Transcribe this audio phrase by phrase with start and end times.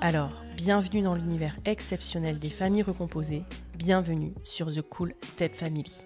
[0.00, 3.44] Alors, bienvenue dans l'univers exceptionnel des familles recomposées,
[3.76, 6.04] bienvenue sur The Cool Step Family.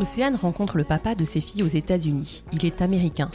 [0.00, 2.44] Océane rencontre le papa de ses filles aux États-Unis.
[2.52, 3.28] Il est américain.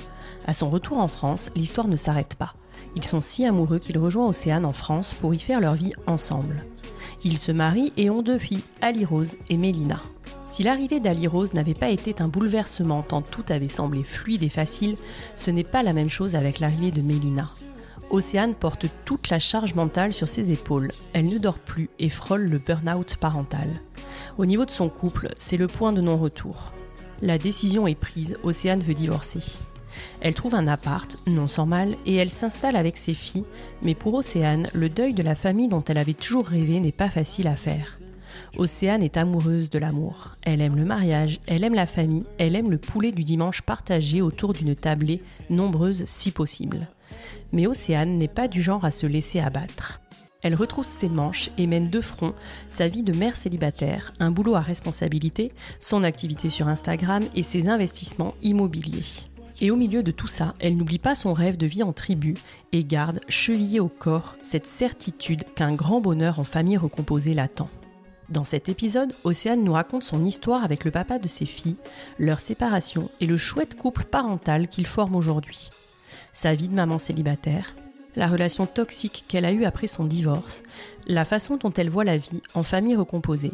[0.45, 2.53] À son retour en France, l'histoire ne s'arrête pas.
[2.95, 6.63] Ils sont si amoureux qu'il rejoint Océane en France pour y faire leur vie ensemble.
[7.23, 10.01] Ils se marient et ont deux filles, Ali Rose et Mélina.
[10.45, 14.49] Si l'arrivée d'Ali Rose n'avait pas été un bouleversement tant tout avait semblé fluide et
[14.49, 14.95] facile,
[15.35, 17.49] ce n'est pas la même chose avec l'arrivée de Mélina.
[18.09, 20.91] Océane porte toute la charge mentale sur ses épaules.
[21.13, 23.69] Elle ne dort plus et frôle le burn-out parental.
[24.38, 26.71] Au niveau de son couple, c'est le point de non-retour.
[27.21, 29.57] La décision est prise, Océane veut divorcer.
[30.21, 33.45] Elle trouve un appart, non sans mal, et elle s'installe avec ses filles,
[33.81, 37.09] mais pour Océane, le deuil de la famille dont elle avait toujours rêvé n'est pas
[37.09, 37.97] facile à faire.
[38.57, 40.31] Océane est amoureuse de l'amour.
[40.43, 44.22] Elle aime le mariage, elle aime la famille, elle aime le poulet du dimanche partagé
[44.22, 46.87] autour d'une tablée, nombreuse si possible.
[47.51, 50.01] Mais Océane n'est pas du genre à se laisser abattre.
[50.45, 52.35] Elle retrousse ses manches et mène de front
[52.67, 57.67] sa vie de mère célibataire, un boulot à responsabilité, son activité sur Instagram et ses
[57.67, 59.03] investissements immobiliers.
[59.59, 62.35] Et au milieu de tout ça, elle n'oublie pas son rêve de vie en tribu
[62.73, 67.69] et garde, chevillée au corps, cette certitude qu'un grand bonheur en famille recomposée l'attend.
[68.29, 71.77] Dans cet épisode, Océane nous raconte son histoire avec le papa de ses filles,
[72.19, 75.71] leur séparation et le chouette couple parental qu'ils forment aujourd'hui
[76.35, 77.75] sa vie de maman célibataire,
[78.18, 80.63] la relation toxique qu'elle a eue après son divorce,
[81.07, 83.53] la façon dont elle voit la vie en famille recomposée.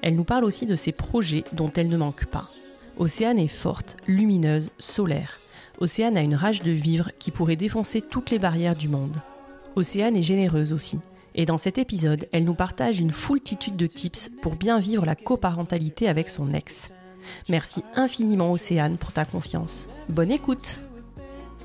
[0.00, 2.48] Elle nous parle aussi de ses projets dont elle ne manque pas.
[2.96, 5.40] Océane est forte, lumineuse, solaire.
[5.78, 9.20] Océane a une rage de vivre qui pourrait défoncer toutes les barrières du monde.
[9.76, 11.00] Océane est généreuse aussi.
[11.34, 15.16] Et dans cet épisode, elle nous partage une foultitude de tips pour bien vivre la
[15.16, 16.92] coparentalité avec son ex.
[17.50, 19.88] Merci infiniment Océane pour ta confiance.
[20.08, 20.80] Bonne écoute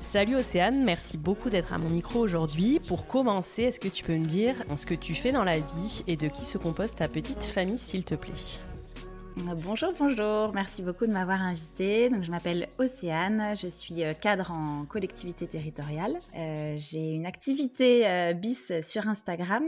[0.00, 2.80] Salut Océane, merci beaucoup d'être à mon micro aujourd'hui.
[2.86, 6.02] Pour commencer, est-ce que tu peux me dire ce que tu fais dans la vie
[6.06, 8.32] et de qui se compose ta petite famille, s'il te plaît?
[9.44, 12.10] Bonjour, bonjour, merci beaucoup de m'avoir invitée.
[12.10, 16.16] Donc, je m'appelle Océane, je suis euh, cadre en collectivité territoriale.
[16.34, 19.64] Euh, j'ai une activité euh, bis sur Instagram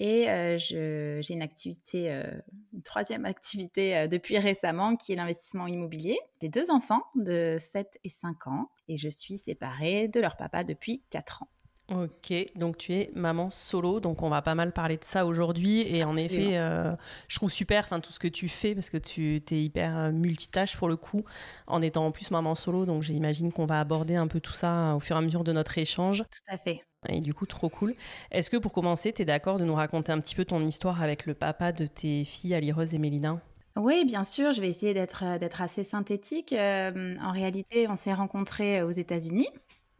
[0.00, 2.24] et euh, j'ai une activité, euh,
[2.72, 6.18] une troisième activité euh, depuis récemment qui est l'investissement immobilier.
[6.40, 10.64] J'ai deux enfants de 7 et 5 ans et je suis séparée de leur papa
[10.64, 11.48] depuis 4 ans.
[11.92, 15.80] Ok, donc tu es maman solo, donc on va pas mal parler de ça aujourd'hui.
[15.82, 16.94] Et en effet, euh,
[17.26, 20.88] je trouve super tout ce que tu fais parce que tu es hyper multitâche pour
[20.88, 21.24] le coup,
[21.66, 22.86] en étant en plus maman solo.
[22.86, 25.52] Donc j'imagine qu'on va aborder un peu tout ça au fur et à mesure de
[25.52, 26.18] notre échange.
[26.18, 26.80] Tout à fait.
[27.08, 27.94] Et du coup, trop cool.
[28.30, 31.02] Est-ce que pour commencer, tu es d'accord de nous raconter un petit peu ton histoire
[31.02, 33.38] avec le papa de tes filles, Alireuse et Mélina?
[33.76, 36.52] Oui, bien sûr, je vais essayer d'être euh, assez synthétique.
[36.52, 39.48] en réalité, on s'est rencontrés aux États-Unis.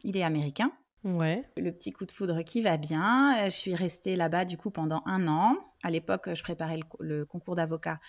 [0.03, 0.71] Il est américain.
[1.03, 1.43] Ouais.
[1.57, 3.35] Le petit coup de foudre qui va bien.
[3.39, 5.57] Euh, je suis restée là-bas du coup pendant un an.
[5.83, 7.99] À l'époque, je préparais le, concours d'avocat.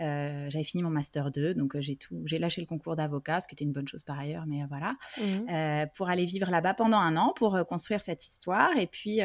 [0.00, 3.38] Euh, j'avais fini mon master 2, donc euh, j'ai tout, j'ai lâché le concours d'avocat,
[3.38, 5.86] ce qui était une bonne chose par ailleurs, mais voilà, mmh.
[5.94, 8.76] pour aller vivre là-bas pendant un an pour construire cette histoire.
[8.76, 9.20] Et puis,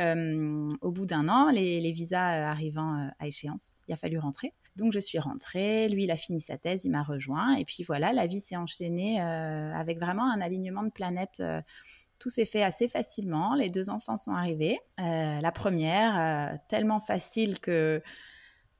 [0.81, 4.53] au bout d'un an, les, les visas arrivant à échéance, il a fallu rentrer.
[4.75, 7.83] Donc je suis rentrée, lui il a fini sa thèse, il m'a rejoint, et puis
[7.83, 11.41] voilà, la vie s'est enchaînée avec vraiment un alignement de planètes
[12.19, 13.55] tout s'est fait assez facilement.
[13.55, 14.77] Les deux enfants sont arrivés.
[14.99, 18.01] Euh, la première, euh, tellement facile que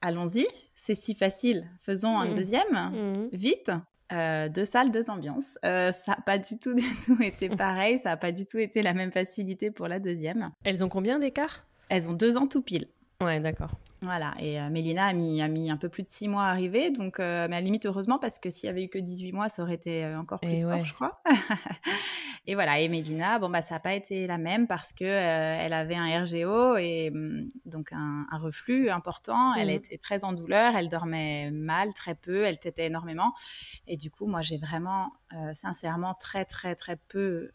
[0.00, 2.34] allons-y, c'est si facile, faisons un mmh.
[2.34, 3.28] deuxième, mmh.
[3.32, 3.72] vite.
[4.12, 5.58] Euh, deux salles, deux ambiances.
[5.62, 7.98] ça n'a pas du tout, du tout été pareil.
[7.98, 10.52] Ça n'a pas du tout été la même facilité pour la deuxième.
[10.64, 11.66] Elles ont combien d'écart?
[11.88, 12.88] Elles ont deux ans tout pile.
[13.22, 13.70] Ouais, d'accord.
[14.02, 16.50] Voilà, et euh, Mélina a mis, a mis un peu plus de six mois à
[16.50, 18.98] arriver, donc, euh, mais à la limite, heureusement, parce que s'il y avait eu que
[18.98, 21.22] 18 mois, ça aurait été euh, encore plus fort, je crois.
[22.46, 25.72] et voilà, et Mélina, bon, bah, ça n'a pas été la même parce que elle
[25.72, 29.54] avait un RGO, et mm, donc un, reflux important.
[29.54, 29.70] Elle mmh.
[29.70, 33.32] était très en douleur, elle dormait mal, très peu, elle tétait énormément.
[33.86, 35.10] Et du coup, moi, j'ai vraiment,
[35.54, 37.50] sincèrement, très, très, très peu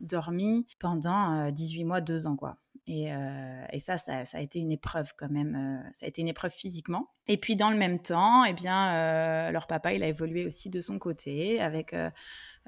[0.00, 2.56] dormi pendant 18 mois, deux ans, quoi.
[2.88, 5.56] Euh, et, ça, ça, a été une épreuve quand même.
[5.56, 7.10] Euh, ça a été une épreuve physiquement.
[7.26, 10.70] Et puis dans le même temps, eh bien, euh, leur papa, il a évolué aussi
[10.70, 11.94] de son côté avec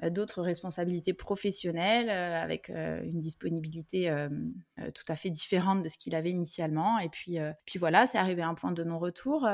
[0.03, 4.13] d'autres responsabilités professionnelles, avec une disponibilité
[4.77, 6.99] tout à fait différente de ce qu'il avait initialement.
[6.99, 9.47] Et puis, puis voilà, c'est arrivé à un point de non-retour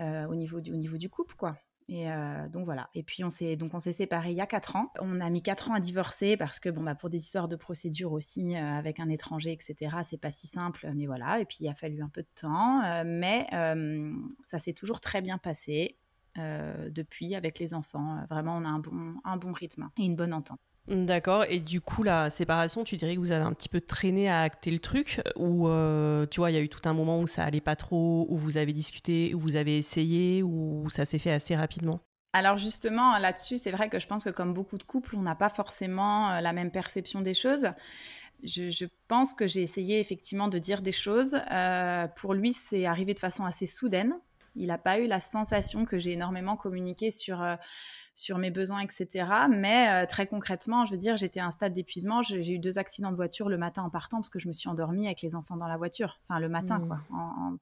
[0.00, 1.56] au, niveau du, au niveau du couple, quoi.
[1.88, 2.88] Et euh, donc voilà.
[2.94, 4.84] Et puis on s'est donc on s'est séparés il y a quatre ans.
[5.00, 7.56] On a mis quatre ans à divorcer parce que bon bah pour des histoires de
[7.56, 9.96] procédure aussi euh, avec un étranger etc.
[10.08, 10.90] C'est pas si simple.
[10.94, 11.40] Mais voilà.
[11.40, 12.82] Et puis il a fallu un peu de temps.
[12.82, 13.46] Euh, mais
[14.42, 15.98] ça s'est toujours très bien passé
[16.36, 18.24] depuis avec les enfants.
[18.28, 20.60] Vraiment on a un bon un bon rythme et une bonne entente.
[20.88, 21.44] D'accord.
[21.48, 24.40] Et du coup, la séparation, tu dirais que vous avez un petit peu traîné à
[24.40, 27.26] acter le truc Ou, euh, tu vois, il y a eu tout un moment où
[27.28, 31.18] ça allait pas trop, où vous avez discuté, où vous avez essayé, ou ça s'est
[31.18, 32.00] fait assez rapidement?
[32.32, 35.34] Alors justement, là-dessus, c'est vrai que je pense que comme beaucoup de couples, on n'a
[35.34, 37.68] pas forcément euh, la même perception des choses.
[38.42, 41.36] Je, pense que j'ai essayé effectivement de dire des choses.
[41.52, 44.18] Euh, pour lui, c'est arrivé de façon assez soudaine.
[44.54, 47.42] Il n'a pas eu la sensation que j'ai énormément communiqué sur
[48.14, 49.26] sur mes besoins, etc.
[49.50, 52.22] Mais euh, très concrètement, je veux dire, j'étais à un stade d'épuisement.
[52.22, 54.68] J'ai eu deux accidents de voiture le matin en partant parce que je me suis
[54.68, 56.20] endormie avec les enfants dans la voiture.
[56.28, 56.88] Enfin, le matin, mmh.
[56.88, 57.00] quoi.
[57.10, 57.56] Mmh.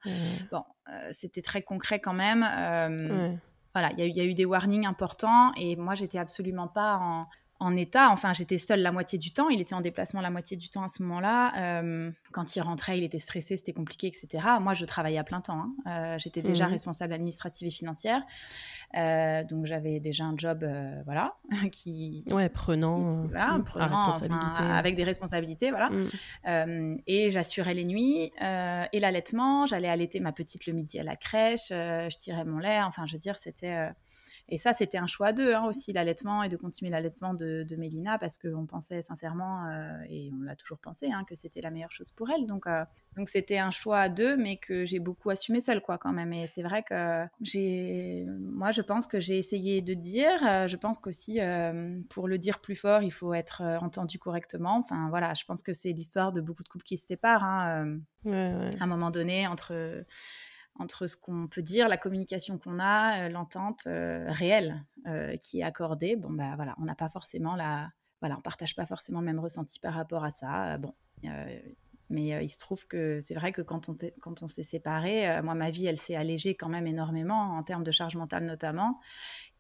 [0.51, 2.43] Bon, euh, c'était très concret quand même.
[2.43, 3.33] Euh,
[3.75, 7.27] voilà, il y, y, a eu des warnings importants et moi, j'étais absolument pas en,
[7.61, 8.11] en état.
[8.11, 9.51] Enfin, j'étais seule la moitié du temps.
[9.51, 11.53] Il était en déplacement la moitié du temps à ce moment-là.
[11.83, 14.43] Euh, quand il rentrait, il était stressé, c'était compliqué, etc.
[14.61, 15.61] Moi, je travaillais à plein temps.
[15.61, 15.75] Hein.
[15.87, 18.23] Euh, j'étais déjà mmh responsable administrative et financière.
[18.97, 20.67] Euh, donc, j'avais déjà un job,
[21.05, 21.35] voilà,
[21.73, 22.25] qui...
[22.29, 23.11] Ouais, prenant.
[23.11, 24.13] voilà, prenant
[24.73, 25.91] avec des responsabilités, voilà.
[25.91, 26.99] Mmh.
[27.06, 29.67] et j'assurais les nuits et l'allaitement.
[29.67, 31.69] J'allais allaiter ma petite le midi à la crèche.
[31.69, 32.81] je tirais mon lait.
[32.83, 33.91] Enfin, je veux dire, c'était
[34.50, 38.19] et ça, c'était un choix d'eux hein, aussi, l'allaitement et de continuer l'allaitement de, Mélina
[38.19, 41.93] parce qu'on pensait sincèrement, euh, et on l'a toujours pensé, hein, que c'était la meilleure
[41.93, 42.46] chose pour elle.
[42.46, 42.84] Donc, euh,
[43.17, 46.32] donc c'était un choix d'eux, mais que j'ai beaucoup assumé seule, quoi, quand même.
[46.32, 50.44] Et c'est vrai que j'ai, moi, je pense que j'ai essayé de dire.
[50.44, 51.39] Euh, je pense qu'aussi,
[52.08, 54.79] pour le dire plus fort, il faut être entendu correctement.
[54.79, 57.44] Enfin, voilà, je pense que c'est l'histoire de beaucoup de couples qui se séparent.
[57.44, 60.05] Hein, à un moment donné, entre
[60.81, 65.60] entre ce qu'on peut dire, la communication qu'on a, euh, l'entente euh, réelle euh, qui
[65.60, 66.17] est accordée.
[66.17, 67.91] Bon, bah voilà, on n'a pas forcément la.
[68.20, 70.77] Voilà, on partage pas forcément le même ressenti par rapport à ça.
[70.77, 70.94] bon.
[72.10, 75.55] mais il se trouve que c'est vrai que quand on, quand on s'est séparés, moi,
[75.55, 79.01] ma vie, elle s'est allégée quand même énormément en termes de charge mentale notamment.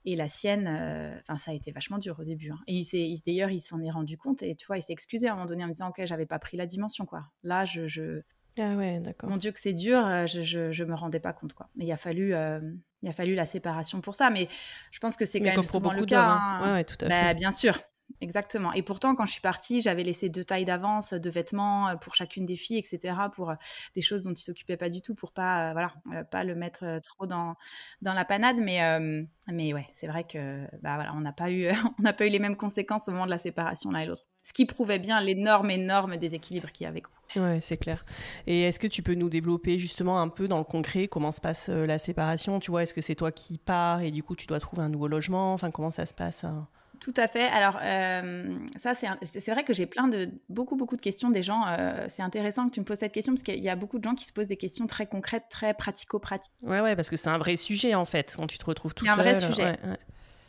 [0.04, 0.68] Et la sienne,
[1.22, 2.50] enfin, ça a été vachement dur au début.
[2.50, 2.58] Hein.
[2.66, 5.32] Et il d'ailleurs, il s'en est rendu compte et tu vois, il s'est excusé à
[5.32, 7.24] un moment donné en me disant, ok, j'avais pas pris la dimension, quoi.
[7.42, 7.86] Là, je,
[8.58, 9.30] ah ouais, d'accord.
[9.30, 11.68] Mon Dieu, que c'est dur, euh, je, je, me rendais pas compte, quoi.
[11.76, 12.60] Mais il a fallu, euh,
[13.02, 14.30] il a fallu la séparation pour ça.
[14.30, 14.48] Mais
[14.90, 16.24] je pense que c'est quand même souvent le cas.
[16.24, 16.40] Hein.
[16.40, 16.74] Hein.
[16.74, 17.34] Ouais, tout à bah, fait.
[17.34, 17.78] bien sûr,
[18.20, 18.72] exactement.
[18.72, 22.14] Et pourtant, quand je suis partie, j'avais laissé deux tailles d'avance de vêtements euh, pour
[22.14, 23.14] chacune des filles, etc.
[23.34, 23.52] Pour
[23.94, 27.26] des choses dont il s'occupait pas du tout, pour pas, voilà, pas le mettre trop
[27.26, 27.54] dans
[28.02, 28.56] dans la panade.
[28.58, 28.80] Mais
[29.48, 32.30] mais ouais, c'est vrai que bah voilà, on n'a pas eu, on n'a pas eu
[32.30, 34.29] les mêmes conséquences au moment de la séparation l'un et l'autre.
[34.42, 37.02] Ce qui prouvait bien l'énorme, énorme déséquilibre qu'il y avait.
[37.36, 38.04] Ouais, c'est clair.
[38.46, 41.40] Et est-ce que tu peux nous développer justement un peu dans le concret comment se
[41.40, 42.58] passe euh, la séparation?
[42.58, 44.88] Tu vois, est-ce que c'est toi qui pars et du coup tu dois trouver un
[44.88, 45.52] nouveau logement?
[45.52, 46.66] Enfin, comment ça se passe hein?
[47.00, 47.48] Tout à fait.
[47.48, 51.64] Alors, euh, ça, c'est vrai que j'ai plein de, beaucoup, beaucoup de questions des gens.
[51.66, 54.04] Euh, c'est intéressant que tu me poses cette question parce qu'il y a beaucoup de
[54.04, 56.52] gens qui se posent des questions très concrètes, très pratico-pratiques.
[56.60, 59.06] Ouais, ouais, parce que c'est un vrai sujet en fait, quand tu te retrouves tout
[59.06, 59.14] seul.
[59.14, 59.78] C'est un vrai sujet.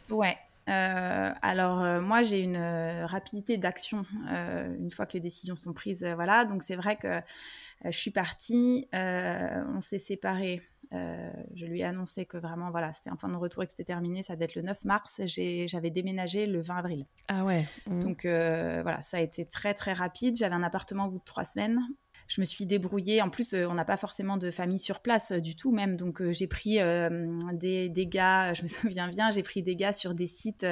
[0.09, 0.15] Ouais.
[0.15, 0.37] ouais.
[0.71, 4.05] Euh, alors euh, moi j'ai une euh, rapidité d'action
[4.79, 6.45] une fois que les décisions sont prises, voilà.
[6.45, 7.21] Donc c'est vrai que
[7.85, 10.61] je suis partie, on s'est séparés.
[10.91, 13.83] je lui ai annoncé que vraiment voilà c'était un point de retour et que c'était
[13.83, 14.23] terminé.
[14.23, 15.21] Ça devait être le 9 mars.
[15.25, 17.05] J'avais déménagé le 20 avril.
[17.27, 17.65] Ah ouais.
[17.87, 17.99] Mmh.
[17.99, 20.35] Donc voilà ça a été très très rapide.
[20.37, 21.81] J'avais un appartement au bout de trois semaines
[22.31, 23.21] je me suis débrouillée.
[23.21, 25.97] En plus, euh, on n'a pas forcément de famille sur place euh, du tout même.
[25.97, 26.79] Donc, euh, j'ai pris
[27.53, 30.65] des, des, gars, je me souviens bien, j'ai pris des gars sur des sites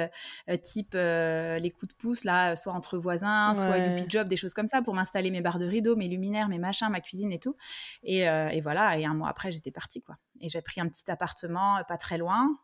[0.62, 4.66] type les coups de pouce, là, soit entre voisins, soit Youpi Job, des choses comme
[4.66, 7.56] ça, pour m'installer mes barres de rideaux, mes luminaires, mes machins, ma cuisine et tout.
[8.02, 10.16] Et, et voilà, et un mois après, j'étais partie, quoi.
[10.40, 12.56] Et j'ai pris un petit appartement pas très loin,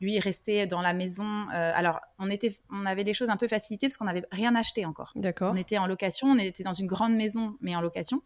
[0.00, 1.24] lui, il restait dans la maison.
[1.24, 4.54] Euh, alors, on, était, on avait des choses un peu facilitées parce qu'on n'avait rien
[4.54, 5.12] acheté encore.
[5.14, 5.52] D'accord.
[5.52, 8.18] On était en location, on était dans une grande maison, mais en location.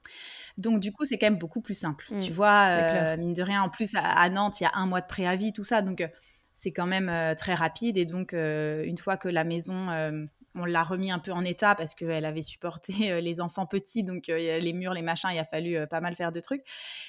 [0.56, 2.06] Donc, du coup, c'est quand même beaucoup plus simple.
[2.10, 4.86] Mm, tu vois, euh, mine de rien, en plus, à, Nantes, il y a un
[4.86, 5.82] mois de préavis, tout ça.
[5.82, 6.08] Donc, euh,
[6.52, 7.96] c'est quand même très rapide.
[7.98, 9.86] Et donc, une fois que la maison
[10.58, 14.04] on l'a remis un peu en état parce qu'elle avait supporté euh, les enfants petits,
[14.04, 16.64] donc euh, les murs, les machins, il a fallu euh, pas mal faire de trucs.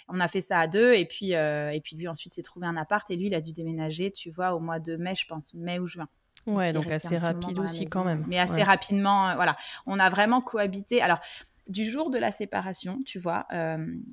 [0.07, 2.77] On a fait ça à deux, et puis, et puis lui ensuite s'est trouvé un
[2.77, 5.53] appart, et lui il a dû déménager, tu vois, au mois de mai, je pense,
[5.53, 6.07] mai ou juin.
[6.47, 8.25] Ouais, donc, assez rapide aussi quand même.
[8.27, 9.55] Mais assez rapidement, voilà.
[9.85, 11.01] On a vraiment cohabité.
[11.01, 11.19] Alors,
[11.67, 13.47] du jour de la séparation, tu vois,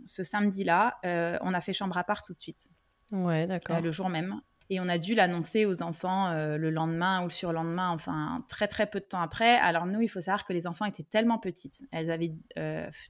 [0.07, 0.99] ce samedi-là,
[1.43, 2.69] on a fait chambre à part tout de suite.
[3.13, 3.81] Ouais, d'accord.
[3.81, 4.41] le jour même.
[4.71, 8.67] Et on a dû l'annoncer aux enfants euh, le lendemain ou le surlendemain, enfin très
[8.67, 9.57] très peu de temps après.
[9.57, 11.85] Alors nous, il faut savoir que les enfants étaient tellement petites.
[11.93, 12.33] Elles avaient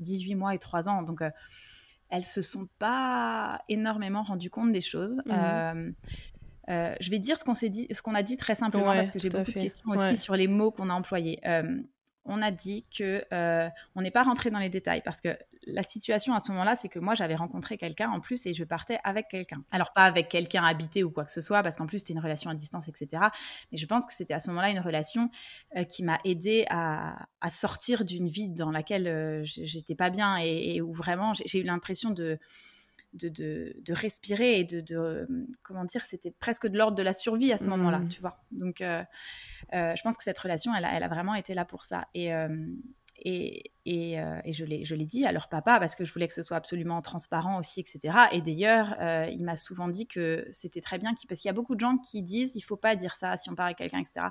[0.01, 1.03] 18 euh, mois et 3 ans.
[1.03, 5.23] Donc elles euh, elles se sont pas énormément rendues compte des choses.
[5.27, 5.93] Mmh.
[6.69, 9.19] je vais dire ce qu'on s'est dit, ce qu'on a dit très simplement parce que
[9.19, 11.41] j'ai beaucoup de questions aussi sur les mots qu'on a employés
[12.27, 15.37] on a dit que euh, on n'est pas rentré dans les détails parce que
[15.67, 18.65] la situation à ce moment-là, c'est que moi j'avais rencontré quelqu'un en plus et je
[18.65, 19.65] partais avec quelqu'un.
[19.71, 22.21] Alors pas avec quelqu'un habité ou quoi que ce soit parce qu'en plus c'était une
[22.21, 23.25] relation à distance, etc.
[23.73, 25.31] Mais je pense que c'était à ce moment-là une relation
[25.77, 30.81] euh, qui m'a aidé à, sortir d'une vie dans laquelle euh, j'étais pas bien et
[30.81, 32.41] où vraiment j'ai eu l'impression de
[33.17, 35.27] de, respirer et de,
[35.63, 38.09] comment dire, c'était presque de l'ordre de la survie à ce moment-là, mmh.
[38.09, 38.39] tu vois.
[38.51, 39.03] Donc, euh,
[39.75, 42.07] euh, je pense que cette relation, elle a, vraiment été là pour ça.
[42.15, 42.31] Et,
[43.25, 46.43] euh, et, et, je l'ai dit à leur papa parce que je voulais que ce
[46.43, 48.15] soit absolument transparent aussi, etc.
[48.33, 48.97] Et d'ailleurs,
[49.31, 51.99] il m'a souvent dit que c'était très bien, parce qu'il y a beaucoup de gens
[51.99, 54.27] qui disent il faut pas dire ça si on parle avec quelqu'un, etc.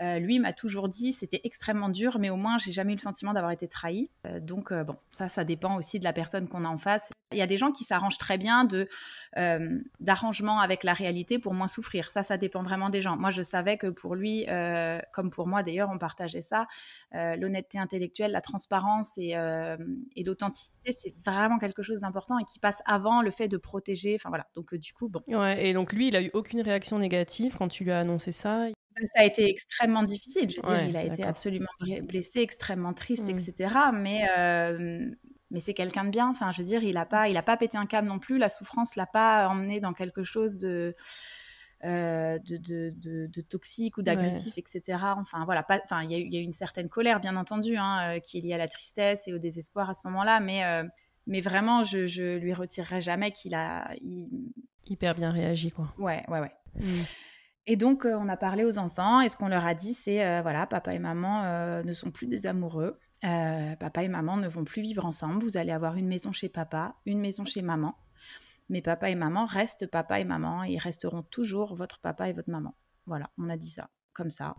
[0.00, 3.00] Euh, lui m'a toujours dit c'était extrêmement dur, mais au moins j'ai jamais eu le
[3.00, 4.10] sentiment d'avoir été trahi.
[4.26, 7.10] Euh, donc euh, bon, ça, ça dépend aussi de la personne qu'on a en face.
[7.32, 8.88] Il y a des gens qui s'arrangent très bien de
[10.00, 12.10] d'arrangement avec la réalité pour moins souffrir.
[12.10, 13.16] Ça, ça dépend vraiment des gens.
[13.16, 14.44] Moi, je savais que pour lui,
[15.14, 16.66] comme pour moi d'ailleurs, on partageait ça.
[17.12, 19.30] L'honnêteté intellectuelle, la transparence et,
[20.14, 24.16] et l'authenticité, c'est vraiment quelque chose d'important et qui passe avant le fait de protéger.
[24.16, 24.46] Enfin voilà.
[24.54, 25.22] Donc du coup, bon.
[25.26, 25.66] Ouais.
[25.66, 28.66] Et donc lui, il a eu aucune réaction négative quand tu lui as annoncé ça?
[29.14, 30.50] Ça a été extrêmement difficile.
[30.50, 31.66] Je veux dire, il a été absolument
[32.02, 33.38] blessé, extrêmement triste, mmh.
[33.38, 33.74] etc.
[33.92, 34.26] Mais,
[35.50, 36.28] mais c'est quelqu'un de bien.
[36.28, 38.38] Enfin, je veux dire, il n'a pas, il a pas pété un câble non plus.
[38.38, 40.94] La souffrance l'a pas emmené dans quelque chose de,
[41.82, 44.98] de, de, de, toxique ou d'agressif, etc.
[45.16, 45.64] Enfin, voilà.
[45.84, 48.54] Enfin, il y, y, a eu une certaine colère, bien entendu, hein, qui est liée
[48.54, 50.40] à la tristesse et au désespoir à ce moment-là.
[50.40, 50.62] Mais,
[51.26, 53.90] mais vraiment, je, je lui retirerai jamais qu'il a.
[54.84, 55.92] Hyper bien réagi, quoi.
[55.98, 56.52] Ouais, ouais, ouais.
[56.74, 57.04] Mmh.
[57.66, 60.26] Et donc, euh, on a parlé aux enfants et ce qu'on leur a dit, c'est
[60.26, 62.94] euh, voilà, papa et maman euh, ne sont plus des amoureux.
[63.22, 65.42] papa et maman ne vont plus vivre ensemble.
[65.44, 67.96] Vous allez avoir une maison chez papa, une maison chez maman.
[68.68, 72.32] Mais papa et maman restent papa et maman et ils resteront toujours votre papa et
[72.32, 72.74] votre maman.
[73.06, 74.54] Voilà, on a dit ça comme ça.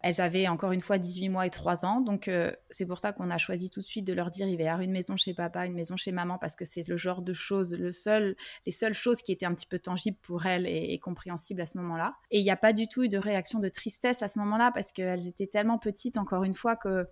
[0.00, 3.12] Elles avaient encore une fois 18 mois et 3 ans, donc euh, c'est pour ça
[3.12, 5.16] qu'on a choisi tout de suite de leur dire il va y avoir une maison
[5.16, 8.36] chez papa, une maison chez maman, parce que c'est le genre de choses, le seul,
[8.66, 11.78] les seules choses qui étaient un petit peu tangibles pour elles et, compréhensibles à ce
[11.78, 12.14] moment-là.
[12.30, 14.72] Et il n'y a pas du tout eu de réaction de tristesse à ce moment-là,
[14.72, 17.06] parce qu'elles étaient tellement petites, encore une fois, que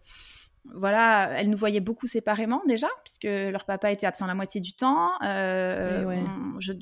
[0.64, 4.74] voilà, elles nous voyaient beaucoup séparément déjà, puisque leur papa était absent la moitié du
[4.74, 5.10] temps.
[5.24, 6.22] Euh,
[6.58, 6.72] je,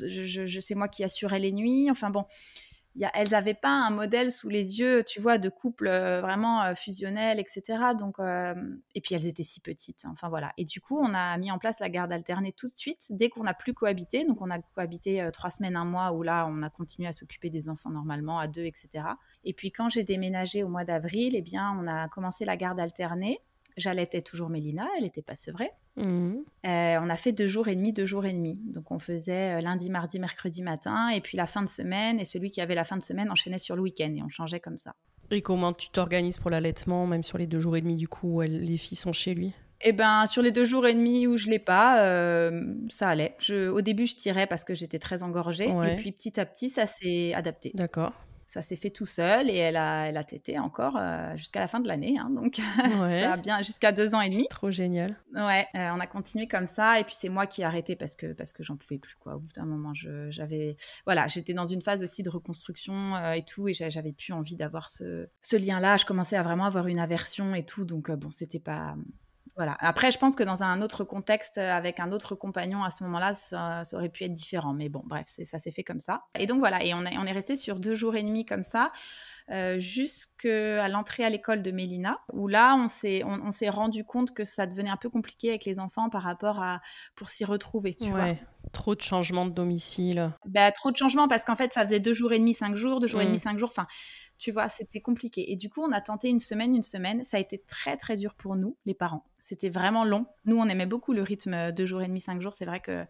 [0.47, 1.89] je, c'est moi qui assurais les nuits.
[1.91, 2.25] Enfin bon,
[3.15, 7.63] elles n'avaient pas un modèle sous les yeux, tu vois, de couple vraiment fusionnel, etc.
[7.99, 10.05] Donc, et puis elles étaient si petites.
[10.11, 10.53] Enfin voilà.
[10.57, 13.29] Et du coup, on a mis en place la garde alternée tout de suite dès
[13.29, 14.25] qu'on n'a plus cohabité.
[14.25, 17.51] Donc on a cohabité trois semaines, un mois, où là, on a continué à s'occuper
[17.51, 19.05] des enfants normalement à deux, etc.
[19.45, 22.81] Et puis quand j'ai déménagé au mois d'avril, eh bien, on a commencé la garde
[22.81, 23.41] alternée.
[23.79, 25.71] J'allaitais toujours Mélina, elle n'était pas sevrée.
[25.97, 26.33] Mmh.
[26.33, 28.59] Euh, on a fait deux jours et demi, deux jours et demi.
[28.67, 32.25] Donc on faisait euh, lundi, mardi, mercredi matin, et puis la fin de semaine, et
[32.25, 34.77] celui qui avait la fin de semaine enchaînait sur le week-end, et on changeait comme
[34.77, 34.95] ça.
[35.31, 38.39] Et comment tu t'organises pour l'allaitement, même sur les deux jours et demi du coup
[38.39, 39.53] où les filles sont chez lui?
[39.81, 43.37] Eh ben, sur les deux jours et demi où je l'ai pas, euh, ça allait.
[43.71, 45.69] au début, je tirais parce que j'étais très engorgée.
[45.69, 47.71] Et puis, petit à petit, ça s'est adapté.
[47.75, 48.13] D'accord
[48.49, 51.67] ça s'est fait tout seul et elle a, elle a tété encore euh, jusqu'à la
[51.67, 52.17] fin de l'année.
[52.19, 54.49] Hein, donc, ça a bien jusqu'à deux ans et demi.
[54.49, 55.21] Trop génial.
[55.35, 56.99] Ouais, euh, on a continué comme ça.
[56.99, 59.17] Et puis, c'est moi qui ai arrêté parce que, parce que j'en pouvais plus.
[59.21, 59.37] Quoi.
[59.37, 59.93] Au bout d'un moment,
[60.31, 60.79] j'avais.
[61.05, 63.69] Voilà, j'étais dans une phase aussi de reconstruction euh, et tout.
[63.69, 65.99] Et j'avais plus envie d'avoir ce, ce lien-là.
[65.99, 67.85] Je commençais à vraiment avoir une aversion et tout.
[67.85, 68.97] Donc, bon, c'était pas
[69.59, 69.77] voilà.
[69.81, 73.03] Après, je pense que dans un autre contexte, euh, avec un autre compagnon à ce
[73.03, 74.73] moment-là, ça, aurait pu être différent.
[74.73, 76.21] Mais bon, bref, ça s'est fait comme ça.
[76.39, 78.63] Et donc voilà, et on, est, on est resté sur deux jours et demi comme
[78.63, 78.89] ça.
[79.51, 84.35] Euh, jusqu'à l'entrée à l'école de Mélina, où là, on s'est on, s'est rendu compte
[84.35, 86.83] que ça devenait un peu compliqué avec les enfants par rapport à
[87.17, 88.35] pour s'y retrouver, tu vois.
[88.73, 90.31] Trop de changements de domicile.
[90.45, 93.01] Bah, trop de changements parce qu'en fait, ça faisait deux jours et demi, cinq jours,
[93.01, 93.41] deux jours et demi, mm.
[93.41, 93.71] cinq jours.
[93.71, 93.87] Enfin,
[94.39, 95.51] tu vois, c'était compliqué.
[95.53, 97.25] Et du coup, on a tenté une semaine, une semaine.
[97.25, 99.25] Ça a été très, très dur pour nous, les parents.
[99.41, 100.27] C'était vraiment long.
[100.45, 102.55] Nous, on aimait beaucoup le rythme deux jours et demi, cinq jours.
[102.55, 103.05] C'est vrai que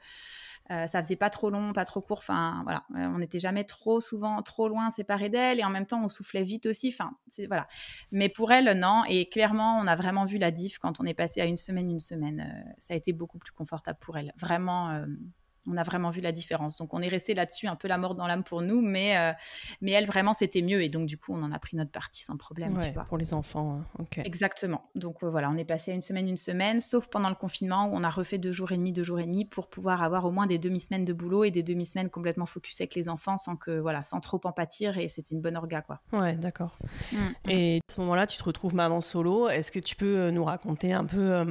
[0.70, 2.18] euh, ça faisait pas trop long, pas trop court.
[2.18, 5.60] Enfin, voilà, euh, on n'était jamais trop souvent, trop loin séparés d'elle.
[5.60, 6.88] Et en même temps, on soufflait vite aussi.
[6.88, 7.10] Enfin,
[7.46, 7.68] voilà.
[8.10, 9.04] Mais pour elle, non.
[9.08, 11.90] Et clairement, on a vraiment vu la diff quand on est passé à une semaine,
[11.90, 12.40] une semaine.
[12.40, 14.32] Euh, ça a été beaucoup plus confortable pour elle.
[14.36, 15.04] Vraiment
[15.70, 16.76] on a vraiment vu la différence.
[16.78, 19.32] Donc on est resté là-dessus un peu la mort dans l'âme pour nous, mais, euh,
[19.80, 22.24] mais elle vraiment c'était mieux et donc du coup on en a pris notre partie
[22.24, 22.78] sans problème.
[22.78, 23.04] tu vois.
[23.04, 24.04] Pour les enfants, hein.
[24.24, 24.90] Exactement.
[24.94, 27.86] Donc euh, voilà, on est passé à une semaine, une semaine, sauf pendant le confinement
[27.86, 30.24] où on a refait deux jours et demi, deux jours et demi pour pouvoir avoir
[30.24, 33.56] au moins des demi-semaines de boulot et des demi-semaines complètement focus avec les enfants sans
[33.56, 36.00] que voilà, sans trop en pâtir et c'était une bonne orga quoi.
[36.12, 36.76] Ouais, d'accord.
[37.12, 37.50] Mm, mm.
[37.50, 39.48] Et à ce moment-là, tu te retrouves maman solo.
[39.48, 41.44] Est-ce que tu peux euh, nous raconter un peu,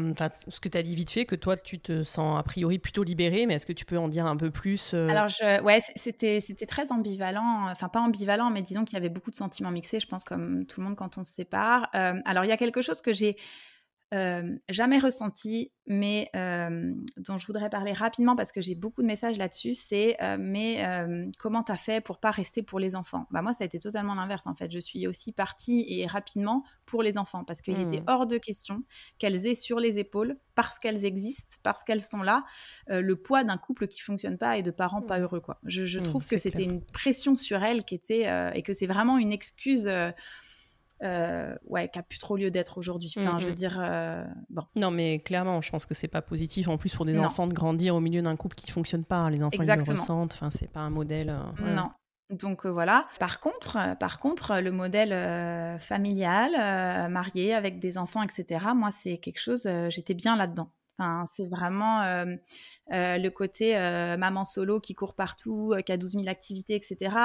[0.49, 3.03] ce que tu as dit vite fait, que toi tu te sens a priori plutôt
[3.03, 5.29] libérée, mais est-ce que tu peux en dire un peu plus euh Alors,
[5.63, 7.69] ouais, c'était, c'était très ambivalent.
[7.69, 10.65] Enfin, pas ambivalent, mais disons qu'il y avait beaucoup de sentiments mixés, je pense, comme
[10.65, 11.89] tout le monde quand on se sépare.
[11.95, 13.37] Euh, alors, il y a quelque chose que j'ai
[14.11, 16.29] jamais ressenti, mais
[17.17, 20.85] dont je voudrais parler rapidement parce que j'ai beaucoup de messages là-dessus, c'est mais
[21.39, 23.25] comment t'as fait pour pas rester pour les enfants?
[23.31, 24.71] Bah moi ça a été totalement l'inverse en fait.
[24.71, 28.05] Je suis aussi partie et rapidement pour les enfants parce qu'il était mmh.
[28.07, 28.83] hors de question
[29.17, 32.43] qu'elles aient sur les épaules parce qu'elles existent, parce qu'elles sont là,
[32.87, 35.23] le poids d'un couple qui fonctionne pas et de parents pas mmh.
[35.23, 35.59] heureux quoi.
[35.63, 39.17] Je, mmh, trouve que c'était une pression sur elles qui était et que c'est vraiment
[39.17, 39.89] une excuse
[41.03, 43.13] euh, ouais, qui a plus trop lieu d'être aujourd'hui.
[43.17, 44.63] Enfin, je veux dire, euh, bon.
[44.75, 46.67] Non, mais clairement, je pense que c'est pas positif.
[46.67, 49.43] En plus, pour des enfants de grandir au milieu d'un couple qui fonctionne pas, les
[49.43, 50.33] enfants ils le ressentent.
[50.33, 51.29] Enfin, c'est pas un modèle.
[51.29, 51.89] Euh, non.
[52.29, 53.07] Donc voilà.
[53.19, 58.65] Par contre, par contre, le modèle familial, marié avec des enfants, etc.
[58.75, 59.67] Moi, c'est quelque chose.
[59.89, 60.69] J'étais bien là-dedans.
[60.99, 62.25] Enfin, c'est vraiment euh,
[62.91, 67.15] euh, le côté euh, maman solo qui court partout, qui a 12 000 activités, etc.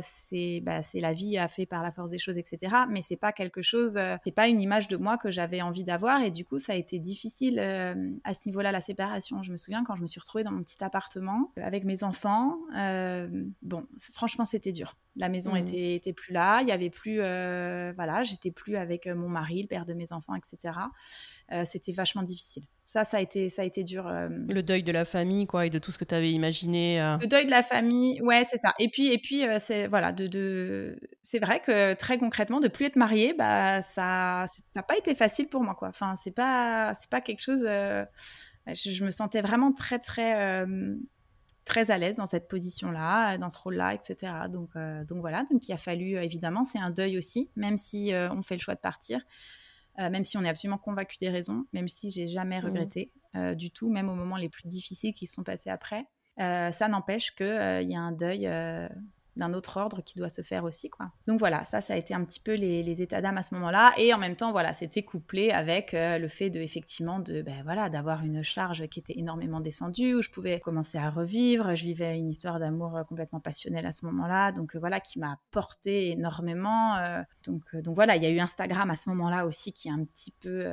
[0.00, 2.72] c'est bah, la vie a fait par la force des choses, etc.
[2.88, 6.22] Mais c'est pas quelque chose, c'est pas une image de moi que j'avais envie d'avoir.
[6.22, 9.42] Et du coup, ça a été difficile à ce niveau-là, la séparation.
[9.42, 12.58] Je me souviens quand je me suis retrouvée dans mon petit appartement avec mes enfants.
[13.62, 14.96] bon, franchement, c'était dur.
[15.16, 15.56] La maison mmh.
[15.56, 19.68] était, était, plus là, il y avait plus, voilà, j'étais plus avec mon mari, le
[19.68, 20.74] père de mes enfants, etc.
[21.52, 22.64] Euh, c'était vachement difficile.
[22.84, 24.08] Ça, ça a été, ça a été dur.
[24.08, 24.28] Euh.
[24.48, 27.00] Le deuil de la famille, quoi, et de tout ce que tu avais imaginé.
[27.00, 27.18] Euh.
[27.18, 28.74] Le deuil de la famille, ouais, c'est ça.
[28.80, 30.98] Et puis, et puis, c'est voilà, de, de...
[31.22, 35.48] c'est vrai que très concrètement, de plus être mariée, bah, ça, n'a pas été facile
[35.48, 35.88] pour moi, quoi.
[35.88, 37.60] Enfin, c'est pas, c'est pas quelque chose.
[37.62, 40.66] Je, me sentais vraiment très, très
[41.64, 44.32] très à l'aise dans cette position-là, dans ce rôle-là, etc.
[44.48, 44.70] Donc,
[45.08, 48.56] donc voilà, donc il a fallu, évidemment, c'est un deuil aussi, même si on fait
[48.56, 49.20] le choix de partir.
[49.98, 52.64] Euh, même si on est absolument convaincu des raisons, même si j'ai jamais mmh.
[52.64, 56.04] regretté euh, du tout, même aux moments les plus difficiles qui se sont passés après.
[56.38, 58.46] Euh, ça n'empêche qu'il y a un deuil
[59.36, 61.10] d'un autre ordre qui doit se faire aussi quoi.
[61.26, 63.92] Donc voilà, ça ça a été un petit peu les, états d'âme à ce moment-là
[63.98, 67.62] et en même temps voilà, c'était couplé avec euh, le fait de effectivement de ben,
[67.64, 71.84] voilà, d'avoir une charge qui était énormément descendue où je pouvais commencer à revivre, je
[71.84, 75.38] vivais une histoire d'amour euh, complètement passionnelle à ce moment-là donc euh, voilà qui m'a
[75.50, 76.96] porté énormément
[77.44, 80.04] donc donc voilà, il y a eu Instagram à ce moment-là aussi qui est un
[80.04, 80.66] petit peu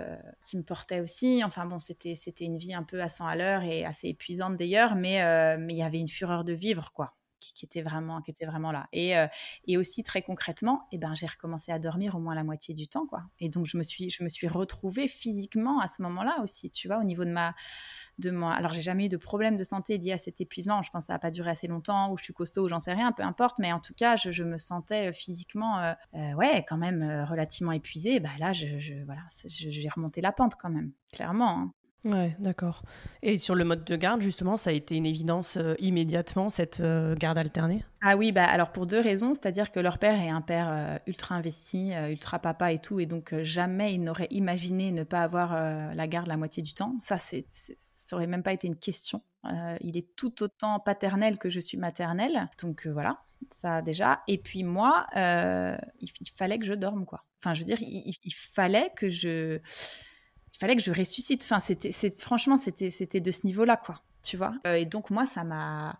[0.43, 1.43] qui me portait aussi.
[1.43, 4.57] Enfin bon, c'était c'était une vie un peu à 100 à l'heure et assez épuisante
[4.57, 7.11] d'ailleurs mais mais il y avait une fureur de vivre quoi
[7.51, 8.87] qui, était vraiment, qui était vraiment là.
[8.93, 9.13] Et,
[9.67, 12.87] et aussi très concrètement, eh ben, j'ai recommencé à dormir au moins la moitié du
[12.87, 13.23] temps, quoi.
[13.39, 16.87] Et donc je me suis, je me suis retrouvée physiquement à ce moment-là aussi, tu
[16.87, 17.53] vois, au niveau de ma
[18.19, 18.53] de moi.
[18.53, 20.81] Alors, j'ai jamais eu de problème de santé lié à cet épuisement.
[20.81, 22.79] Je pense que ça n'a pas duré assez longtemps, ou je suis costaud, ou j'en
[22.79, 23.59] sais rien, peu importe.
[23.59, 27.71] Mais en tout cas, je, me sentais euh, physiquement, euh, euh, ouais, quand même relativement
[27.71, 28.19] épuisée.
[28.19, 31.59] Bah là, je, voilà, j'ai remonté la pente quand même, clairement.
[31.59, 31.73] Hein.
[32.05, 32.83] Ouais, d'accord.
[33.21, 36.81] Et sur le mode de garde, justement, ça a été une évidence immédiatement, cette
[37.17, 37.85] garde alternée?
[38.01, 41.35] Ah oui, bah alors pour deux raisons, c'est-à-dire que leur père est un père ultra
[41.35, 45.53] investi, ultra papa et tout, et donc jamais il n'aurait imaginé ne pas avoir
[45.95, 46.97] la garde la moitié du temps.
[46.99, 47.45] Ça, c'est
[48.13, 49.19] ça aurait même pas été une question.
[49.45, 52.49] Euh, il est tout autant paternel que je suis maternelle.
[52.61, 54.21] Donc euh, voilà, ça déjà.
[54.27, 57.23] Et puis moi, euh, il, fallait que je dorme, quoi.
[57.39, 59.59] Enfin, je veux dire, il, fallait que je...
[60.63, 61.43] Fallait que je ressuscite.
[61.43, 64.01] Enfin, c'était, franchement, c'était, c'était de ce niveau-là, quoi.
[64.23, 65.99] Tu vois Et donc, moi, ça m'a...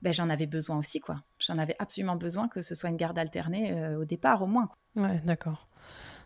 [0.00, 1.22] Ben, j'en avais besoin aussi, quoi.
[1.38, 4.70] J'en avais absolument besoin que ce soit une garde alternée au départ, au moins.
[4.96, 5.67] Ouais, d'accord.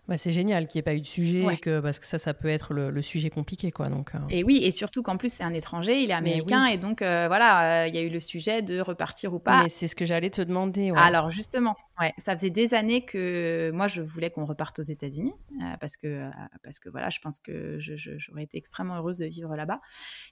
[0.08, 2.34] Bah, c'est génial qu'il n'y ait pas eu de sujet, que, parce que ça, ça
[2.34, 3.70] peut être le, sujet compliqué.
[3.70, 4.18] Quoi, donc, euh.
[4.30, 7.28] Et oui, et surtout qu'en plus, c'est un étranger, il est américain, et donc euh,
[7.28, 9.62] voilà, euh, il y a eu le sujet de repartir ou pas.
[9.62, 10.92] Mais c'est ce que j'allais te demander.
[10.96, 15.34] Alors justement, ouais, ça faisait des années que moi, je voulais qu'on reparte aux États-Unis,
[15.80, 16.28] parce, que,
[16.64, 19.80] parce que voilà, je pense que j'aurais été extrêmement heureuse de vivre là-bas.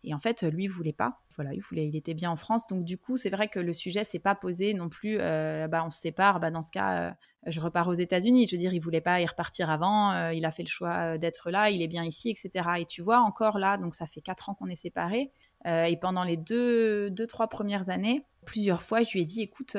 [0.03, 1.17] Et en fait, lui, il voulait pas.
[1.37, 2.67] Voilà, il, voulait, il était bien en France.
[2.67, 5.91] Donc du coup, c'est vrai que le sujet s'est pas posé non plus, bah, on
[5.91, 7.15] se sépare, bah, dans ce cas
[7.47, 8.47] je repars aux États-Unis.
[8.47, 10.13] Je veux dire, il voulait pas y repartir avant.
[10.13, 11.71] Euh, il a fait le choix euh, d'être là.
[11.71, 12.69] Il est bien ici, etc.
[12.79, 15.29] Et tu vois, encore là, donc ça fait quatre ans qu'on est séparés.
[15.67, 19.43] Euh, et pendant les deux, deux, trois premières années, plusieurs fois, je lui ai dit,
[19.43, 19.77] écoute,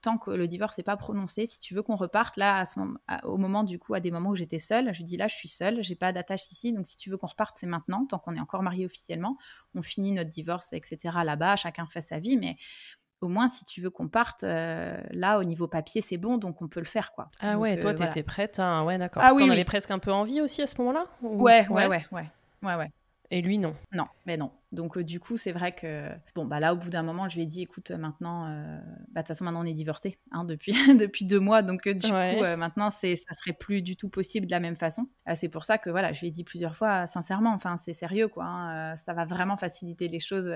[0.00, 2.98] tant que le divorce n'est pas prononcé, si tu veux qu'on reparte, là, ce moment,
[3.24, 5.34] au moment du coup, à des moments où j'étais seule, je lui dis, là, je
[5.34, 8.20] suis seule, j'ai pas d'attache ici, donc si tu veux qu'on reparte, c'est maintenant, tant
[8.20, 9.36] qu'on est encore mariés officiellement.
[9.74, 10.98] On finit notre divorce, etc.
[11.24, 12.56] là-bas, chacun fait sa vie, mais
[13.22, 16.60] au moins, si tu veux qu'on parte, euh, là, au niveau papier, c'est bon, donc
[16.60, 17.30] on peut le faire, quoi.
[17.40, 19.22] Ah ouais, toi, euh, tu étais prête, hein, ouais, d'accord.
[19.24, 22.04] Ah oui, T'en avais presque un peu envie aussi à ce moment-là ouais, ouais, ouais,
[22.10, 22.30] ouais,
[22.62, 22.90] ouais, ouais.
[23.30, 23.74] Et lui, non.
[23.92, 24.50] Non, mais non.
[24.72, 27.36] Donc, euh, du coup, c'est vrai que, bon, bah là, au bout d'un moment, je
[27.36, 28.82] lui ai dit, écoute, maintenant, bah,
[29.14, 31.62] de toute façon, maintenant, on est divorcés hein, depuis, depuis deux mois.
[31.62, 32.12] Donc, du coup,
[32.58, 35.06] maintenant, c'est, ça serait plus du tout possible de la même façon.
[35.34, 38.28] c'est pour ça que, voilà, je lui ai dit plusieurs fois, sincèrement, enfin, c'est sérieux,
[38.28, 38.44] quoi.
[38.44, 40.52] Hein, ça va vraiment faciliter les choses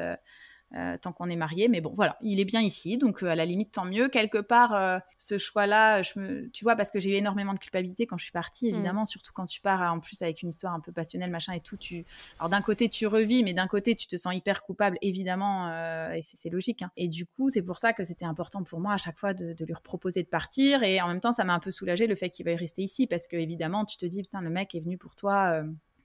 [0.74, 1.68] euh, tant qu'on est marié.
[1.68, 4.08] Mais bon, voilà, il est bien ici, donc euh, à la limite, tant mieux.
[4.08, 6.48] Quelque part, euh, ce choix-là, me...
[6.50, 8.74] tu vois, parce que j'ai eu énormément de culpabilité quand je suis partie, mm.
[8.74, 11.60] évidemment, surtout quand tu pars en plus avec une histoire un peu passionnelle, machin et
[11.60, 11.76] tout.
[11.76, 12.04] Tu...
[12.40, 15.68] Alors d'un côté, tu revis, mais d'un côté, tu te sens hyper coupable, évidemment,
[16.12, 16.82] et c'est logique.
[16.82, 16.90] Hein.
[16.96, 19.52] Et du coup, c'est pour ça que c'était important pour moi à chaque fois de,
[19.52, 20.82] de, lui proposer de partir.
[20.82, 23.06] Et en même temps, ça m'a un peu soulagé le fait qu'il veuille rester ici,
[23.06, 25.62] parce que évidemment, tu te dis, putain, le mec est venu pour toi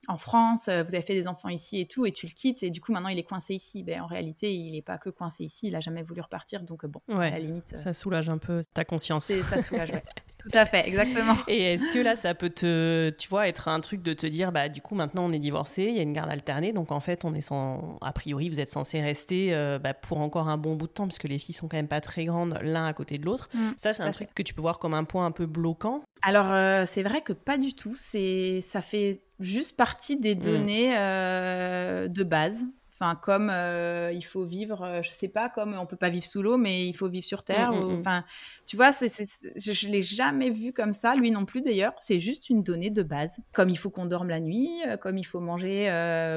[0.07, 2.63] en France, euh, vous avez fait des enfants ici et tout, et tu le quittes,
[2.63, 3.83] et du coup maintenant il est coincé ici.
[3.83, 6.85] Ben, en réalité, il n'est pas que coincé ici, il a jamais voulu repartir, donc
[6.85, 7.75] bon, à la limite.
[7.75, 9.25] Ça soulage un peu ta conscience.
[9.25, 9.91] Ça soulage,
[10.41, 11.35] Tout à fait, exactement.
[11.47, 14.51] Et est-ce que là, ça peut te, tu vois, être un truc de te dire,
[14.51, 16.99] bah du coup maintenant on est divorcé, il y a une garde alternée, donc en
[16.99, 20.57] fait on est sans, a priori vous êtes censé rester euh, bah, pour encore un
[20.57, 22.85] bon bout de temps, parce que les filles sont quand même pas très grandes l'un
[22.85, 23.49] à côté de l'autre.
[23.53, 26.01] Mm, ça c'est un truc que tu peux voir comme un point un peu bloquant.
[26.23, 27.95] Alors euh, c'est vrai que pas du tout.
[27.95, 30.39] C'est, ça fait juste partie des mm.
[30.39, 32.65] données euh, de base.
[32.93, 36.25] Enfin, comme euh, il faut vivre, euh, je sais pas, comme on peut pas vivre
[36.25, 37.71] sous l'eau, mais il faut vivre sur Terre.
[37.71, 38.23] Mm, mm, enfin,
[38.67, 41.93] tu vois, c'est, je, je l'ai jamais vu comme ça, lui non plus d'ailleurs.
[41.99, 43.39] C'est juste une donnée de base.
[43.53, 44.69] Comme il faut qu'on dorme la nuit,
[45.01, 45.89] comme il faut manger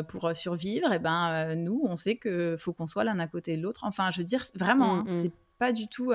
[0.09, 3.59] pour survivre, et eh ben nous, on sait que faut qu'on soit l'un à côté
[3.59, 3.83] de l'autre.
[3.85, 6.14] Enfin, je veux dire, vraiment, hein, c'est pas du tout.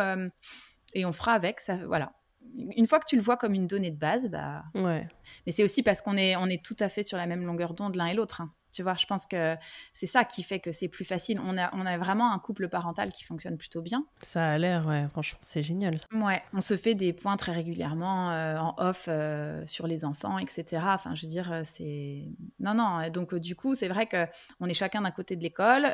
[0.95, 1.77] et on fera avec ça.
[1.85, 2.11] Voilà
[2.55, 4.63] une fois que tu le vois comme une donnée de base, bah.
[4.75, 5.07] Ouais.
[5.45, 7.73] Mais c'est aussi parce qu'on est, on est tout à fait sur la même longueur
[7.73, 8.41] d'onde l'un et l'autre.
[8.41, 8.51] Hein.
[8.71, 9.55] Tu vois, je pense que
[9.93, 11.39] c'est ça qui fait que c'est plus facile.
[11.43, 14.05] On a, on a vraiment un couple parental qui fonctionne plutôt bien.
[14.21, 15.97] Ça a l'air, ouais, franchement, c'est génial.
[15.97, 16.05] Ça.
[16.13, 20.37] Ouais, on se fait des points très régulièrement euh, en off euh, sur les enfants,
[20.37, 20.83] etc.
[20.85, 22.25] Enfin, je veux dire, euh, c'est.
[22.59, 23.09] Non, non.
[23.09, 25.85] Donc, du coup, c'est vrai qu'on est chacun d'un côté de l'école.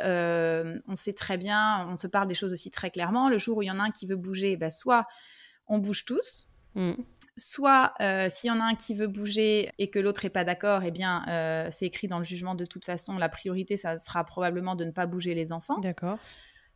[0.88, 3.30] on sait très bien, on se parle des choses aussi très clairement.
[3.30, 5.06] Le jour où il y en a un qui veut bouger, bah, soit
[5.68, 6.48] on bouge tous.
[6.76, 6.94] Mm.
[7.38, 10.44] Soit, euh, s'il y en a un qui veut bouger et que l'autre n'est pas
[10.44, 13.18] d'accord, eh bien, euh, c'est écrit dans le jugement de toute façon.
[13.18, 15.80] La priorité, ça sera probablement de ne pas bouger les enfants.
[15.80, 16.18] D'accord.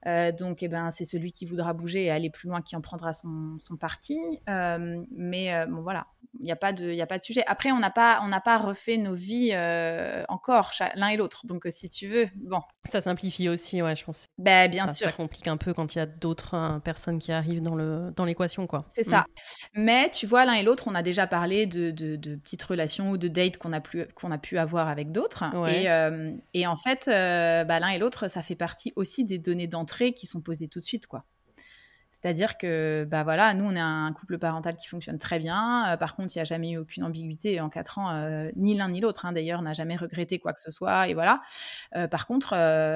[0.06, 2.82] Euh, donc, eh ben, c'est celui qui voudra bouger et aller plus loin qui en
[2.82, 4.18] prendra son, son parti.
[4.48, 7.44] mais bon, voilà il n'y a pas de il a pas de sujet.
[7.48, 11.46] Après on n'a pas on n'a pas refait nos vies euh, encore l'un et l'autre.
[11.46, 12.60] Donc euh, si tu veux bon.
[12.88, 14.28] Ça simplifie aussi ouais je pense.
[14.38, 17.32] Ben, bien sûr ça complique un peu quand il y a d'autres hein, personnes qui
[17.32, 18.86] arrivent dans le dans l'équation quoi.
[18.90, 19.26] C'est ça.
[19.74, 23.18] Mais tu vois l'un et l'autre on a déjà parlé de, de, petites relations ou
[23.18, 25.44] de dates qu'on a pu qu'on a pu avoir avec d'autres.
[25.68, 29.68] Et, euh, et en fait bah, l'un et l'autre ça fait partie aussi des données
[29.68, 31.24] d'entrée qui sont posées tout de suite quoi
[32.22, 35.96] C'est-à-dire que, bah voilà, nous, on est un couple parental qui fonctionne très bien.
[36.00, 39.00] par contre, il n'y a jamais eu aucune ambiguïté en quatre ans, ni l'un ni
[39.00, 41.08] l'autre, hein, d'ailleurs, n'a jamais regretté quoi que ce soit.
[41.08, 41.40] Et voilà.
[42.12, 42.52] par contre,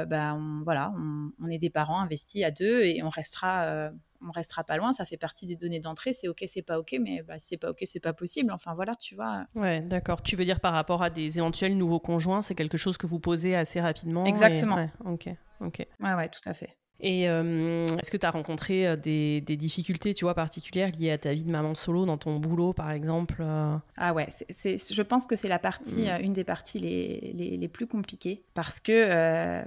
[0.06, 3.92] bah, on, voilà, on, on, est des parents investis à deux et on restera
[4.28, 6.96] on restera pas loin, ça fait partie des données d'entrée, c'est ok, c'est pas ok,
[7.00, 8.52] mais bah, si c'est pas ok, c'est pas possible.
[8.52, 9.46] Enfin voilà, tu vois.
[9.56, 10.22] Ouais, d'accord.
[10.22, 13.20] Tu veux dire par rapport à des éventuels nouveaux conjoints, c'est quelque chose que vous
[13.20, 14.76] posez assez rapidement Exactement.
[14.76, 15.30] Ouais, ok,
[15.62, 15.88] ok.
[16.00, 16.78] Ouais, ouais, tout à fait.
[16.99, 21.17] Et euh, est-ce que tu as rencontré euh, des, difficultés, tu vois, particulières liées à
[21.17, 23.75] ta vie de maman solo, dans ton boulot, par exemple euh?
[23.97, 26.21] Ah ouais, c'est, je pense que c'est la partie, mm.
[26.21, 29.63] une des parties les, les, plus compliquées, parce que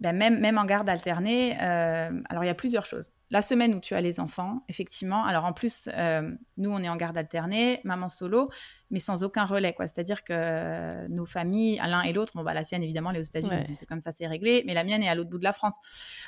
[0.00, 3.80] ben même, même en garde alternée, alors il y a plusieurs choses la semaine où
[3.80, 5.24] tu as les enfants, effectivement.
[5.24, 8.50] Alors en plus, euh, nous, on est en garde alternée, maman solo,
[8.90, 9.88] mais sans aucun relais, quoi.
[9.88, 13.22] C'est-à-dire que nos familles, l'un et l'autre, bon, bah, la sienne, évidemment, elle est aux
[13.22, 15.76] États-Unis, comme ça, c'est réglé, mais la mienne est à l'autre bout de la France.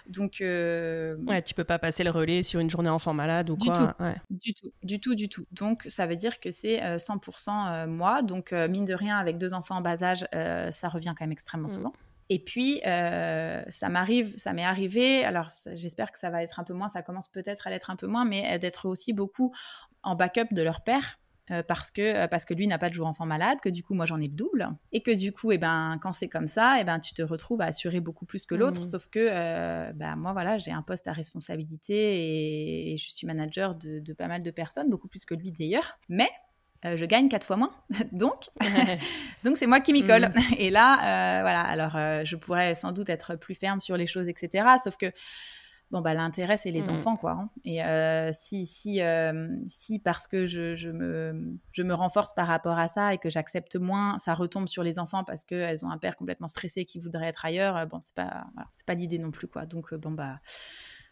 [0.08, 0.40] Donc.
[0.40, 1.16] Euh...
[1.26, 3.74] Ouais, tu peux pas passer le relais sur une journée enfant malade ou du quoi.
[3.76, 4.04] Tout.
[4.30, 5.46] Du tout, du tout, du tout.
[5.52, 8.22] Donc, ça veut dire que c'est 100% euh, moi.
[8.22, 11.68] Donc, mine de rien, avec deux enfants en bas âge, ça revient quand même extrêmement
[11.68, 12.07] mmh.
[12.30, 16.64] Et puis, euh, ça m'arrive, ça m'est arrivé, alors j'espère que ça va être un
[16.64, 19.54] peu moins, ça commence peut-être à l'être un peu moins, mais euh, d'être aussi beaucoup
[20.02, 21.18] en backup de leur père.
[21.50, 23.94] Euh, parce que parce que lui n'a pas de jour enfant malade, que du coup
[23.94, 26.46] moi j'en ai le double, et que du coup et eh ben quand c'est comme
[26.46, 28.84] ça, et eh ben tu te retrouves à assurer beaucoup plus que l'autre, mmh.
[28.84, 33.98] sauf que ben moi voilà j'ai un poste à responsabilité et, je suis manager de,
[33.98, 36.28] de, pas mal de personnes, beaucoup plus que lui d'ailleurs, mais
[36.84, 37.72] euh, je gagne quatre fois moins.
[38.12, 38.48] donc,
[39.44, 40.28] donc c'est moi qui m'y colle.
[40.28, 40.40] Mm.
[40.58, 41.62] Et là, euh, voilà.
[41.62, 44.66] Alors, euh, je pourrais sans doute être plus ferme sur les choses, etc.
[44.82, 45.10] Sauf que,
[45.90, 46.90] bon, bah, l'intérêt, c'est les mm.
[46.90, 47.32] enfants, quoi.
[47.32, 47.50] Hein.
[47.64, 47.80] Et
[48.32, 49.00] si, si,
[49.66, 53.28] si, parce que je, je, me, je me renforce par rapport à ça et que
[53.28, 57.00] j'accepte moins, ça retombe sur les enfants parce qu'elles ont un père complètement stressé qui
[57.00, 59.66] voudrait être ailleurs, bon, c'est pas, voilà, c'est pas l'idée non plus, quoi.
[59.66, 60.38] Donc, bon, bah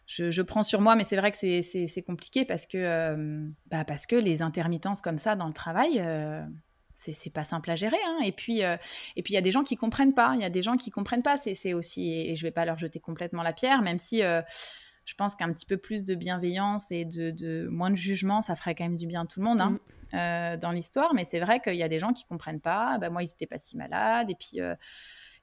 [0.07, 4.05] je, prends sur moi, mais c'est vrai que c'est compliqué parce que, euh, bah parce
[4.05, 6.41] que les intermittences comme ça dans le travail, euh,
[6.95, 7.97] c'est pas simple à gérer.
[8.07, 8.19] Hein.
[8.23, 8.77] Et puis, euh,
[9.17, 10.31] et puis il y a des gens qui comprennent pas.
[10.35, 11.37] Il y a des gens qui comprennent pas.
[11.37, 15.35] C'est aussi, et je vais pas leur jeter complètement la pierre, même si je pense
[15.35, 18.97] qu'un petit peu plus de bienveillance et de, moins de jugement, ça ferait quand même
[18.97, 19.79] du bien à tout le monde hein,
[20.13, 20.59] mm.
[20.59, 21.13] dans l'histoire.
[21.13, 22.97] Mais c'est vrai qu'il y a des gens qui comprennent pas.
[22.97, 24.29] Bah, moi, ils étaient pas si malades.
[24.29, 24.61] Et puis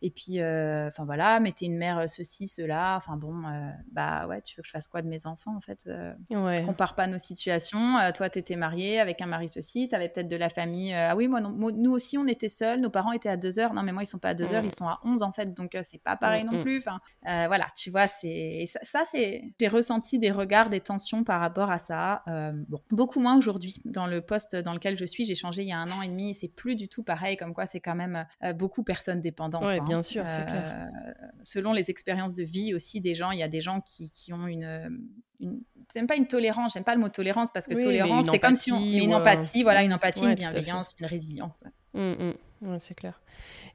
[0.04, 2.96] et puis, euh, enfin voilà, mettez une mère euh, ceci, cela.
[2.98, 5.62] Enfin bon, euh, bah ouais, tu veux que je fasse quoi de mes enfants en
[5.62, 5.88] fait
[6.28, 6.62] ouais.
[6.66, 7.96] Compare pas nos situations.
[8.14, 10.92] toi, tu étais mariée avec un mari ceci, tu avais peut-être de la famille.
[10.92, 12.82] ah oui, moi, nous aussi, on était seuls.
[12.82, 13.72] Nos parents étaient à 2 heures.
[13.72, 15.54] Non, mais moi, ils sont pas à 2 heures, ils sont à 11 en fait.
[15.54, 16.76] Donc, c'est pas pareil non plus.
[16.76, 19.54] Enfin, voilà, tu vois, c'est ça, c'est.
[19.58, 22.22] J'ai ressenti des regards, des tensions par rapport à ça.
[22.68, 23.80] bon, beaucoup moins aujourd'hui.
[23.86, 26.08] Dans le poste dans lequel je suis, j'ai changé il y a un an et
[26.08, 26.34] demi.
[26.34, 27.38] C'est plus du tout pareil.
[27.38, 29.64] Comme quoi, c'est quand même beaucoup personnes dépendantes.
[29.64, 30.88] Ouais, bien sûr, c'est clair.
[30.92, 34.10] Euh, selon les expériences de vie aussi des gens, il y a des gens qui,
[34.10, 35.00] qui ont une,
[35.40, 38.38] une c'est même pas une tolérance, j'aime pas le mot tolérance parce que tolérance, c'est
[38.38, 38.80] comme si on.
[38.80, 41.64] Une empathie, voilà, une empathie, une bienveillance, une résilience.
[41.94, 42.78] Mmh, mmh.
[42.78, 43.20] c'est clair.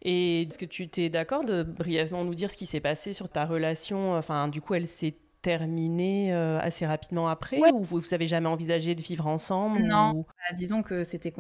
[0.02, 3.30] Et est-ce que tu t'es d'accord de brièvement nous dire ce qui s'est passé sur
[3.30, 8.14] ta relation Enfin, du coup, elle s'est terminé euh, assez rapidement après ou vous, vous
[8.14, 11.34] avez jamais envisagé de vivre ensemble Non, bah, disons que c'était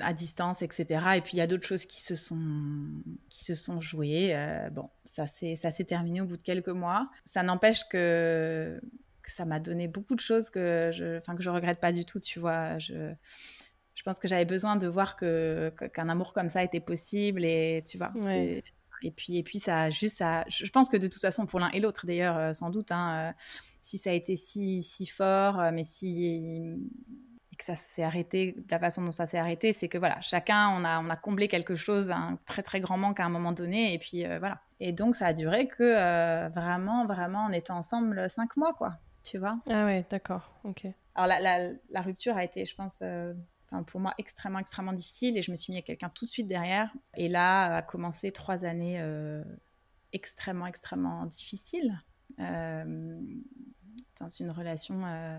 [0.00, 1.04] à distance, etc.
[1.16, 2.38] Et puis il y a d'autres choses qui se sont
[3.28, 4.34] qui se sont jouées.
[4.34, 7.08] Euh, bon, ça s'est ça s'est terminé au bout de quelques mois.
[7.24, 8.80] Ça n'empêche que,
[9.22, 12.04] que ça m'a donné beaucoup de choses que je enfin que je regrette pas du
[12.04, 12.20] tout.
[12.20, 13.12] Tu vois, je
[13.94, 17.82] je pense que j'avais besoin de voir que qu'un amour comme ça était possible et
[17.86, 18.12] tu vois.
[19.02, 21.70] Et puis, et puis ça juste, ça, je pense que de toute façon, pour l'un
[21.70, 23.32] et l'autre d'ailleurs, euh, sans doute, hein, euh,
[23.80, 26.78] si ça a été si, si fort, euh, mais si
[27.56, 30.70] que ça s'est arrêté de la façon dont ça s'est arrêté, c'est que voilà, chacun,
[30.70, 33.52] on a, on a comblé quelque chose, un très très grand manque à un moment
[33.52, 34.60] donné, et puis voilà.
[34.80, 39.38] Et donc ça a duré que vraiment, vraiment, on était ensemble cinq mois, quoi, tu
[39.38, 39.56] vois.
[39.70, 40.88] Ah ouais, d'accord, ok.
[41.14, 43.04] Alors la, la, la, rupture a été, je pense,
[43.86, 45.36] pour moi extrêmement, extrêmement difficile.
[45.36, 46.92] Et je me suis mis à quelqu'un tout de suite derrière.
[47.16, 49.42] Et là, a commencé trois années euh,
[50.12, 52.00] extrêmement, extrêmement difficiles
[52.40, 53.20] euh,
[54.20, 55.04] dans une relation.
[55.06, 55.38] Euh,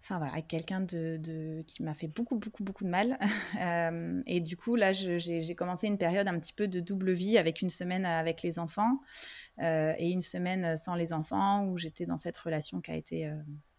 [0.00, 3.18] enfin voilà, avec quelqu'un de, qui m'a fait beaucoup, beaucoup, beaucoup de mal.
[4.26, 7.62] et du coup, là, j'ai commencé une période un petit peu de double vie avec
[7.62, 9.00] une semaine avec les enfants
[9.60, 13.30] et une semaine sans les enfants où j'étais dans cette relation qui a été,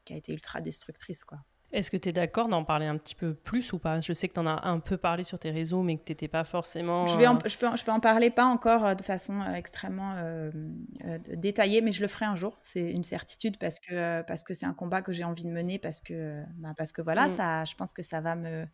[0.05, 1.39] qui a été ultra destructrice, quoi.
[1.71, 3.99] Est-ce que tu es d'accord d'en parler un petit peu plus ou pas?
[3.99, 6.11] Je sais que tu en as un peu parlé sur tes réseaux, mais que tu
[6.11, 7.05] n'étais pas forcément...
[7.05, 9.53] Je, vais euh, je, peux, je peux en parler, pas encore euh, de façon euh,
[9.53, 10.15] extrêmement
[11.35, 12.57] détaillée, mais je le ferai un jour.
[12.59, 15.77] C'est une certitude parce que parce que c'est un combat que j'ai envie de mener,
[15.77, 17.31] parce que, bah, parce que voilà, mm.
[17.31, 18.65] ça, je pense que ça va me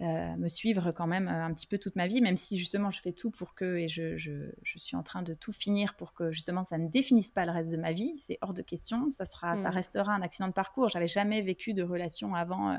[0.00, 3.12] me suivre quand même un petit peu toute ma vie, même si justement je fais
[3.12, 6.30] tout pour que, et je, je, je, suis en train de tout finir pour que
[6.30, 9.24] justement ça ne définisse pas le reste de ma vie, c'est hors de question, ça,
[9.24, 9.72] sera, ça mmh.
[9.72, 10.90] restera un accident de parcours.
[10.90, 12.76] J'avais jamais vécu de relation avant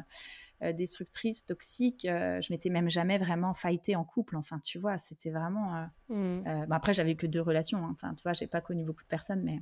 [0.64, 2.06] euh, destructrice, toxique.
[2.06, 4.36] Euh, je m'étais même jamais vraiment fightée en couple.
[4.38, 5.88] Enfin, tu vois, c'était vraiment.
[6.10, 6.72] Euh, mmh.
[6.72, 7.78] après, j'avais que deux relations.
[7.78, 7.92] Hein.
[7.92, 9.60] Enfin, tu vois, j'ai pas connu beaucoup de personnes, mais.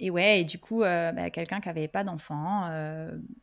[0.00, 2.68] Et ouais, et du coup, bah, quelqu'un qui n'avait pas d'enfant,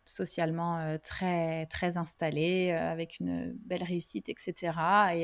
[0.03, 4.73] socialement très très installé, avec une belle réussite, etc.
[5.13, 5.23] Et,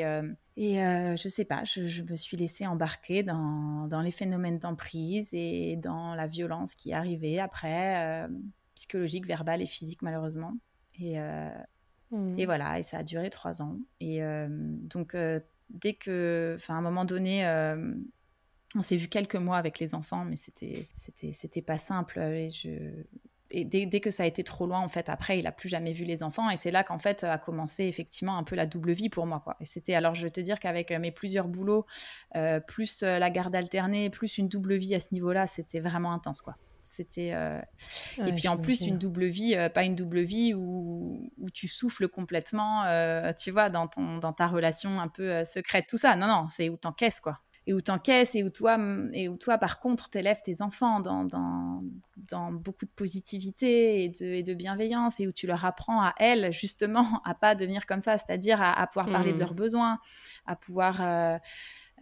[0.56, 5.76] et je sais pas, je, me suis laissée embarquer dans, dans les phénomènes d'emprise et
[5.76, 8.26] dans la violence qui arrivait après,
[8.74, 10.54] psychologique, verbale et physique malheureusement.
[11.00, 11.50] Et, euh,
[12.12, 12.40] mmh.
[12.40, 13.72] et voilà, et ça a duré trois ans.
[14.00, 17.44] Et euh, donc, euh, dès que, enfin, à un moment donné,
[18.78, 22.20] on s'est vu quelques mois avec les enfants, mais c'était, c'était, c'était pas simple.
[22.20, 22.70] Et je,
[23.50, 25.70] et dès, dès, que ça a été trop loin, en fait, après, il a plus
[25.70, 26.50] jamais vu les enfants.
[26.50, 29.42] Et c'est là qu'en fait a commencé effectivement un peu la double vie pour moi.
[29.44, 29.56] Quoi.
[29.60, 31.86] Et c'était, alors je vais te dire qu'avec mes plusieurs boulots,
[32.68, 36.42] plus la garde alternée, plus une double vie à ce niveau-là, c'était vraiment intense.
[36.42, 36.56] quoi.
[36.88, 37.60] C'était euh,
[38.26, 41.68] et puis en plus une double vie, euh, pas une double vie où, où tu
[41.68, 46.16] souffles complètement, euh, tu vois, dans ton dans ta relation un peu secrète, tout ça.
[46.16, 47.40] Non non, c'est où t'encaisses quoi.
[47.68, 48.78] Et où t'encaisses et où toi
[49.14, 51.84] et où toi par contre t'élèves tes enfants dans, dans,
[52.32, 56.16] dans beaucoup de positivité et de, et de, bienveillance et où tu leur apprends à
[56.18, 59.40] elles justement à pas devenir comme ça, c'est-à-dire à, pouvoir parler de mmh.
[59.40, 60.00] leurs besoins,
[60.46, 61.02] à pouvoir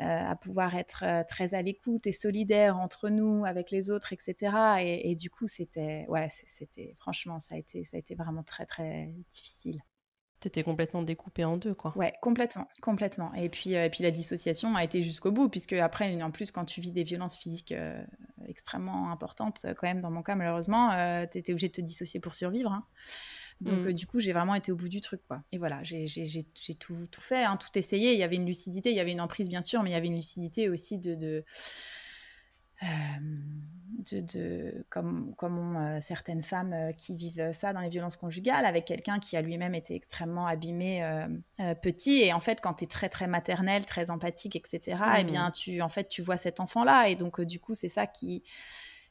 [0.01, 4.12] euh, à pouvoir être euh, très à l'écoute et solidaire entre nous, avec les autres,
[4.12, 4.82] etc.
[4.82, 8.65] Et, du coup, c'était, ouais, c'était, franchement, ça a été, ça a été vraiment très,
[8.65, 9.82] très difficile.
[10.45, 11.91] T'étais complètement découpé en deux, quoi.
[11.97, 13.34] Ouais, complètement, complètement.
[13.34, 16.51] Et puis, euh, et puis la dissociation a été jusqu'au bout, puisque après, en plus,
[16.51, 17.73] quand tu vis des violences physiques
[18.47, 20.91] extrêmement importantes, quand même, dans mon cas, malheureusement,
[21.31, 22.71] tu étais obligé de te dissocier pour survivre.
[22.71, 22.84] Hein.
[23.60, 23.88] Donc, mmh.
[23.88, 25.41] euh, du coup, j'ai vraiment été au bout du truc, quoi.
[25.51, 26.45] Et voilà, j'ai
[26.79, 28.13] tout, tout fait, hein, tout essayé.
[28.13, 29.97] Il y avait une lucidité, il y avait une emprise, bien sûr, mais il y
[29.97, 31.15] avait une lucidité aussi de...
[31.15, 31.43] de
[32.85, 38.65] euh, de, comme, comme ont euh, certaines femmes qui vivent ça dans les violences conjugales,
[38.65, 41.03] avec quelqu'un qui a lui-même été extrêmement abîmé
[41.81, 42.21] petit.
[42.21, 45.53] Et en fait, quand tu es très, très maternel, très empathique, etc., eh bien, mmh.
[45.53, 47.09] tu, en fait, tu vois cet enfant-là.
[47.09, 48.43] Et donc, du coup, c'est ça qui,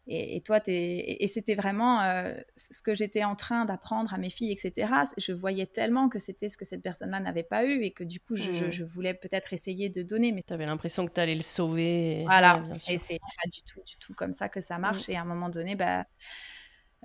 [0.06, 4.52] et, toi, et, c'était vraiment euh, ce que j'étais en train d'apprendre à mes filles,
[4.52, 4.92] etc.
[5.16, 8.20] Je voyais tellement que c'était ce que cette personne-là n'avait pas eu et que du
[8.20, 8.84] coup, je, mmh.
[8.84, 10.32] voulais peut-être essayer de donner.
[10.32, 12.24] Mais tu avais l'impression que tu allais le sauver.
[12.26, 15.08] Voilà, et c'est pas du tout, du tout comme ça que ça marche.
[15.08, 15.12] Mmh.
[15.12, 16.04] Et à un moment donné, bah,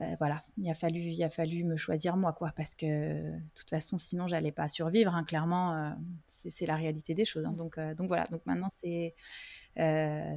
[0.01, 3.41] euh, voilà, il a, fallu, il a fallu me choisir moi, quoi, parce que de
[3.55, 5.15] toute façon, sinon, j'allais pas survivre.
[5.15, 5.89] Hein, clairement, euh,
[6.27, 7.45] c'est la réalité des choses.
[7.45, 7.53] Hein.
[7.53, 9.15] donc, donc voilà, donc maintenant, c'est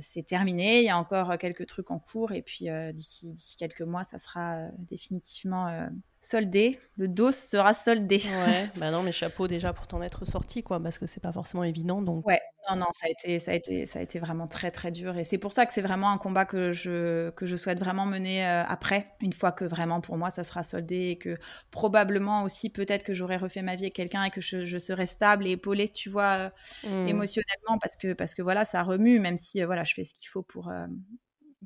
[0.00, 0.80] c'est terminé.
[0.80, 4.18] Il y a encore quelques trucs en cours et puis euh, d'ici quelques mois, ça
[4.18, 5.88] sera euh, définitivement
[6.22, 6.78] soldé.
[6.96, 8.22] Le dos sera soldé.
[8.46, 11.32] Ouais, bah non, mais chapeau déjà pour t'en être sorti, quoi, parce que c'est pas
[11.32, 12.00] forcément évident.
[12.00, 12.26] Donc.
[12.26, 14.92] Ouais, non, non, ça a été, ça a été, ça a été vraiment très, très
[14.92, 15.18] dur.
[15.18, 18.06] Et c'est pour ça que c'est vraiment un combat que je, que je souhaite vraiment
[18.06, 21.36] mener euh, après, une fois que vraiment pour moi ça sera soldé et que
[21.70, 25.06] probablement aussi peut-être que j'aurai refait ma vie avec quelqu'un et que je, je, serai
[25.06, 26.52] stable et épaulée, tu vois,
[26.84, 27.08] euh, mmh.
[27.08, 30.14] émotionnellement, parce que, parce que voilà, ça remue, même si euh, voilà, je fais ce
[30.14, 30.70] qu'il faut pour,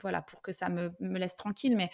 [0.00, 1.76] voilà, pour que ça me, me laisse tranquille.
[1.76, 1.90] Mais,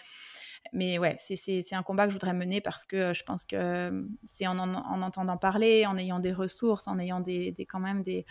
[0.71, 4.47] mais ouais, c'est un combat que je voudrais mener parce que je pense que c'est
[4.47, 8.03] en, en, en, entendant parler, en ayant des ressources, en ayant des, des quand même
[8.03, 8.25] des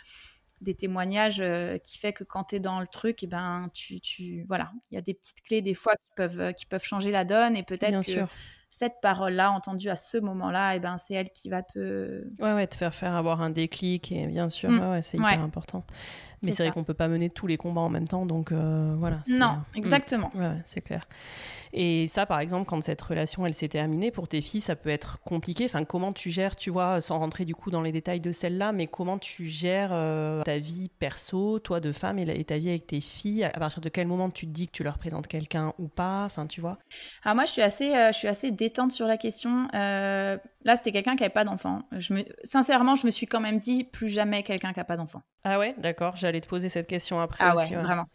[0.62, 3.68] des témoignages euh, qui fait que quand tu es dans le truc, et eh ben,
[3.74, 6.66] tu, tu voilà, il y a des petites clés des fois qui peuvent, euh, qui
[6.66, 8.28] peuvent changer la donne et peut-être que sûr.
[8.72, 12.24] Cette parole-là, entendue à ce moment-là, et eh ben, c'est elle qui va te...
[12.40, 14.90] Ouais, ouais, te faire faire avoir un déclic et bien sûr, mmh.
[14.90, 15.84] ouais, c'est hyper important.
[16.42, 18.94] Mais c'est vrai qu'on peut pas mener tous les combats en même temps, donc euh,
[18.98, 19.18] voilà.
[19.28, 20.30] Non, exactement.
[20.34, 21.06] Ouais, c'est clair.
[21.72, 24.90] Et ça, par exemple, quand cette relation, elle s'est terminée, pour tes filles, ça peut
[24.90, 25.64] être compliqué.
[25.64, 28.72] Enfin, comment tu gères, tu vois, sans rentrer du coup dans les détails de celle-là,
[28.72, 32.86] mais comment tu gères euh, ta vie perso, toi de femme, et, ta vie avec
[32.86, 33.44] tes filles?
[33.44, 36.24] À partir de quel moment tu te dis que tu leur présentes quelqu'un ou pas?
[36.24, 36.78] Enfin, tu vois
[37.24, 39.66] Alors moi, je suis assez, euh, je suis assez détente sur la question.
[39.74, 41.82] Euh, là, c'était quelqu'un qui n'avait pas d'enfant.
[42.10, 42.22] Me...
[42.44, 45.22] Sincèrement, je me suis quand même dit, plus jamais quelqu'un qui n'a pas d'enfant.
[45.44, 46.16] Ah ouais, d'accord.
[46.16, 47.74] J'allais te poser cette question après ah aussi.
[47.74, 48.06] ouais, vraiment.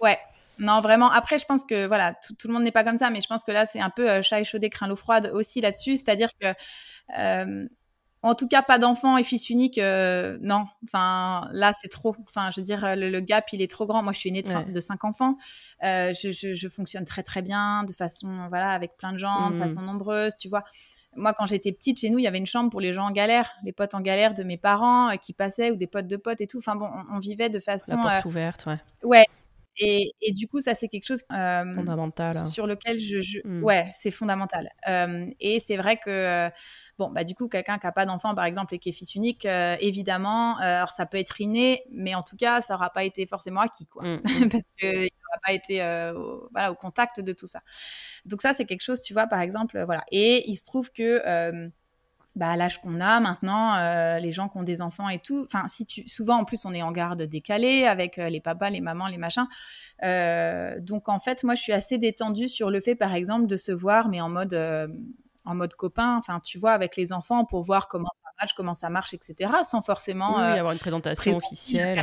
[0.00, 0.18] Ouais,
[0.58, 1.10] non, vraiment.
[1.10, 3.44] Après, je pense que voilà, tout, le monde n'est pas comme ça, mais je pense
[3.44, 5.96] que là, c'est un peu euh, chat échaudé, craint l'eau froide aussi là-dessus.
[5.96, 6.48] C'est-à-dire que,
[7.18, 7.68] euh,
[8.24, 10.66] en tout cas, pas d'enfant et fils unique, euh, non.
[10.84, 12.16] Enfin, là, c'est trop.
[12.26, 14.02] Enfin, je veux dire, le, gap, il est trop grand.
[14.02, 15.36] Moi, je suis née de, de cinq enfants.
[15.82, 19.58] Je, fonctionne très, très bien, de façon, voilà, avec plein de gens, de mmh.
[19.58, 20.64] façon nombreuse, tu vois
[21.16, 23.12] moi, quand j'étais petite, chez nous, il y avait une chambre pour les gens en
[23.12, 26.40] galère, les potes en galère de mes parents qui passaient ou des potes de potes
[26.40, 26.58] et tout.
[26.58, 27.96] Enfin bon, on, vivait de façon.
[27.98, 28.78] La porte ouverte, ouais.
[29.04, 29.26] Ouais,
[29.76, 33.20] et, et, du coup, ça, c'est quelque chose euh, fondamental sur lequel je.
[33.20, 33.38] je...
[33.44, 33.64] Mmh.
[33.64, 34.70] Ouais, c'est fondamental.
[34.88, 36.50] Euh, et c'est vrai que
[36.98, 39.14] Bon, bah du coup, quelqu'un qui n'a pas d'enfant, par exemple, et qui est fils
[39.14, 39.46] unique,
[39.80, 43.60] évidemment, alors ça peut être inné, mais en tout cas, ça n'aura pas été forcément
[43.60, 44.04] acquis, quoi.
[44.04, 44.20] Mmh.
[44.52, 45.82] Parce qu'il n'aura pas été
[46.14, 47.60] au, voilà, au contact de tout ça.
[48.24, 50.04] Donc ça, c'est quelque chose, tu vois, par exemple, voilà.
[50.12, 51.70] Et il se trouve que
[52.36, 55.44] bah, à l'âge qu'on a maintenant, euh, les gens qui ont des enfants et tout,
[55.44, 58.70] enfin, si tu, souvent en plus on est en garde décalée avec euh, les papas,
[58.70, 59.46] les mamans, les machins.
[60.02, 63.56] Euh, donc en fait, moi je suis assez détendue sur le fait, par exemple, de
[63.56, 64.52] se voir, mais en mode,
[65.44, 68.10] en mode copain, enfin, tu vois, avec les enfants pour voir comment
[68.56, 69.50] comment ça marche, etc.
[69.64, 72.02] Sans forcément oui, euh, avoir une présentation officielle.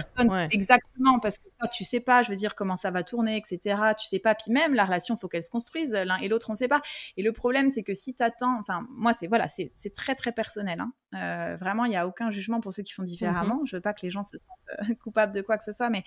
[0.52, 3.80] Exactement, parce que ça, tu sais pas, je veux dire, comment ça va tourner, etc.
[4.00, 4.34] Tu sais pas.
[4.36, 5.94] Puis même, la relation, faut qu'elle se construise.
[5.94, 6.82] L'un et l'autre, on sait pas.
[7.18, 10.32] Et le problème, c'est que si tu attends, enfin, moi, c'est voilà, c'est très, très
[10.32, 10.80] personnel.
[10.80, 10.90] Hein.
[11.14, 13.60] Euh, vraiment, il n'y a aucun jugement pour ceux qui font différemment.
[13.60, 13.70] Je mm-hmm.
[13.70, 15.90] Je veux pas que les gens se sentent euh, coupables de quoi que ce soit,
[15.90, 16.04] mais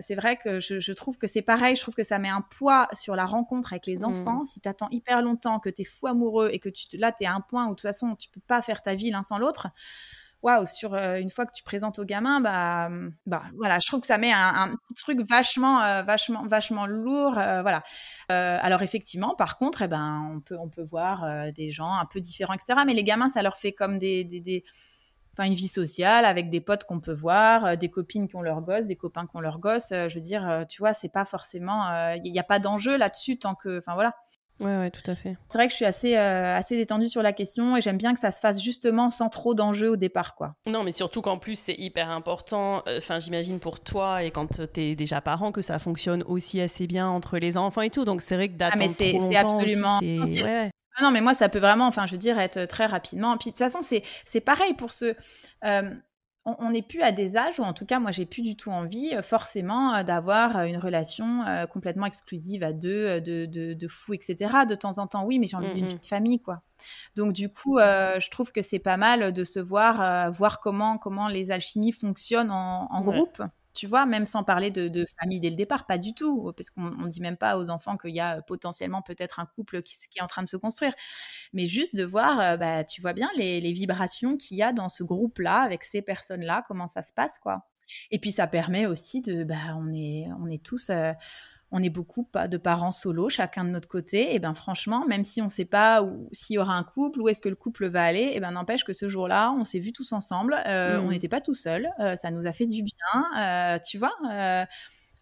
[0.00, 1.74] c'est vrai que je, trouve que c'est pareil.
[1.74, 4.04] Je trouve que ça met un poids sur la rencontre avec les mm.
[4.04, 4.44] enfants.
[4.44, 7.24] Si tu attends hyper longtemps, que tu es fou amoureux et que tu, là, tu
[7.24, 9.22] es à un point où de toute façon, tu peux pas faire ta vie l'un
[9.22, 9.68] sans l'autre
[10.42, 12.88] waouh, sur euh, une fois que tu présentes aux gamins, bah,
[13.26, 17.38] bah voilà, je trouve que ça met un, petit truc vachement, euh, vachement, vachement lourd,
[17.38, 17.82] euh, voilà.
[18.28, 22.20] alors effectivement, par contre, eh ben, on peut, on peut voir des gens un peu
[22.20, 22.80] différents, etc.
[22.86, 24.64] Mais les gamins, ça leur fait comme des, des,
[25.32, 28.62] Enfin, une vie sociale avec des potes qu'on peut voir, des copines qui ont leurs
[28.62, 29.90] gosses, des copains qui ont leurs gosses.
[29.90, 33.54] je veux dire, tu vois, c'est pas forcément, il n'y a pas d'enjeu là-dessus tant
[33.54, 34.16] que, enfin voilà.
[34.60, 35.36] Ouais, ouais, tout à fait.
[35.48, 38.12] C'est vrai que je suis assez, euh, assez détendue sur la question et j'aime bien
[38.12, 40.54] que ça se fasse justement sans trop d'enjeux au départ, quoi.
[40.66, 44.46] Non, mais surtout qu'en plus, c'est hyper important, euh, enfin, j'imagine pour toi et quand
[44.46, 48.04] tu es déjà parent, que ça fonctionne aussi assez bien entre les enfants et tout.
[48.04, 50.70] Donc, c'est vrai que d'attendre ah, mais c'est absolument ouais.
[50.98, 53.36] Ah non, mais moi, ça peut vraiment, enfin, je veux dire, être très rapidement.
[53.36, 55.14] Puis, de toute façon, c'est pareil pour ce...
[55.64, 55.90] Euh,
[56.46, 58.70] on n'est plus à des âges où, en tout cas, moi, j'ai plus du tout
[58.70, 64.14] envie, euh, forcément, euh, d'avoir euh, une relation complètement exclusive à deux, de, de, fou,
[64.14, 64.36] etc.
[64.68, 66.62] De temps en temps, oui, mais j'ai envie d'une mmh vie de famille, quoi.
[67.14, 71.28] Donc, du coup, je trouve que c'est pas mal de se voir, voir comment, comment
[71.28, 73.42] les alchimies fonctionnent en, groupe.
[73.72, 76.90] Tu vois, même sans parler de, famille dès le départ, pas du tout, parce qu'on
[76.90, 80.22] ne dit même pas aux enfants qu'il y a potentiellement peut-être un couple qui, est
[80.22, 80.92] en train de se construire,
[81.52, 84.88] mais juste de voir, euh, bah, tu vois bien les, vibrations qu'il y a dans
[84.88, 87.66] ce groupe-là, avec ces personnes-là, comment ça se passe, quoi.
[88.10, 91.12] Et puis ça permet aussi de, bah, on est, on est tous, euh,
[91.72, 94.34] on est beaucoup de parents solo, chacun de notre côté.
[94.34, 97.28] Et ben franchement, même si on ne sait pas s'il y aura un couple, où
[97.28, 99.92] est-ce que le couple va aller, et ben n'empêche que ce jour-là, on s'est vus
[99.92, 100.56] tous ensemble.
[100.66, 101.10] Euh, on mmh.
[101.10, 101.88] n'était pas tout seul.
[102.00, 104.12] Euh, ça nous a fait du bien, euh, tu vois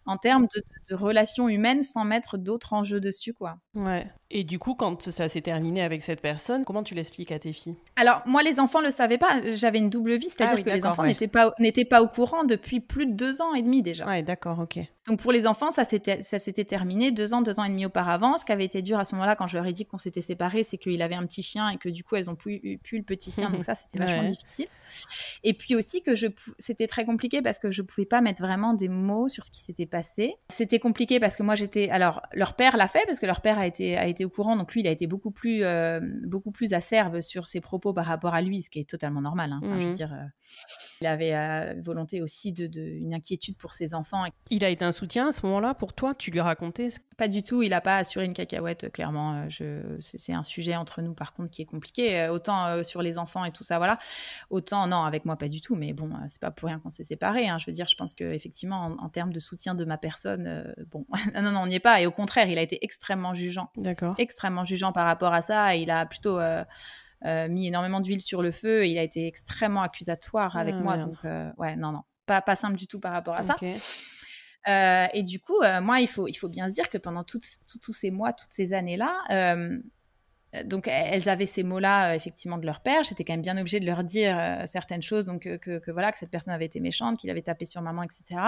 [0.05, 0.47] en termes
[0.89, 3.59] de, relations humaines sans mettre d'autres enjeux dessus, quoi.
[3.75, 4.07] Ouais.
[4.31, 7.51] Et du coup, quand ça s'est terminé avec cette personne, comment tu l'expliques à tes
[7.51, 7.77] filles?
[7.95, 9.41] Alors, moi, les enfants le savaient pas.
[9.55, 11.51] J'avais une double vie, c'est-à-dire ah que les enfants n'étaient pas,
[11.89, 14.05] pas au courant depuis plus de deux ans et demi déjà.
[14.05, 14.79] Ouais, d'accord, ok.
[15.07, 18.37] Donc, pour les enfants, ça s'était, terminé deux ans, deux ans et demi auparavant.
[18.37, 20.21] Ce qui avait été dur à ce moment-là, quand je leur ai dit qu'on s'était
[20.21, 22.97] séparés, c'est qu'il avait un petit chien et que du coup, elles ont pu, pu
[22.97, 23.49] le petit chien.
[23.49, 24.67] donc, ça, c'était vachement difficile.
[25.43, 26.27] Et puis aussi que je,
[26.57, 29.61] c'était très compliqué parce que je pouvais pas mettre vraiment des mots sur ce qui
[29.61, 31.89] s'était passé c'était compliqué parce que moi j'étais.
[31.89, 34.55] Alors leur père l'a fait parce que leur père a été a été au courant,
[34.55, 38.05] donc lui il a été beaucoup plus euh, beaucoup plus acerbe sur ses propos par
[38.05, 39.51] rapport à lui, ce qui est totalement normal.
[39.51, 39.61] Hein.
[39.63, 39.93] je veux mmh.
[39.93, 40.25] dire, euh,
[41.01, 44.25] il avait euh, volonté aussi de, une inquiétude pour ses enfants.
[44.49, 47.27] Il a été un soutien à ce moment-là pour toi Tu lui as raconté Pas
[47.27, 47.63] du tout.
[47.63, 48.91] Il n'a pas assuré une cacahuète.
[48.91, 49.47] Clairement,
[49.99, 52.27] c'est un sujet entre nous par contre qui est compliqué.
[52.29, 53.97] Autant sur les enfants et tout ça, voilà.
[54.49, 55.75] Autant non, avec moi pas du tout.
[55.75, 57.47] Mais bon, c'est pas pour rien qu'on s'est séparés.
[57.47, 57.57] Hein.
[57.57, 60.73] Je veux dire, je pense que effectivement, en, en termes de soutien de ma personne.
[60.91, 62.01] Bon, non, non, on n'y est pas.
[62.01, 63.69] Et au contraire, il a été extrêmement jugeant.
[63.77, 64.08] D'accord.
[64.17, 65.75] Extrêmement jugeant par rapport à ça.
[65.75, 66.63] Il a plutôt euh,
[67.25, 68.83] euh, mis énormément d'huile sur le feu.
[68.83, 70.97] Et il a été extrêmement accusatoire avec ah, moi.
[70.97, 71.17] Donc,
[71.57, 72.03] ouais, non, non.
[72.25, 73.55] Pas, pas simple du tout par rapport à ça.
[75.13, 78.11] et du coup, moi, il faut, il faut bien se dire que pendant tous ces
[78.11, 79.79] mois, toutes ces années-là, euh,
[80.63, 83.03] donc elles avaient ces mots-là euh, effectivement de leur père.
[83.03, 86.17] J'étais quand même bien obligée de leur dire euh, certaines choses, donc que, voilà que
[86.17, 88.39] cette personne avait été méchante, qu'il avait tapé sur maman, etc.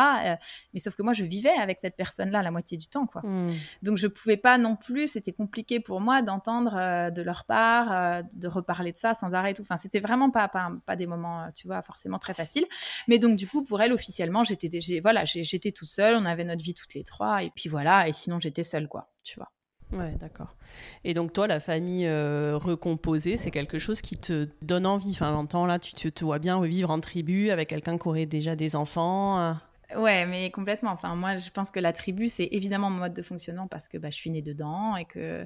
[0.74, 3.22] mais sauf que moi je vivais avec cette personne-là la moitié du temps, quoi.
[3.24, 3.48] Hmm.
[3.84, 5.08] Donc je pouvais pas non plus.
[5.08, 9.54] C'était compliqué pour moi d'entendre de leur part, de reparler de ça sans arrêt.
[9.54, 9.62] Tout.
[9.62, 12.66] Enfin c'était vraiment pas, pas, pas des moments, tu vois, forcément très faciles.
[13.08, 14.70] Mais donc du coup pour elle officiellement j'étais
[15.02, 16.16] voilà j'étais toute seule.
[16.16, 18.08] On avait notre vie toutes les trois et puis voilà.
[18.08, 19.10] Et sinon j'étais seule, quoi.
[19.24, 19.52] Tu vois.
[19.92, 20.56] Ouais, d'accord.
[21.04, 25.12] Et donc toi, la famille euh, recomposée, c'est quelque chose qui te donne envie.
[25.12, 28.56] Enfin, longtemps là, tu, te vois bien revivre en tribu avec quelqu'un qui aurait déjà
[28.56, 29.40] des enfants.
[29.40, 29.54] Euh.
[29.98, 30.92] Ouais, mais complètement.
[30.92, 33.98] Enfin, moi, je pense que la tribu, c'est évidemment mon mode de fonctionnement parce que
[33.98, 35.46] bah, je suis née dedans et que,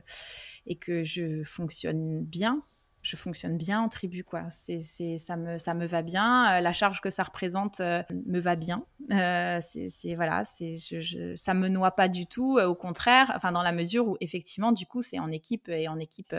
[0.68, 2.62] et que je fonctionne bien
[3.06, 4.50] je fonctionne bien en tribu, quoi.
[4.50, 6.58] C'est, c'est, ça, me, ça me va bien.
[6.58, 8.84] Euh, la charge que ça représente euh, me va bien.
[9.12, 12.60] Euh, c'est, c'est, voilà, c'est, je, je, ça me noie pas du tout.
[12.60, 16.00] au contraire, enfin, dans la mesure où, effectivement, du coup, c'est en équipe et en
[16.00, 16.36] équipe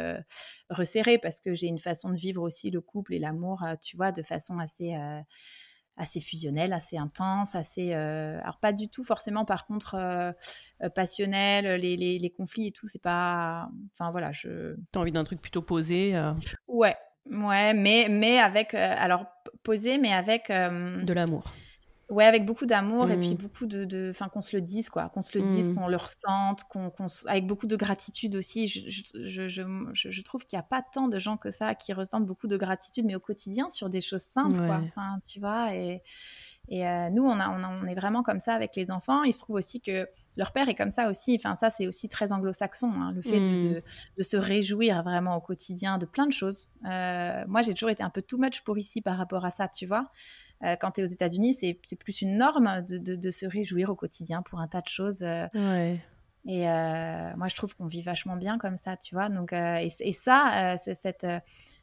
[0.69, 4.11] resserrée parce que j'ai une façon de vivre aussi le couple et l'amour, tu vois,
[4.11, 4.97] de façon assez
[5.97, 7.95] assez fusionnel, assez intense, assez.
[7.95, 10.33] Euh, alors, pas du tout forcément, par contre, euh,
[10.83, 13.69] euh, passionnel, les, les, les, conflits et tout, c'est pas.
[13.93, 14.77] Enfin, voilà, je.
[14.93, 16.15] T'as envie d'un truc plutôt posé
[16.69, 16.97] Ouais,
[17.31, 18.75] ouais, mais, mais avec.
[18.75, 19.25] alors,
[19.63, 20.49] posé, mais avec.
[20.49, 21.45] de l'amour.
[22.09, 23.39] Ouais, avec beaucoup d'amour et puis mmh.
[23.39, 25.75] beaucoup de, enfin, qu'on se le dise quoi, qu'on se le dise, mmh.
[25.75, 26.93] qu'on le ressente, qu'on,
[27.27, 28.69] avec beaucoup de gratitude aussi.
[28.69, 31.93] Je, je, je, je trouve qu'il n'y a pas tant de gens que ça qui
[31.93, 34.81] ressentent beaucoup de gratitude, mais au quotidien sur des choses simples quoi.
[34.87, 36.03] Enfin, tu vois et
[36.69, 39.23] et euh, nous, on, a, on, on, est vraiment comme ça avec les enfants.
[39.23, 41.37] Il se trouve aussi que leur père est comme ça aussi.
[41.39, 43.83] Enfin, ça, c'est aussi très anglo-saxon, hein, le fait de, de, mmh.
[44.17, 46.69] de, se réjouir vraiment au quotidien de plein de choses.
[46.85, 49.69] Euh, moi, j'ai toujours été un peu too much pour ici par rapport à ça,
[49.69, 50.11] tu vois.
[50.65, 54.43] Euh, quand tu es aux États-Unis, c'est plus une norme de, se réjouir au quotidien
[54.43, 55.23] pour un tas de choses.
[55.23, 55.47] Euh.
[56.49, 59.29] Et euh, moi, je trouve qu'on vit vachement bien comme ça, tu vois.
[59.29, 61.27] Donc, et, ça, cette,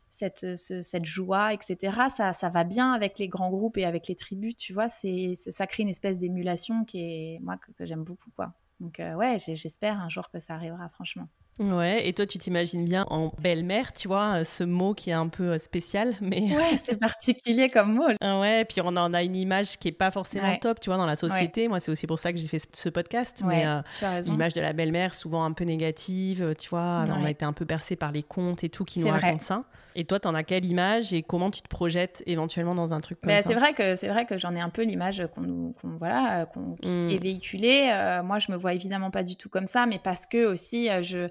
[0.09, 4.15] cette, cette joie, etc., ça, ça va bien avec les grands groupes et avec les
[4.15, 4.89] tribus, tu vois.
[4.89, 8.53] C'est, ça crée une espèce d'émulation qui est, moi, que, que j'aime beaucoup, quoi.
[8.79, 11.27] Donc, ouais, j'espère un jour que ça arrivera, franchement.
[11.59, 15.13] Ouais, et toi, tu t'imagines bien en belle-mère, tu vois, euh, ce mot qui est
[15.13, 16.55] un peu euh, spécial, mais...
[16.55, 18.03] Ouais, c'est particulier comme mot.
[18.21, 20.97] Ah ouais, puis on en a une image qui est pas forcément top, tu vois,
[20.97, 21.67] dans la société.
[21.67, 23.81] Moi, c'est aussi pour ça que j'ai fait ce podcast, mais euh,
[24.21, 27.65] l'image de la belle-mère, souvent un peu négative, tu vois, on a été un peu
[27.65, 29.63] bercé par les contes et tout qui nous racontent ça.
[29.95, 32.99] Et toi, tu en as quelle image et comment tu te projettes éventuellement dans un
[32.99, 35.73] truc comme ça C'est vrai que c'est vrai que j'en ai un peu l'image qu'on
[35.99, 36.47] voilà
[36.81, 37.21] qui, est mm.
[37.21, 37.89] véhiculée.
[37.91, 40.89] Euh, moi, je me vois évidemment pas du tout comme ça, mais parce que aussi
[40.89, 41.27] euh, je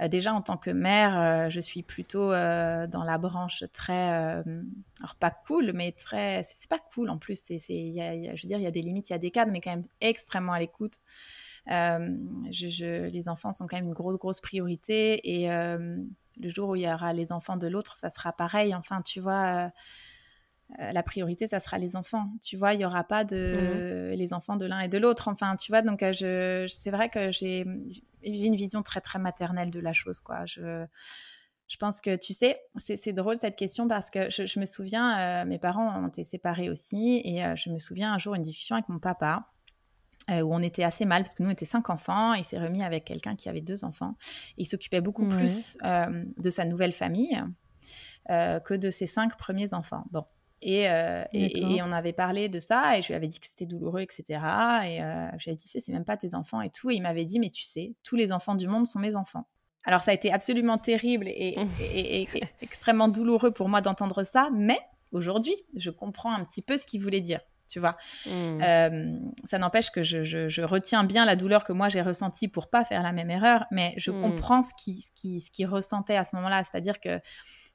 [0.00, 5.30] euh, déjà en tant que mère, je suis plutôt dans la branche très alors pas
[5.30, 7.40] cool, mais très c'est pas cool en plus.
[7.40, 9.60] C'est je veux dire il y a des limites, il y a des cadres, mais
[9.60, 10.98] quand même extrêmement à l'écoute.
[11.68, 15.48] Je, les enfants sont quand même une grosse grosse priorité et
[16.40, 18.74] le jour où il y aura les enfants de l'autre, ça sera pareil.
[18.74, 19.70] Enfin, tu vois,
[20.80, 22.32] euh, la priorité, ça sera les enfants.
[22.42, 24.16] Tu vois, il n'y aura pas de mmh.
[24.16, 25.28] les enfants de l'un et de l'autre.
[25.28, 27.64] Enfin, tu vois, donc euh, je, c'est vrai que j'ai,
[28.22, 30.44] une vision très, très maternelle de la chose, quoi.
[30.46, 30.84] Je,
[31.68, 35.44] je pense que, tu sais, c'est, drôle cette question parce que je, me souviens, euh,
[35.46, 38.88] mes parents ont été séparés aussi, et je me souviens un jour une discussion avec
[38.88, 39.53] mon papa
[40.30, 42.34] euh, où on était assez mal parce que nous on était cinq enfants.
[42.34, 44.14] Il s'est remis avec quelqu'un qui avait deux enfants.
[44.56, 47.42] il s'occupait beaucoup plus euh, de sa nouvelle famille
[48.30, 50.04] euh, que de ses cinq premiers enfants.
[50.10, 50.24] Bon.
[50.66, 50.84] Et,
[51.34, 54.22] et, on avait parlé de ça et je lui avais dit que c'était douloureux, etc.
[54.86, 56.90] Et je lui avais dit, c'est même pas tes enfants et tout.
[56.90, 59.46] Et il m'avait dit, mais tu sais, tous les enfants du monde sont mes enfants.
[59.82, 61.58] Alors ça a été absolument terrible et
[62.62, 64.78] extrêmement douloureux pour moi d'entendre ça, mais
[65.12, 67.96] aujourd'hui, je comprends un petit peu ce qu'il voulait dire tu vois.
[68.26, 68.62] Mmh.
[68.62, 72.84] Euh, ça n'empêche que je, retiens bien la douleur que moi j'ai ressentie pour pas
[72.84, 74.22] faire la même erreur, mais je mmh.
[74.22, 77.20] comprends ce qu'il ce qui, ressentait à ce moment-là, c'est-à-dire que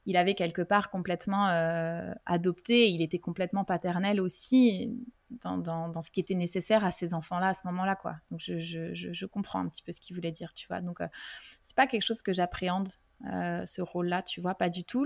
[0.10, 4.92] il avait quelque part complètement euh, adopté, il était complètement paternel aussi
[5.30, 8.16] dans, ce qui était nécessaire à ces enfants-là à ce moment-là, quoi.
[8.32, 10.82] Donc je, comprends un petit peu ce qu'il voulait dire, tu vois.
[10.82, 11.08] Donc euh,
[11.62, 12.90] c'est pas quelque chose que j'appréhende
[13.32, 15.06] euh, ce rôle-là, tu vois, pas du tout.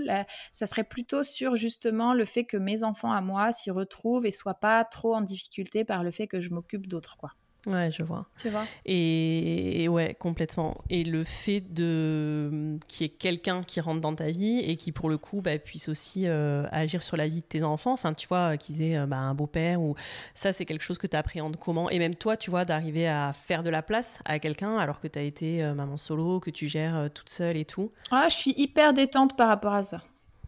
[0.52, 4.30] ça serait plutôt sur justement le fait que mes enfants à moi s'y retrouvent et
[4.30, 7.18] soient pas trop en difficulté par le fait que je m'occupe d'autres.
[7.66, 8.26] Ouais, je vois.
[8.38, 10.76] Tu vois et, ouais, complètement.
[10.90, 14.92] Et le fait de qu'il y ait quelqu'un qui rentre dans ta vie et qui,
[14.92, 17.92] pour le coup, bah, puisse aussi euh, agir sur la vie de tes enfants.
[17.92, 19.94] Enfin, tu vois, qu'ils aient euh, bah, un beau-père ou
[20.34, 21.90] ça, c'est quelque chose que tu appréhendes comment?
[21.90, 25.08] Et même toi, tu vois, d'arriver à faire de la place à quelqu'un alors que
[25.08, 27.90] tu as été euh, maman solo, que tu gères toute seule et tout.
[28.10, 30.02] Ah, je suis hyper détente par rapport à ça.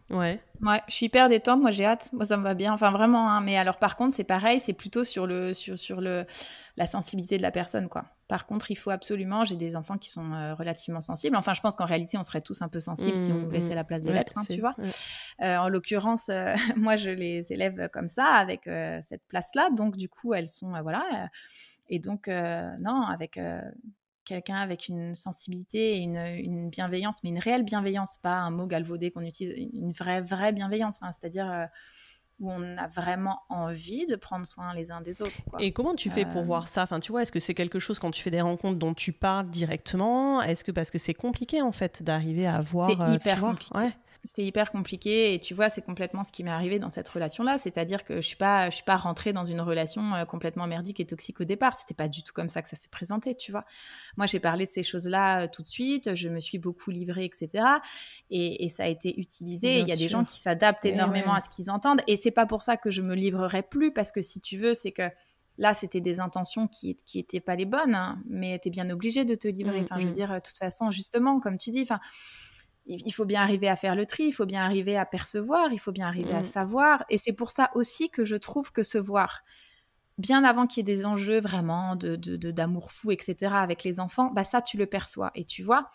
[0.09, 0.39] Ouais.
[0.61, 3.29] Ouais, je suis hyper détente, moi j'ai hâte, moi ça me va bien, enfin vraiment,
[3.29, 3.41] hein.
[3.41, 6.25] mais alors par contre c'est pareil, c'est plutôt sur, le, sur, sur le,
[6.77, 8.05] la sensibilité de la personne, quoi.
[8.27, 11.61] Par contre, il faut absolument, j'ai des enfants qui sont euh, relativement sensibles, enfin je
[11.61, 13.83] pense qu'en réalité on serait tous un peu sensibles si on nous laissait mmh, la
[13.83, 14.75] place de l'être, hein, tu vois.
[15.41, 18.69] Euh, en l'occurrence, euh, moi je les élève comme ça, avec
[19.01, 21.29] cette place-là, donc du coup elles sont, voilà,
[21.89, 23.39] et donc non, avec
[24.27, 29.11] quelqu'un avec une sensibilité et une, bienveillance, mais une réelle bienveillance, pas un mot galvaudé
[29.11, 31.65] qu'on utilise, une vraie, vraie bienveillance, enfin, c'est-à-dire euh,
[32.39, 35.37] où on a vraiment envie de prendre soin les uns des autres.
[35.59, 36.83] Et comment tu fais pour euh, voir ça?
[36.83, 39.13] Enfin, tu vois, Est-ce que c'est quelque chose quand tu fais des rencontres dont tu
[39.13, 40.41] parles directement?
[40.41, 43.93] Est-ce que parce que c'est compliqué en fait d'arriver à voir C'est euh, hyper compliqué.
[44.27, 47.57] C'était hyper compliqué et tu vois, c'est complètement ce qui m'est arrivé dans cette relation-là.
[47.57, 50.99] C'est-à-dire que je suis pas, je suis pas rentrée dans une relation euh, complètement merdique
[50.99, 51.77] et toxique au départ.
[51.77, 53.63] C'était pas du tout comme ça que ça s'est présenté, tu vois.
[54.17, 56.13] Moi, j'ai parlé de ces choses-là euh, tout de suite.
[56.13, 57.63] Je me suis beaucoup livrée, etc.
[58.29, 59.79] Et, ça a été utilisé.
[59.79, 62.01] Il y a des gens qui s'adaptent énormément à ce qu'ils entendent.
[62.07, 64.73] Et c'est pas pour ça que je me livrerai plus parce que si tu veux,
[64.73, 65.09] c'est que
[65.59, 68.87] Là, c'était des intentions qui qui étaient pas les bonnes, hein, mais tu es bien
[68.91, 69.81] obligé de te livrer.
[69.81, 70.13] Mmh, enfin, je veux mmh.
[70.13, 71.99] dire, de toute façon, justement, comme tu dis, enfin,
[72.87, 75.79] il faut bien arriver à faire le tri, il faut bien arriver à percevoir, il
[75.79, 76.43] faut bien arriver à mmh.
[76.43, 77.05] savoir.
[77.09, 79.43] Et c'est pour ça aussi que je trouve que se voir,
[80.17, 84.31] bien avant qu'il y ait des enjeux vraiment de, d'amour fou, etc., avec les enfants,
[84.33, 85.31] bah ça, tu le perçois.
[85.35, 85.89] Et tu vois,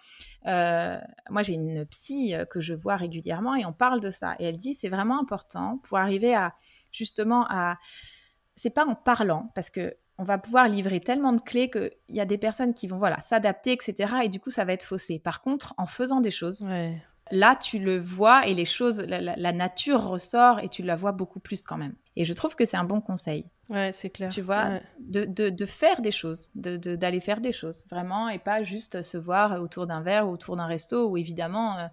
[0.46, 0.98] euh,
[1.30, 4.36] moi, j'ai une psy euh, que je vois régulièrement et on parle de ça.
[4.38, 6.54] Et elle dit, c'est vraiment important pour arriver à,
[6.92, 7.78] justement, à
[8.54, 12.20] c'est pas en parlant, parce que on va pouvoir livrer tellement de clés qu'il y
[12.20, 14.14] a des personnes qui vont voilà s'adapter, etc.
[14.22, 15.18] Et du coup, ça va être faussé.
[15.18, 16.64] Par contre, en faisant des choses,
[17.32, 21.40] là, tu le vois et les choses, la, nature ressort et tu la vois beaucoup
[21.40, 21.94] plus quand même.
[22.14, 23.46] Et je trouve que c'est un bon conseil.
[23.68, 24.28] Ouais, c'est clair.
[24.28, 29.02] Tu vois, de, de, faire des choses, d'aller faire des choses, vraiment, et pas juste
[29.02, 31.78] se voir autour d'un verre ou autour d'un resto où évidemment...
[31.78, 31.88] Euh,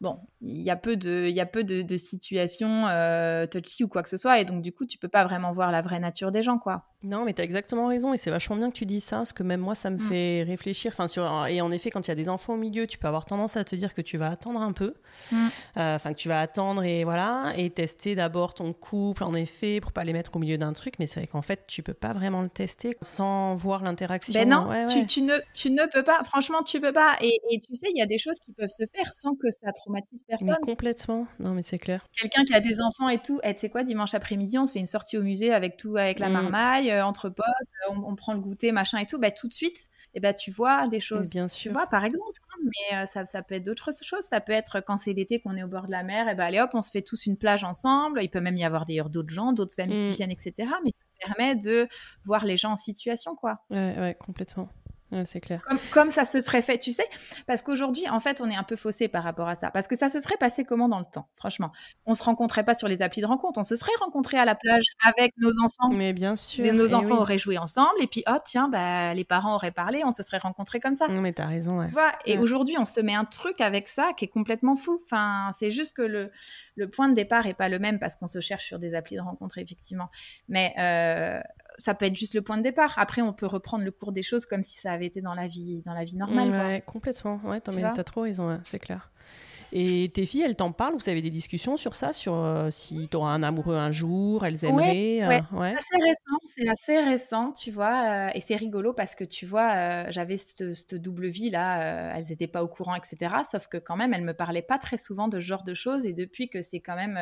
[0.00, 3.88] bon, il y a peu de, il y a peu de, situations euh, touchy ou
[3.88, 6.00] quoi que ce soit, et donc du coup, tu peux pas vraiment voir la vraie
[6.00, 6.84] nature des gens, quoi.
[7.06, 9.32] Non, mais tu as exactement raison, et c'est vachement bien que tu dis ça, parce
[9.32, 10.08] que même moi, ça me mm.
[10.08, 10.92] fait réfléchir.
[10.92, 11.46] Enfin, sur...
[11.46, 13.56] Et en effet, quand il y a des enfants au milieu, tu peux avoir tendance
[13.56, 14.94] à te dire que tu vas attendre un peu,
[15.30, 15.36] mm.
[15.76, 19.80] euh, enfin, que tu vas attendre et voilà, et tester d'abord ton couple, en effet,
[19.80, 21.94] pour pas les mettre au milieu d'un truc, mais c'est vrai qu'en fait, tu peux
[21.94, 24.40] pas vraiment le tester sans voir l'interaction.
[24.40, 27.16] Ben non, Tu, tu, ne, tu ne peux pas, franchement, tu peux pas.
[27.20, 29.50] Et, et tu sais, il y a des choses qui peuvent se faire sans que
[29.50, 30.56] ça traumatise personne.
[30.62, 32.06] complètement, non, mais c'est clair.
[32.20, 34.66] Quelqu'un qui a des enfants et tout, et eh, tu sais quoi, dimanche après-midi, on
[34.66, 36.32] se fait une sortie au musée avec tout, avec la mm.
[36.32, 37.46] marmaille euh, entre potes,
[37.88, 40.34] euh, on, prend le goûter, machin et tout, bah, tout de suite, et eh ben,
[40.34, 41.30] tu vois des choses.
[41.30, 41.62] Bien sûr.
[41.62, 44.22] Tu vois, par exemple, hein, mais euh, ça, ça, peut être d'autres choses.
[44.22, 46.44] Ça peut être quand c'est l'été, qu'on est au bord de la mer, et ben,
[46.44, 48.22] allez hop, on se fait tous une plage ensemble.
[48.22, 50.12] Il peut même y avoir d'ailleurs d'autres gens, d'autres amis qui mm.
[50.12, 50.70] viennent, etc.
[50.84, 51.88] Mais ça permet de
[52.24, 53.58] voir les gens en situation, quoi.
[53.70, 54.68] Ouais, ouais, complètement
[55.24, 55.62] c'est clair.
[55.92, 57.06] Comme, ça se serait fait, tu sais,
[57.46, 59.70] parce qu'aujourd'hui, en fait, on est un peu faussé par rapport à ça.
[59.70, 61.72] Parce que ça se serait passé comment dans le temps, franchement?
[62.06, 64.54] On se rencontrait pas sur les applis de rencontre, on se serait rencontré à la
[64.54, 65.90] plage avec nos enfants.
[65.90, 66.64] Mais bien sûr.
[66.64, 70.02] Et nos enfants auraient joué ensemble, et puis, oh tiens, bah, les parents auraient parlé,
[70.04, 71.08] on se serait rencontrés comme ça.
[71.08, 71.86] Non, mais as raison, ouais.
[71.86, 72.12] Tu vois?
[72.24, 75.00] Et aujourd'hui, on se met un truc avec ça qui est complètement fou.
[75.04, 76.30] Enfin, c'est juste que le,
[76.74, 79.16] le point de départ est pas le même parce qu'on se cherche sur des applis
[79.16, 80.08] de rencontre, effectivement.
[80.48, 81.40] Mais euh,
[81.78, 82.94] ça peut être juste le point de départ.
[82.96, 85.46] Après, on peut reprendre le cours des choses comme si ça avait été dans la
[85.46, 86.50] vie, dans la vie normale.
[86.50, 87.40] Ouais, complètement.
[87.44, 89.10] Ouais, t'as trop raison, c'est clair.
[89.72, 90.94] Et tes filles, elles t'en parlent?
[90.94, 94.46] Vous avez des discussions sur ça Sur euh, si tu auras un amoureux un jour,
[94.46, 98.28] elles aimeraient euh, ouais, C'est assez récent, c'est assez récent, tu vois.
[98.28, 102.46] Euh, et c'est rigolo parce que tu vois, j'avais cette, double vie là, elles n'étaient
[102.46, 103.34] pas au courant, etc.
[103.50, 106.06] Sauf que quand même, elles me parlaient pas très souvent de ce genre de choses.
[106.06, 107.18] Et depuis que c'est quand même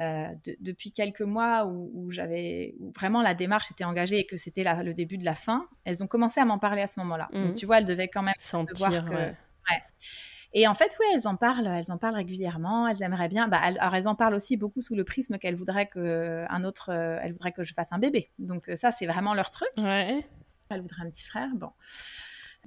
[0.00, 0.28] euh,
[0.60, 5.18] depuis quelques mois où, j'avais vraiment la démarche était engagée et que c'était le début
[5.18, 7.28] de la fin, elles ont commencé à m'en parler à ce moment-là.
[7.32, 7.52] Mmh.
[7.52, 9.04] tu vois, elles devaient quand même sentir.
[9.04, 9.14] Que...
[9.14, 9.82] Ouais.
[10.54, 12.86] Et en fait, oui, elles en parlent, elles en parlent régulièrement.
[12.86, 13.48] Elles aimeraient bien.
[13.48, 16.64] Bah, elles, alors, elles en parlent aussi beaucoup sous le prisme qu'elles voudraient que un
[16.64, 18.30] autre, euh, elles voudraient que je fasse un bébé.
[18.38, 19.70] Donc euh, ça, c'est vraiment leur truc.
[19.78, 20.26] Ouais.
[20.68, 21.48] Elles voudraient un petit frère.
[21.54, 21.70] Bon.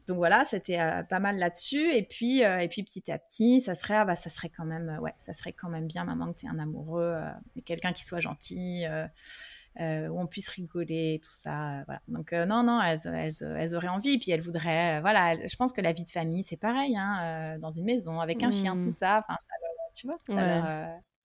[0.08, 1.92] Donc voilà, c'était euh, pas mal là-dessus.
[1.92, 4.66] Et puis, euh, et puis petit à petit, ça serait, ah bah, ça serait quand
[4.66, 7.32] même, ouais, ça serait quand même bien, maman, que tu es un amoureux, euh,
[7.66, 8.86] quelqu'un qui soit gentil,
[9.78, 11.84] où on puisse rigoler, tout ça.
[11.86, 12.02] voilà.
[12.08, 14.12] Donc non, non, elles, elles, auraient envie.
[14.12, 17.58] Et puis elles voudraient, voilà, je pense que la vie de famille, c'est pareil, hein,
[17.60, 18.92] dans une maison, avec un chien, tout mmh.
[18.92, 19.24] ça.
[19.28, 19.38] Enfin,
[19.96, 20.64] tu vois, ça, leur,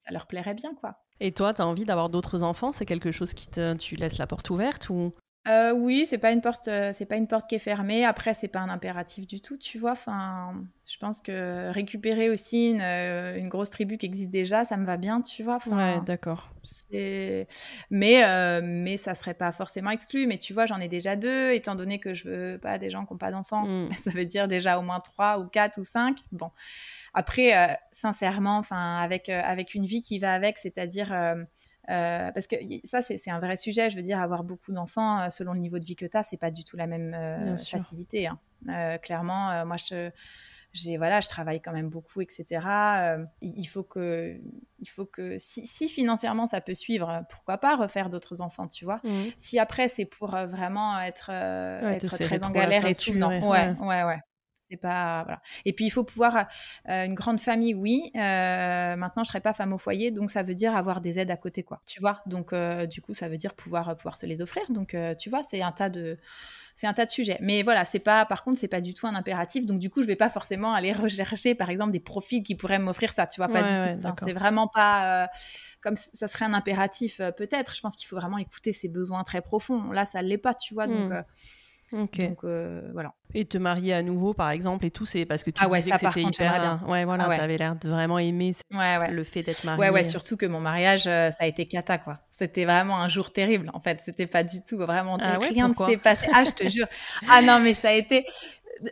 [0.05, 0.97] ça leur plairait bien, quoi.
[1.21, 2.73] Et toi, tu as envie d'avoir d'autres enfants?
[2.73, 5.13] C'est quelque chose qui te, tu laisses la porte ouverte ou?
[5.49, 8.05] Euh, oui, c'est pas une porte, euh, c'est pas une porte qui est fermée.
[8.05, 9.93] Après, c'est pas un impératif du tout, tu vois.
[9.93, 10.53] Enfin,
[10.87, 14.85] je pense que récupérer aussi une, euh, une, grosse tribu qui existe déjà, ça me
[14.85, 15.59] va bien, tu vois.
[15.67, 16.51] ouais, d'accord.
[17.01, 17.47] Mais,
[17.91, 20.27] mais ça serait pas forcément exclu.
[20.27, 23.07] Mais tu vois, j'en ai déjà deux, étant donné que je veux pas des gens
[23.07, 23.65] qui n'ont pas d'enfants.
[23.67, 23.91] Mm.
[23.93, 26.19] Ça veut dire déjà au moins trois ou quatre ou cinq.
[26.33, 26.51] Bon.
[27.15, 31.13] Après, sincèrement, enfin, avec avec une vie qui va avec, c'est-à-dire
[31.91, 33.91] euh, parce que ça, c'est un vrai sujet.
[33.91, 36.23] Je veux dire, avoir beaucoup d'enfants, euh, selon le niveau de vie que tu as,
[36.23, 38.29] c'est pas du tout la même euh, facilité.
[38.29, 38.99] Hein.
[38.99, 40.11] clairement, moi, je,
[40.97, 42.61] voilà, je travaille quand même beaucoup, etc.
[43.41, 44.41] il faut que,
[44.79, 49.01] il faut que si, financièrement ça peut suivre, pourquoi pas refaire d'autres enfants, tu vois.
[49.03, 49.11] Mmh.
[49.37, 53.51] Si après c'est pour vraiment être, être très en galère et tout, non.
[53.51, 54.21] Ouais, ouais, ouais.
[54.71, 55.43] C'est pas voilà.
[55.65, 56.47] Et puis il faut pouvoir
[56.89, 58.11] euh, une grande famille, oui.
[58.15, 61.31] Euh, maintenant, je serai pas femme au foyer, donc ça veut dire avoir des aides
[61.31, 61.83] à côté, quoi.
[61.87, 62.21] Tu vois?
[62.27, 64.63] Donc euh, du coup, ça veut dire pouvoir pouvoir se les offrir.
[64.71, 66.19] Donc tu vois, c'est un tas de
[66.75, 67.37] c'est un tas de sujets.
[67.41, 69.67] Mais voilà, c'est pas, par contre, c'est pas du tout un impératif.
[69.67, 72.79] Donc, du coup, je vais pas forcément aller rechercher, par exemple, des profils qui pourraient
[72.79, 73.27] m'offrir ça.
[73.27, 74.09] Tu vois, pas du tout.
[74.25, 75.29] c'est vraiment pas
[75.83, 77.75] comme ça serait un impératif, peut-être.
[77.75, 79.91] Je pense qu'il faut vraiment écouter ses besoins très profonds.
[79.93, 80.87] Là, ça l'est pas, tu vois.
[80.87, 81.23] Donc, hmm.
[81.93, 83.15] Donc euh, voilà.
[83.35, 85.81] Et te marier à nouveau, par exemple, et tout, c'est parce que tu ah ouais,
[85.81, 86.61] disais que c'était hyper.
[86.61, 86.81] Bien.
[86.87, 89.81] Ouais, voilà, ah t'avais l'air de vraiment aimer le fait d'être mariée.
[89.81, 92.19] Ouais, ouais, surtout que mon mariage, euh, ça a été cata, quoi.
[92.31, 94.01] C'était vraiment un jour terrible, en fait.
[94.01, 95.19] C'était pas du tout vraiment.
[95.21, 96.29] Ah rien ne s'est passé.
[96.33, 96.87] Ah, je te jure.
[97.29, 98.25] Ah non, mais ça a été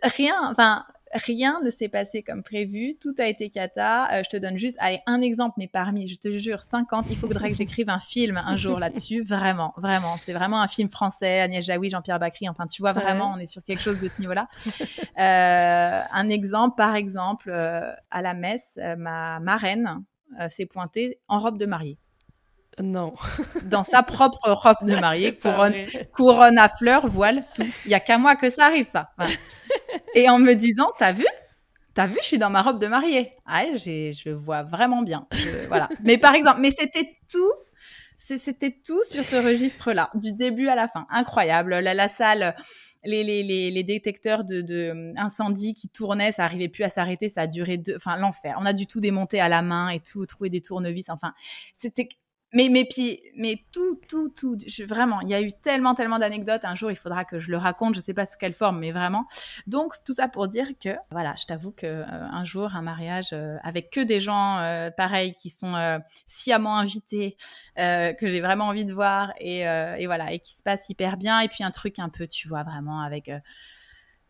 [0.02, 0.34] rien.
[0.50, 4.12] Enfin, rien ne s'est passé comme prévu, tout a été cata.
[4.12, 7.06] Euh, je te donne juste allez, un exemple, mais parmi, je te jure, 50.
[7.10, 10.16] Il faudrait que j'écrive un film un jour là-dessus, vraiment, vraiment.
[10.18, 12.48] C'est vraiment un film français, Agnès Jaoui, Jean-Pierre Bacry.
[12.48, 14.48] Enfin, tu vois, vraiment, on est sur quelque chose de ce niveau-là.
[15.18, 20.04] Euh, un exemple, par exemple, euh, à la messe, ma marraine
[20.48, 21.98] s'est pointée en robe de mariée.
[22.80, 23.14] Non.
[23.64, 25.74] Dans sa propre robe de mariée, couronne,
[26.14, 27.66] couronne à fleurs, voile, tout.
[27.84, 29.10] Il y a qu'à moi que ça arrive, ça.
[30.14, 31.26] Et en me disant, t'as vu?
[31.94, 33.32] T'as vu, je suis dans ma robe de mariée.
[33.46, 35.26] Ah, je vois vraiment bien.
[35.68, 35.88] voilà.
[36.04, 37.52] Mais par exemple, mais c'était tout
[38.18, 41.06] c'était tout sur ce registre-là, du début à la fin.
[41.10, 41.78] Incroyable.
[41.78, 42.54] La, salle,
[43.04, 47.78] les, détecteurs de, de, incendie qui tournaient, ça arrivait plus à s'arrêter, ça a duré
[47.78, 48.56] deux, enfin l'enfer.
[48.60, 51.08] On a du tout démonter à la main et tout, trouver des tournevis.
[51.10, 51.32] Enfin,
[51.74, 52.08] c'était
[52.52, 56.18] mais, mais, puis, mais tout, tout, tout, je, vraiment, il y a eu tellement, tellement
[56.18, 56.64] d'anecdotes.
[56.64, 58.90] Un jour, il faudra que je le raconte, je sais pas sous quelle forme, mais
[58.90, 59.26] vraiment.
[59.66, 63.30] Donc, tout ça pour dire que, voilà, je t'avoue que euh, un jour, un mariage
[63.34, 65.74] euh, avec que des gens euh, pareils qui sont
[66.26, 67.36] sciemment invités,
[67.76, 71.40] que j'ai vraiment envie de voir et, et, voilà, et qui se passe hyper bien.
[71.40, 73.30] Et puis, un truc un peu, tu vois, vraiment avec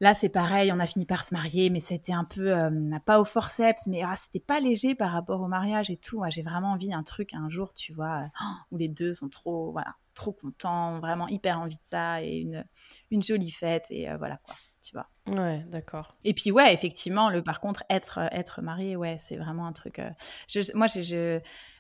[0.01, 2.71] Là, c'est pareil, on a fini par se marier, mais c'était un peu, euh,
[3.05, 6.23] pas au forceps, mais ah, c'était pas léger par rapport au mariage et tout.
[6.29, 8.27] J'ai vraiment envie d'un truc un jour, tu vois, euh,
[8.71, 12.65] où les deux sont trop, voilà, trop contents, vraiment hyper envie de ça et une,
[13.11, 15.09] une jolie fête et euh, voilà quoi, tu vois.
[15.27, 16.15] Ouais, d'accord.
[16.23, 20.01] Et puis ouais, effectivement, le par contre être être marié, ouais, c'est vraiment un truc.
[20.49, 20.87] je, moi,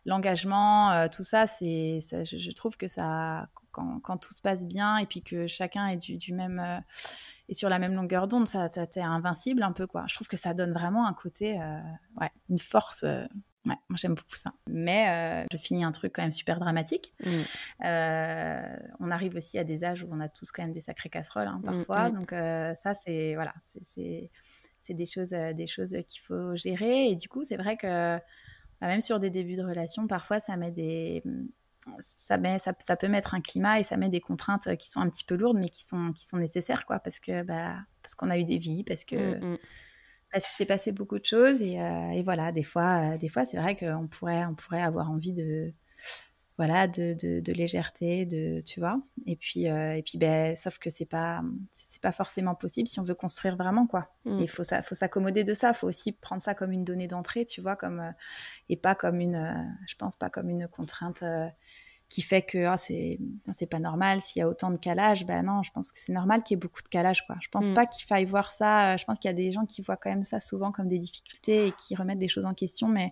[0.04, 5.06] l'engagement, tout ça, c'est, je, trouve que ça, quand, quand, tout se passe bien et
[5.06, 6.82] puis que chacun est du, du même
[7.48, 10.04] et sur la même longueur d'onde, ça, ça t'es invincible un peu quoi.
[10.08, 11.78] Je trouve que ça donne vraiment un côté, euh,
[12.20, 13.04] ouais, une force.
[13.04, 13.22] Euh,
[13.64, 14.52] ouais, moi j'aime beaucoup ça.
[14.68, 17.14] Mais euh, je finis un truc quand même super dramatique.
[17.24, 17.30] Mmh.
[19.00, 21.48] on arrive aussi à des âges où on a tous quand même des sacrées casseroles
[21.48, 22.10] hein, mmh, parfois.
[22.10, 22.14] Mmh.
[22.14, 27.08] Donc ça c'est voilà, c'est des choses, des choses qu'il faut gérer.
[27.08, 28.18] Et du coup c'est vrai que
[28.80, 31.22] bah, même sur des débuts de relation, parfois ça met des
[32.00, 34.88] ça, met, ça, ça, peut mettre un climat et ça met des contraintes euh, qui
[34.88, 37.76] sont un petit peu lourdes, mais qui sont, qui sont nécessaires, quoi, parce que bah,
[38.02, 39.58] parce qu'on a eu des vies, parce que mmh, mmh.
[40.32, 43.28] parce qu'il s'est passé beaucoup de choses et, euh, et voilà, des fois, euh, des
[43.28, 45.72] fois, c'est vrai qu'on pourrait, on pourrait avoir envie de
[46.58, 48.96] voilà de, de, légèreté, de tu vois,
[49.26, 51.40] et puis et puis ben sauf que c'est pas
[51.72, 54.10] c'est pas forcément possible si on veut construire vraiment quoi.
[54.24, 54.40] Mmh.
[54.40, 57.44] Il faut ça, faut s'accommoder de ça, faut aussi prendre ça comme une donnée d'entrée,
[57.44, 58.12] tu vois, comme
[58.68, 61.22] et pas comme une, je pense pas comme une contrainte
[62.08, 63.18] qui fait que ah, c'est
[63.52, 66.12] c'est pas normal s'il y a autant de calage ben non je pense que c'est
[66.12, 67.74] normal qu'il y ait beaucoup de calage quoi je pense mm.
[67.74, 70.10] pas qu'il faille voir ça je pense qu'il y a des gens qui voient quand
[70.10, 73.10] même ça souvent comme des difficultés et qui remettent des choses en question mais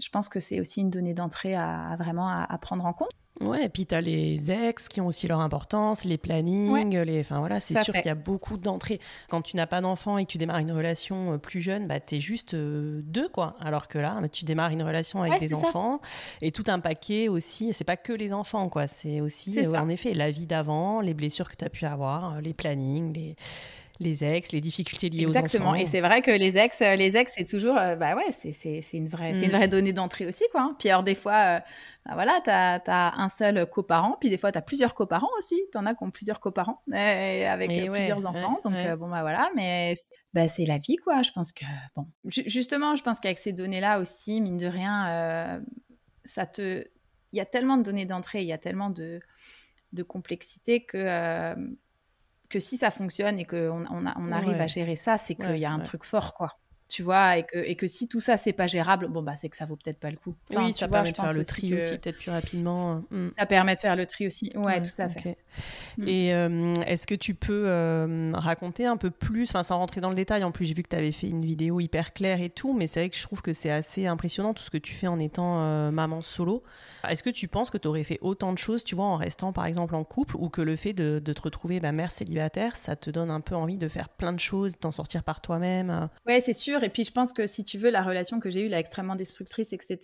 [0.00, 3.10] je pense que c'est aussi une donnée d'entrée à, vraiment à, prendre en compte
[3.40, 7.20] Ouais, et puis tu as les ex qui ont aussi leur importance, les plannings, les...
[7.20, 8.98] enfin voilà, c'est sûr qu'il y a beaucoup d'entrées.
[9.28, 12.00] Quand tu n'as pas d'enfant et que tu démarres une relation euh, plus jeune, bah,
[12.00, 13.54] tu es juste euh, deux, quoi.
[13.60, 16.00] Alors que là, tu démarres une relation avec des enfants
[16.42, 18.88] et tout un paquet aussi, c'est pas que les enfants, quoi.
[18.88, 22.40] C'est aussi, euh, en effet, la vie d'avant, les blessures que tu as pu avoir,
[22.40, 23.36] les plannings, les
[24.00, 25.40] les ex, les difficultés liées aux enfants.
[25.40, 25.74] Exactement.
[25.74, 28.52] Et c'est vrai que les ex, euh, les ex, c'est toujours, euh, bah ouais, c'est,
[28.52, 29.56] c'est, c'est une vraie, c'est une mm.
[29.56, 30.62] vraie donnée d'entrée aussi, quoi.
[30.62, 30.76] Hein.
[30.78, 31.60] Puis alors, des fois, euh,
[32.06, 35.56] bah voilà, t'as, as un seul coparent, puis des fois, t'as plusieurs coparents aussi.
[35.72, 38.60] T'en as qui ont plusieurs coparents, avec plusieurs enfants.
[38.62, 39.94] donc, bon, bah voilà, mais
[40.32, 41.22] bah, c'est la vie, quoi.
[41.22, 41.64] Je pense que,
[41.96, 45.60] bon, justement, je pense qu'avec ces données-là aussi, mine de rien,
[46.24, 46.84] ça te,
[47.32, 49.20] il y a tellement de données d'entrée, il y a tellement de,
[49.92, 51.54] de complexité que,
[52.48, 55.64] que si ça fonctionne et qu'on on, on arrive à gérer ça, c'est qu'il y
[55.66, 56.58] a un truc fort, quoi.
[56.88, 59.50] Tu vois, et que, et que si tout ça c'est pas gérable, bon bah c'est
[59.50, 60.34] que ça vaut peut-être pas le coup.
[60.56, 63.02] oui, ça permet de faire le tri aussi, peut-être plus rapidement.
[63.10, 63.28] Hmm.
[63.36, 65.36] Ça permet de faire le tri aussi, ouais, tout à fait.
[65.98, 66.08] Hmm.
[66.08, 70.08] Et euh, est-ce que tu peux euh, raconter un peu plus, enfin sans rentrer dans
[70.08, 72.48] le détail, en plus j'ai vu que tu avais fait une vidéo hyper claire et
[72.48, 74.94] tout, mais c'est vrai que je trouve que c'est assez impressionnant tout ce que tu
[74.94, 76.62] fais en étant euh, maman solo.
[77.06, 79.52] Est-ce que tu penses que tu aurais fait autant de choses, tu vois, en restant
[79.52, 82.76] par exemple en couple, ou que le fait de, de te retrouver bah, mère célibataire,
[82.76, 86.08] ça te donne un peu envie de faire plein de choses, d'en sortir par toi-même
[86.26, 88.66] Ouais, c'est sûr et puis je pense que si tu veux, la relation que j'ai
[88.66, 89.98] eue, la extrêmement destructrice, etc.,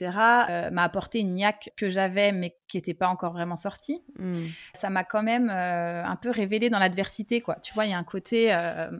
[0.48, 4.02] euh, m'a apporté une niaque que j'avais, mais qui n'était pas encore vraiment sortie.
[4.18, 4.32] Hmm.
[4.74, 7.56] Ça m'a quand même euh, un peu révélé dans l'adversité, quoi.
[7.56, 8.90] Tu vois, il y a un côté, euh,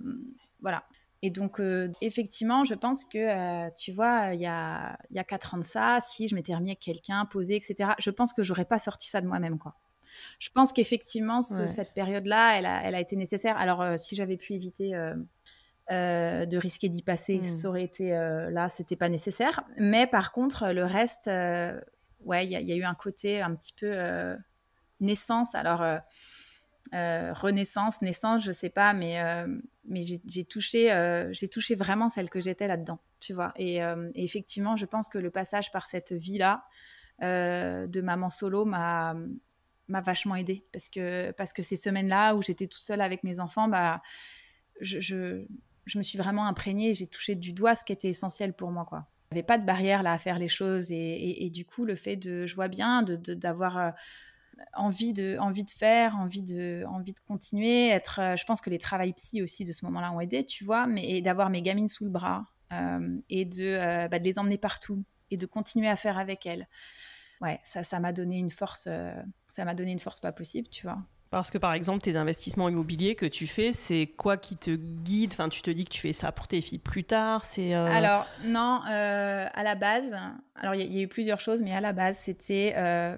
[0.60, 0.84] voilà.
[1.22, 1.58] Et donc,
[2.02, 6.00] effectivement, je pense que, tu vois, il y a, y a quatre ans de ça,
[6.02, 9.22] si je m'étais remis avec quelqu'un, posé, etc., je pense que j'aurais pas sorti ça
[9.22, 9.74] de moi-même, quoi.
[10.38, 13.56] Je pense qu'effectivement, cette période-là, elle a, elle a, été nécessaire.
[13.56, 14.92] Alors, si j'avais pu éviter
[15.90, 17.42] euh, de risquer d'y passer, mmh.
[17.42, 19.64] ça aurait été euh, là, c'était pas nécessaire.
[19.76, 21.78] Mais par contre, le reste, euh,
[22.20, 23.94] ouais, il y, a eu un côté un petit peu
[25.00, 25.54] naissance.
[25.54, 25.84] Alors,
[26.92, 29.22] renaissance, naissance, je sais pas, mais,
[29.84, 33.52] mais j'ai touché, j'ai touché vraiment celle que j'étais là-dedans, tu vois.
[33.56, 36.64] Et, et, effectivement, je pense que le passage par cette vie-là
[37.20, 39.14] de maman solo m'a
[39.86, 43.38] m'a vachement aidée parce que parce que ces semaines-là où j'étais toute seule avec mes
[43.38, 44.00] enfants, bah
[44.80, 45.46] je, je
[45.98, 49.06] me suis vraiment imprégnée, j'ai touché du doigt ce qui était essentiel pour moi, quoi.
[49.30, 51.96] Il n'y avait pas de barrière là à faire les choses et, du coup le
[51.96, 53.90] fait de, je vois bien, d'avoir euh,
[54.74, 58.20] envie de, envie de faire, envie de, envie de continuer, être.
[58.20, 60.86] Euh, je pense que les travails psy aussi de ce moment-là ont aidé, tu vois,
[60.86, 65.04] mais d'avoir mes gamines sous le bras euh, et de, bah, de, les emmener partout
[65.32, 66.68] et de continuer à faire avec elles.
[67.40, 68.88] Ouais, ça, ça m'a donné une force,
[69.50, 71.00] ça m'a donné une force pas possible, tu vois.
[71.34, 75.32] Parce que par exemple, tes investissements immobiliers que tu fais, c'est quoi qui te guide?
[75.32, 77.86] Enfin, tu te dis que tu fais ça pour tes filles plus tard C'est euh,
[77.86, 80.14] alors non, euh, à la base,
[80.54, 83.16] alors il y, a eu plusieurs choses, mais à la base, c'était euh,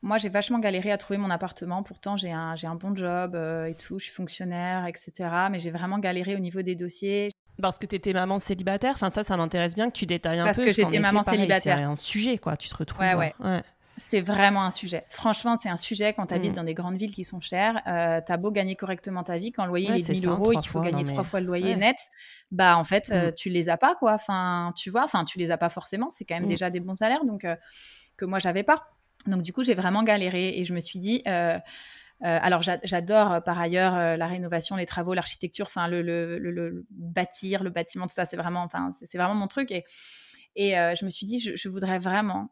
[0.00, 1.82] moi j'ai vachement galéré à trouver mon appartement.
[1.82, 5.28] Pourtant, j'ai un j'ai un bon job et tout, je suis fonctionnaire, etc.
[5.50, 7.32] Mais j'ai vraiment galéré au niveau des dossiers.
[7.60, 10.44] Parce que tu étais maman célibataire, enfin ça, ça m'intéresse bien que tu détailles un
[10.44, 10.52] peu.
[10.52, 11.76] Parce que j'étais maman célibataire.
[11.76, 12.56] C'est un sujet, quoi.
[12.56, 13.02] Tu te retrouves.
[13.02, 13.14] ouais.
[13.14, 13.34] ouais.
[13.40, 13.62] ouais.
[13.98, 15.04] C'est vraiment un sujet.
[15.08, 16.56] Franchement, c'est un sujet quand tu habites mm.
[16.56, 17.80] dans des grandes villes qui sont chères.
[17.86, 20.56] Euh, tu as beau gagner correctement ta vie, quand le loyer est 1000 euros et
[20.56, 21.96] qu'il faut gagner trois fois le loyer net,
[22.50, 23.34] bah en fait, euh, mm.
[23.34, 24.12] tu les as pas, quoi.
[24.12, 26.10] Enfin, tu vois, enfin, tu les as pas forcément.
[26.10, 26.48] C'est quand même mm.
[26.48, 27.56] déjà des bons salaires, donc euh,
[28.16, 28.86] que moi, j'avais pas.
[29.26, 31.22] Donc, du coup, j'ai vraiment galéré et je me suis dit.
[32.20, 37.70] alors j'adore par ailleurs la rénovation, les travaux, l'architecture, enfin le, le, le, bâtir, le
[37.70, 39.70] bâtiment, tout ça, c'est vraiment, enfin c'est vraiment mon truc.
[39.70, 39.84] Et,
[40.54, 42.50] et je me suis dit, je, je voudrais vraiment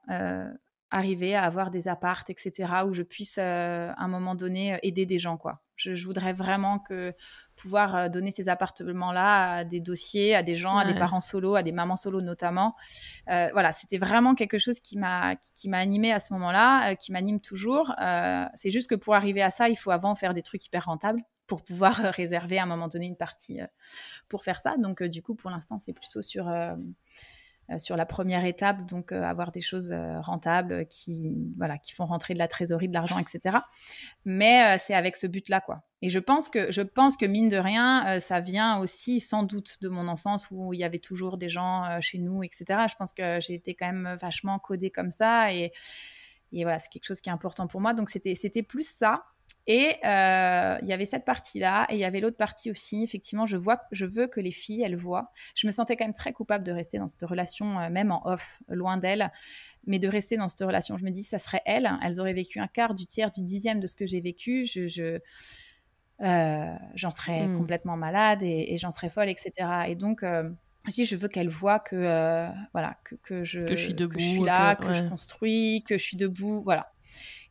[0.94, 4.78] arriver à avoir des appartes, etc., où je puisse euh, à un moment donné euh,
[4.82, 5.60] aider des gens, quoi.
[5.76, 7.12] Je, voudrais vraiment que
[7.56, 11.56] pouvoir euh, donner ces appartements-là à des dossiers, à des gens, à des parents solo,
[11.56, 12.74] à des mamans solo notamment.
[13.26, 17.40] voilà, c'était vraiment quelque chose qui m'a qui, m'a animé à ce moment-là, qui m'anime
[17.40, 17.92] toujours.
[18.54, 21.22] c'est juste que pour arriver à ça, il faut avant faire des trucs hyper rentables
[21.48, 23.58] pour pouvoir réserver à un moment donné une partie
[24.28, 24.76] pour faire ça.
[24.78, 26.48] Donc du coup, pour l'instant, c'est plutôt sur
[27.70, 31.92] euh, sur la première étape, donc euh, avoir des choses euh, rentables qui, voilà, qui
[31.92, 33.58] font rentrer de la trésorerie, de l'argent, etc.
[34.26, 35.82] Mais c'est avec ce but-là, quoi.
[36.02, 39.78] Et je pense que, je pense que mine de rien, ça vient aussi sans doute
[39.80, 42.64] de mon enfance où il y avait toujours des gens chez nous, etc.
[42.90, 45.72] Je pense que j'ai été quand même vachement codée comme ça et,
[46.52, 47.94] et voilà, c'est quelque chose qui est important pour moi.
[47.94, 49.24] Donc c'était, c'était plus ça.
[49.66, 53.02] Et euh, il y avait cette partie-là, et il y avait l'autre partie aussi.
[53.02, 55.32] Effectivement, je vois, je veux que les filles, elles voient.
[55.54, 58.26] Je me sentais quand même très coupable de rester dans cette relation, euh, même en
[58.26, 59.32] off, loin d'elles,
[59.86, 60.98] mais de rester dans cette relation.
[60.98, 61.90] Je me dis, ça serait elles.
[62.02, 64.66] Elles auraient vécu un quart, du tiers, du dixième de ce que j'ai vécu.
[64.66, 65.18] Je,
[66.20, 67.56] euh, j'en serais hmm.
[67.56, 69.52] complètement malade et, j'en serais folle, etc.
[69.88, 73.94] Et donc, je dis, je veux qu'elles voient que, voilà, que, je, que je suis
[73.94, 76.93] debout, que je suis là, que, que je construis, que je suis debout, voilà.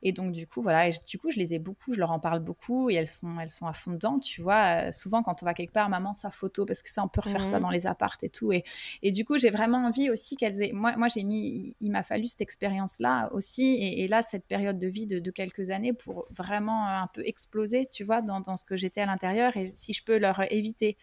[0.05, 2.41] Et donc, du coup, voilà, du coup, je les ai beaucoup, je leur en parle
[2.41, 4.87] beaucoup et elles sont, elles sont à fond dedans, tu vois.
[4.87, 7.21] Euh, souvent, quand on va quelque part, maman, sa photo, parce que ça, on peut
[7.21, 7.61] refaire ça mmh.
[7.61, 8.51] dans les appartes et tout.
[8.51, 8.63] Et,
[9.01, 10.73] et du coup, j'ai vraiment envie aussi qu'elles aient.
[10.73, 13.77] Moi, moi j'ai mis, il m'a fallu cette expérience-là aussi.
[13.81, 18.03] Et, là, cette période de vie de, quelques années pour vraiment un peu exploser, tu
[18.03, 19.55] vois, dans, dans ce que j'étais à l'intérieur.
[19.55, 20.97] Et si je peux leur éviter.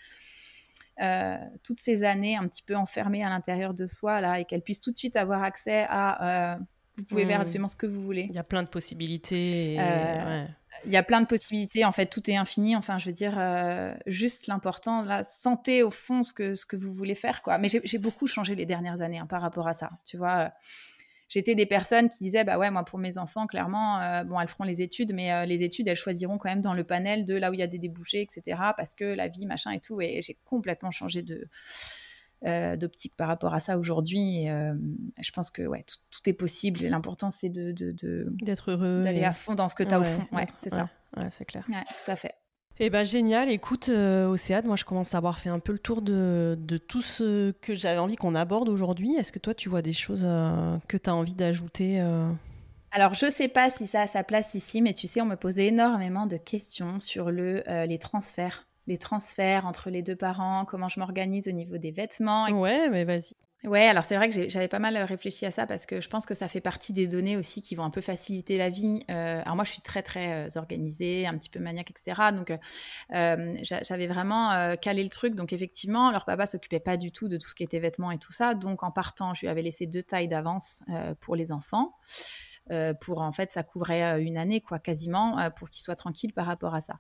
[1.01, 4.61] Euh, toutes ces années un petit peu enfermées à l'intérieur de soi là et qu'elles
[4.61, 6.59] puissent tout de suite avoir accès à euh,
[7.01, 8.27] vous pouvez faire absolument ce que vous voulez.
[8.29, 9.77] Il y a plein de possibilités.
[9.81, 10.45] Euh,
[10.85, 11.85] il y a plein de possibilités.
[11.85, 12.77] En fait, tout est infini.
[12.77, 16.77] Enfin, je veux dire, euh, juste l'important, la santé au fond ce que, ce que
[16.77, 17.43] vous voulez faire.
[17.43, 17.59] quoi.
[17.59, 19.91] Mais j'ai beaucoup changé les dernières années hein, par rapport à ça.
[20.05, 20.53] Tu vois,
[21.29, 24.49] j'étais des personnes qui disaient, bah ouais, moi, pour mes enfants, clairement, euh, bon, elles
[24.49, 27.51] feront les études, mais les études, elles choisiront quand même dans le panel de là
[27.51, 28.61] où il y a des débouchés, etc.
[28.77, 30.01] Parce que la vie, machin et tout.
[30.01, 31.49] Et j'ai complètement changé de
[32.43, 34.47] d'optique par rapport à ça aujourd'hui.
[34.47, 36.81] je pense que ouais, tout, est possible.
[36.81, 37.73] L'important, c'est de,
[38.43, 39.03] d'être heureux.
[39.03, 40.27] D'aller à fond dans ce que tu as au fond.
[40.33, 40.89] Ouais, c'est ça.
[41.17, 41.67] Ouais, c'est clair.
[41.67, 42.35] tout à fait.
[42.83, 45.79] Eh ben génial, écoute euh, Océane, moi je commence à avoir fait un peu le
[45.79, 46.57] tour de,
[46.89, 49.15] tout ce que j'avais envie qu'on aborde aujourd'hui.
[49.17, 52.33] Est-ce que toi tu vois des choses euh, que tu as envie d'ajouter euh?
[52.91, 55.37] Alors je sais pas si ça a sa place ici, mais tu sais, on me
[55.37, 58.67] posait énormément de questions sur le, les transferts.
[58.91, 62.51] Les transferts entre les deux parents, comment je m'organise au niveau des vêtements.
[62.51, 63.35] Ouais, mais vas-y.
[63.63, 66.25] Ouais, alors c'est vrai que j'avais pas mal réfléchi à ça parce que je pense
[66.25, 69.05] que ça fait partie des données aussi qui vont un peu faciliter la vie.
[69.11, 72.33] Euh, alors moi, je suis très très euh, organisée, un petit peu maniaque, etc.
[72.35, 72.51] Donc
[73.13, 75.35] euh, j'avais vraiment calé le truc.
[75.35, 78.19] Donc effectivement, leur papa s'occupait pas du tout de tout ce qui était vêtements et
[78.19, 78.55] tout ça.
[78.55, 80.83] Donc en partant, je lui avais laissé deux tailles d'avance
[81.21, 81.97] pour les enfants.
[83.03, 86.75] pour en fait, ça couvrait une année, quoi, quasiment, pour qu'ils soient tranquilles par rapport
[86.75, 86.95] à ça.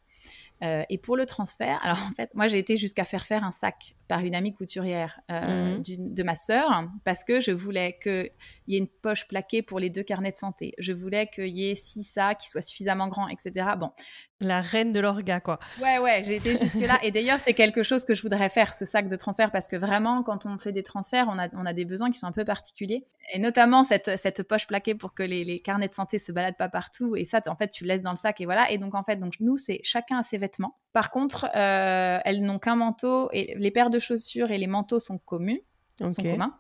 [0.63, 3.97] Et pour le transfert, alors en fait, moi j'ai été jusqu'à faire faire un sac
[4.11, 5.83] par une amie couturière euh, mmh.
[5.87, 8.31] de ma sœur parce que je voulais qu'il
[8.67, 10.75] y ait une poche plaquée pour les deux carnets de santé.
[10.79, 13.67] Je voulais qu'il y ait six ça qui soit suffisamment grand, etc.
[13.79, 13.93] Bon.
[14.41, 15.61] La reine de l'orga, quoi.
[15.83, 16.99] Ouais, ouais, j'ai été jusque-là.
[17.03, 19.77] Et d'ailleurs, c'est quelque chose que je voudrais faire, ce sac de transfert, parce que
[19.77, 22.33] vraiment, quand on fait des transferts, on a, on a des besoins qui sont un
[22.33, 23.05] peu particuliers.
[23.35, 26.57] Et notamment cette, cette poche plaquée pour que les, les carnets de santé se baladent
[26.57, 27.17] pas partout.
[27.17, 28.71] Et ça, en fait, tu le laisses dans le sac et voilà.
[28.71, 30.50] Et donc, en fait, donc, nous, c'est chacun a ses vêtements.
[30.93, 34.99] Par contre, euh, elles n'ont qu'un manteau et les paires de chaussures et les manteaux
[35.01, 35.59] sont communs,
[35.99, 36.57] sont communs.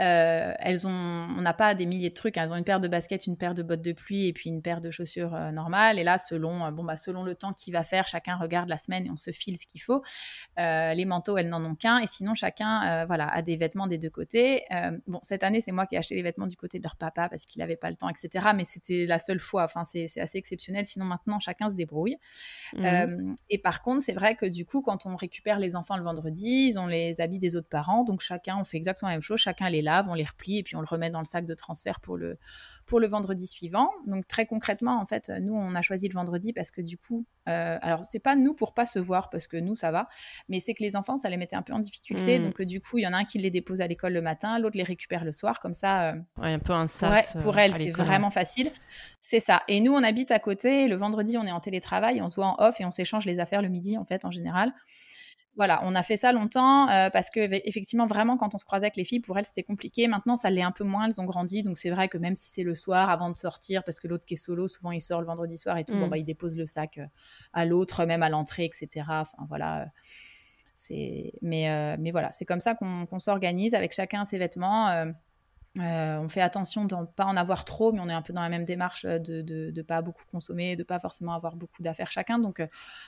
[0.00, 2.36] Euh, elles ont, on n'a pas des milliers de trucs.
[2.36, 2.44] Hein.
[2.44, 4.62] Elles ont une paire de baskets, une paire de bottes de pluie et puis une
[4.62, 5.98] paire de chaussures euh, normales.
[5.98, 8.78] Et là, selon, euh, bon bah, selon le temps qu'il va faire, chacun regarde la
[8.78, 10.02] semaine et on se file ce qu'il faut.
[10.56, 11.98] les manteaux, elles n'en ont qu'un.
[11.98, 14.62] Et sinon, chacun, voilà, a des vêtements des deux côtés.
[15.06, 17.28] bon, cette année, c'est moi qui ai acheté les vêtements du côté de leur papa
[17.28, 18.46] parce qu'il n'avait pas le temps, etc.
[18.54, 19.64] Mais c'était la seule fois.
[19.64, 20.84] Enfin, c'est assez exceptionnel.
[20.84, 22.16] Sinon, maintenant, chacun se débrouille.
[22.74, 23.34] Mmh.
[23.50, 26.68] et par contre, c'est vrai que du coup, quand on récupère les enfants le vendredi,
[26.68, 28.04] ils ont les habits des autres parents.
[28.04, 29.38] Donc chacun, on fait exactement la même chose.
[29.38, 31.54] Chacun les lave, on les replie et puis on le remet dans le sac de
[31.54, 32.38] transfert pour le,
[32.86, 33.90] pour le vendredi suivant.
[34.06, 37.26] Donc très concrètement, en fait, nous, on a choisi le vendredi parce que du coup,
[37.48, 40.08] euh, alors c'est pas nous pour pas se voir parce que nous, ça va,
[40.48, 42.38] mais c'est que les enfants, ça les mettait un peu en difficulté.
[42.38, 42.44] Mmh.
[42.44, 44.58] Donc du coup, il y en a un qui les dépose à l'école le matin,
[44.58, 46.10] l'autre les récupère le soir, comme ça.
[46.10, 47.36] Euh, un peu un sas.
[47.42, 48.70] pour elle, c'est vraiment facile.
[49.22, 49.62] C'est ça.
[49.68, 50.88] Et nous, on habite à côté.
[50.88, 53.38] Le vendredi, on est en télétravail, on se voit en off et on s'échange les
[53.40, 54.72] affaires le midi, en fait, en général
[55.56, 58.86] voilà, on a fait ça longtemps euh, parce que effectivement, vraiment, quand on se croisait
[58.86, 60.08] avec les filles, pour elles, c'était compliqué.
[60.08, 61.06] Maintenant, ça l'est un peu moins.
[61.06, 63.84] Elles ont grandi, donc c'est vrai que même si c'est le soir avant de sortir,
[63.84, 66.06] parce que l'autre qui est solo, souvent il sort le vendredi soir et tout, bon
[66.06, 66.10] mm.
[66.10, 67.06] bah il dépose le sac euh,
[67.52, 69.06] à l'autre, même à l'entrée, etc.
[69.08, 69.82] Enfin voilà.
[69.82, 69.86] Euh,
[70.76, 75.14] c'est mais mais voilà, c'est comme ça qu'on s'organise avec chacun ses vêtements.
[75.80, 78.32] Euh, on fait attention de ne pas en avoir trop, mais on est un peu
[78.32, 81.82] dans la même démarche de ne pas beaucoup consommer, de ne pas forcément avoir beaucoup
[81.82, 82.38] d'affaires chacun.
[82.38, 82.66] Donc, euh,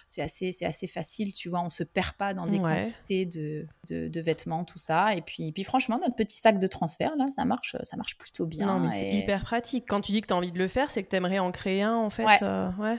[0.08, 3.66] c'est assez, assez facile, tu vois, on ne se perd pas dans des quantités de,
[3.88, 5.14] de, vêtements, tout ça.
[5.14, 8.46] Et puis, puis, franchement, notre petit sac de transfert, là, ça marche, ça marche plutôt
[8.46, 8.66] bien.
[8.66, 9.84] Non, mais c'est hyper pratique.
[9.88, 11.52] Quand tu dis que tu as envie de le faire, c'est que tu aimerais en
[11.52, 12.24] créer un, en fait.
[12.24, 12.38] ouais.
[12.42, 12.98] Euh, Ouais,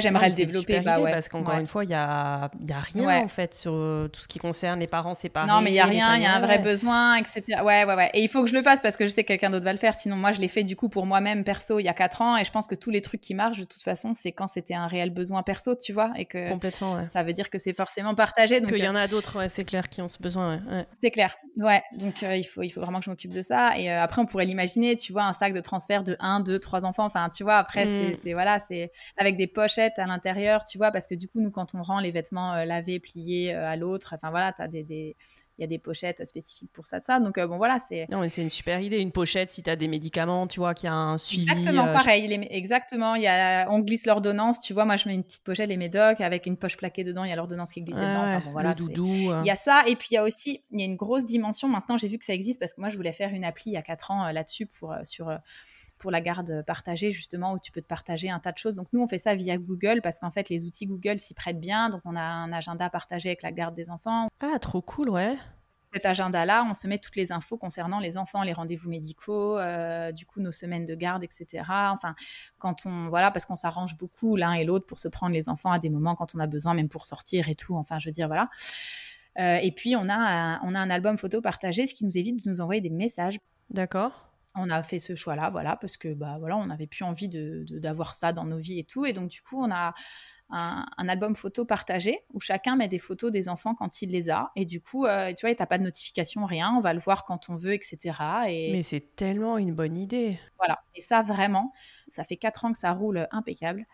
[0.00, 0.80] j'aimerais le développer.
[0.80, 1.10] Bah, ouais.
[1.10, 4.20] Parce qu'encore une fois, il n'y a, y a rien en fait sur euh, tout
[4.20, 5.48] ce qui concerne les parents séparés.
[5.48, 7.62] Non, mais il n'y a rien, il y a un vrai besoin, etc.
[7.62, 8.10] Ouais, ouais, ouais.
[8.14, 9.72] Et il faut que je le fasse parce que je sais que quelqu'un d'autre va
[9.72, 9.94] le faire.
[9.98, 12.36] Sinon, moi, je l'ai fait du coup pour moi-même perso il y a 4 ans.
[12.36, 14.74] Et je pense que tous les trucs qui marchent, de toute façon, c'est quand c'était
[14.74, 16.10] un réel besoin perso, tu vois.
[16.16, 17.08] Et que Complètement, ouais.
[17.08, 18.60] ça veut dire que c'est forcément partagé.
[18.60, 20.60] Donc, Qu'il y en a d'autres, ouais, c'est clair, qui ont ce besoin.
[20.70, 20.86] Ouais.
[21.00, 21.36] C'est clair.
[21.56, 21.82] Ouais.
[21.92, 23.78] Donc, euh, il, faut, il faut vraiment que je m'occupe de ça.
[23.78, 26.58] Et euh, après, on pourrait l'imaginer, tu vois, un sac de transfert de 1, 2,
[26.58, 27.04] 3 enfants.
[27.04, 28.16] Enfin, tu vois, après, mm.
[28.16, 31.50] c'est voilà, c'est avec des pochettes à l'intérieur tu vois, parce que du coup, nous,
[31.50, 34.68] quand on rend les vêtements euh, lavés, pliés euh, à l'autre, enfin voilà, tu as
[34.68, 35.16] des,
[35.58, 37.18] il y a des pochettes spécifiques pour ça, tout ça.
[37.18, 38.06] Donc, euh, bon, voilà, c'est.
[38.10, 38.98] Non, mais c'est une super idée.
[38.98, 41.42] Une pochette, si tu as des médicaments, tu vois, qu'il y a un suivi.
[41.42, 42.46] Exactement, pareil.
[42.50, 43.16] exactement.
[43.16, 44.60] Il y a, on glisse l'ordonnance.
[44.60, 47.24] Tu vois, moi, je mets une petite pochette, les médocs, avec une poche plaquée dedans.
[47.24, 48.24] Il y a l'ordonnance qui est glissée dedans.
[48.24, 48.70] Enfin, bon, voilà.
[48.70, 49.06] Le doudou.
[49.06, 49.82] Il y a ça.
[49.88, 51.66] Et puis, il y a aussi, il y a une grosse dimension.
[51.66, 53.74] Maintenant, j'ai vu que ça existe parce que moi, je voulais faire une appli il
[53.74, 55.36] y a 4 ans là-dessus pour, sur
[55.98, 58.74] pour la garde partagée, justement, où tu peux te partager un tas de choses.
[58.74, 61.60] Donc, nous, on fait ça via Google parce qu'en fait, les outils Google s'y prêtent
[61.60, 61.90] bien.
[61.90, 64.28] Donc, on a un agenda partagé avec la garde des enfants.
[64.40, 65.36] Ah, trop cool, ouais.
[65.92, 70.12] Cet agenda-là, on se met toutes les infos concernant les enfants, les rendez-vous médicaux, euh,
[70.12, 71.64] du coup nos semaines de garde, etc.
[71.66, 72.14] Enfin,
[72.58, 75.72] quand on voilà, parce qu'on s'arrange beaucoup l'un et l'autre pour se prendre les enfants
[75.72, 77.74] à des moments quand on a besoin, même pour sortir et tout.
[77.74, 78.50] Enfin, je veux dire voilà.
[79.38, 82.18] Euh, et puis on a un, on a un album photo partagé, ce qui nous
[82.18, 83.38] évite de nous envoyer des messages.
[83.70, 87.28] D'accord on a fait ce choix-là, voilà, parce que bah voilà, on n'avait plus envie
[87.28, 89.94] de, d'avoir ça dans nos vies et tout, et donc du coup, on a
[90.50, 94.50] un, album photo partagé où chacun met des photos des enfants quand il les a,
[94.56, 97.24] et du coup, euh, tu vois, t'as pas de notification, rien, on va le voir
[97.24, 98.18] quand on veut, etc.
[98.48, 100.38] Et mais c'est tellement une bonne idée.
[100.58, 101.72] Voilà, et ça vraiment,
[102.08, 103.86] ça fait quatre ans que ça roule impeccable.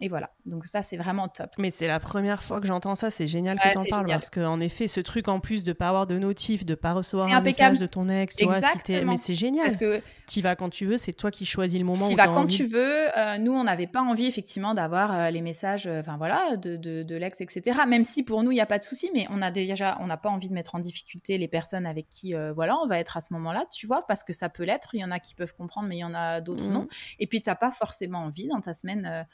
[0.00, 0.30] Et voilà.
[0.46, 1.50] Donc ça, c'est vraiment top.
[1.58, 3.10] Mais c'est la première fois que j'entends ça.
[3.10, 5.88] C'est génial que tu en parles parce qu'en effet, ce truc en plus de pas
[5.88, 8.60] avoir de notif, de pas recevoir un message de ton ex, tu vois,
[9.04, 9.64] mais c'est génial.
[9.64, 12.08] Parce que tu vas quand tu veux, c'est toi qui choisis le moment.
[12.08, 13.08] Tu vas quand tu veux.
[13.16, 16.76] Euh, nous, on n'avait pas envie effectivement d'avoir euh, les messages, euh, enfin voilà, de,
[16.76, 17.80] de, de l'ex, etc.
[17.88, 20.06] Même si pour nous, il n'y a pas de souci, mais on a déjà, on
[20.06, 23.16] n'a pas envie de mettre en difficulté les personnes avec qui, voilà, on va être
[23.16, 24.90] à ce moment-là, tu vois, parce que ça peut l'être.
[24.92, 26.72] Il y en a qui peuvent comprendre, mais il y en a d'autres mmh.
[26.72, 26.88] non.
[27.18, 29.26] Et puis, tu n'as pas forcément envie dans ta semaine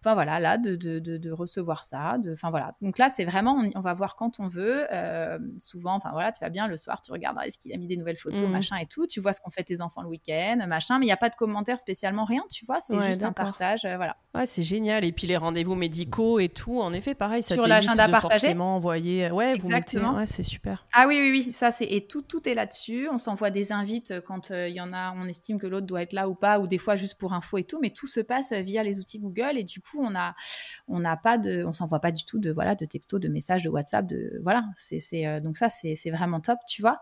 [0.00, 2.16] enfin voilà, là, de, de, de, recevoir ça.
[2.32, 2.70] Enfin voilà.
[2.80, 4.86] Donc là, c'est vraiment, on, va voir quand on veut.
[4.92, 7.88] Euh, souvent, enfin voilà, tu vas bien le soir, tu regardes est-ce qu'il a mis
[7.88, 8.52] des nouvelles photos, mmh.
[8.52, 9.06] machin et tout.
[9.06, 10.98] Tu vois ce qu'ont fait tes enfants le week-end, machin.
[10.98, 12.80] Mais il n'y a pas de commentaires spécialement, rien, tu vois.
[12.80, 14.16] C'est juste un partage, euh, voilà.
[14.34, 15.04] Ouais, c'est génial.
[15.04, 18.40] Et puis les rendez-vous médicaux et tout, en effet, pareil, ça sur l'agenda partagé.
[18.40, 19.30] Forcément envoyer.
[19.30, 20.14] Ouais, exactement.
[20.14, 20.86] ouais, c'est super.
[20.92, 21.52] Ah oui, oui, oui.
[21.52, 23.08] Ça c'est et tout, tout est là-dessus.
[23.10, 26.02] On s'envoie des invites quand euh, il y en a, on estime que l'autre doit
[26.02, 27.78] être là ou pas, ou des fois juste pour info et tout.
[27.80, 30.34] Mais tout se passe via les outils Google et du coup, on a
[30.88, 33.62] on n'a pas de, on s'envoie pas du tout de voilà de textos, de messages,
[33.62, 34.64] de WhatsApp, de voilà.
[34.76, 37.00] C'est euh, donc ça c'est vraiment top, tu vois.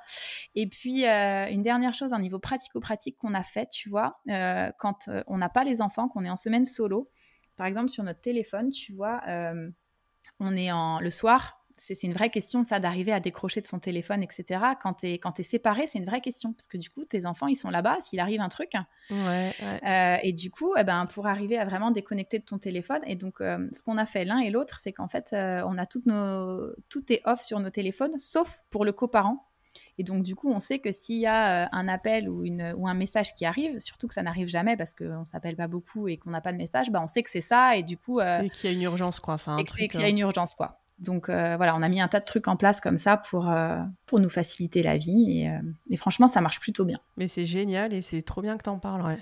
[0.54, 4.70] Et puis euh, une dernière chose, un niveau pratico-pratique qu'on a fait, tu vois, euh,
[4.78, 7.06] quand on n'a pas les enfants, qu'on est en semaine solo,
[7.56, 9.22] par exemple sur notre téléphone, tu vois,
[10.38, 13.78] on est en le soir, c'est une vraie question, ça, d'arriver à décrocher de son
[13.78, 14.60] téléphone, etc.
[14.80, 16.54] Quand tu es, es, séparé, c'est une vraie question.
[16.54, 18.72] Parce que du coup, tes enfants, ils sont là-bas, s'il arrive un truc.
[19.10, 23.14] Euh, et du coup, eh ben, pour arriver à vraiment déconnecter de ton téléphone, et
[23.14, 25.84] donc, euh, ce qu'on a fait l'un et l'autre, c'est qu'en fait, euh, on a
[25.84, 29.36] toutes nos, tout est off sur nos téléphones, sauf pour le coparent.
[29.98, 32.88] Et donc, du coup, on sait que s'il y a un appel ou, une, ou
[32.88, 36.08] un message qui arrive, surtout que ça n'arrive jamais parce qu'on ne s'appelle pas beaucoup
[36.08, 37.76] et qu'on n'a pas de message, bah, on sait que c'est ça.
[37.76, 38.18] Et du coup.
[38.20, 39.34] c'est qu'il y a une urgence, quoi.
[39.34, 40.80] Enfin, et qu'il y a une urgence, quoi.
[40.98, 43.50] Donc euh, voilà, on a mis un tas de trucs en place comme ça pour,
[43.50, 45.46] euh, pour nous faciliter la vie.
[45.46, 46.98] Euh, et, franchement, ça marche plutôt bien.
[47.16, 49.18] Mais c'est génial et c'est trop bien que tu en parles, ouais.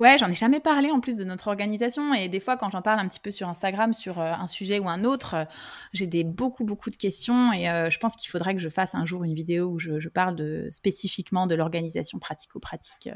[0.00, 2.14] Ouais, j'en ai jamais parlé en plus de notre organisation.
[2.14, 4.88] Et des fois, quand j'en parle un petit peu sur Instagram sur un sujet ou
[4.88, 5.46] un autre,
[5.92, 7.52] j'ai des beaucoup, beaucoup de questions.
[7.52, 10.08] Et je pense qu'il faudrait que je fasse un jour une vidéo où je, je
[10.08, 13.08] parle de, spécifiquement de l'organisation pratico-pratique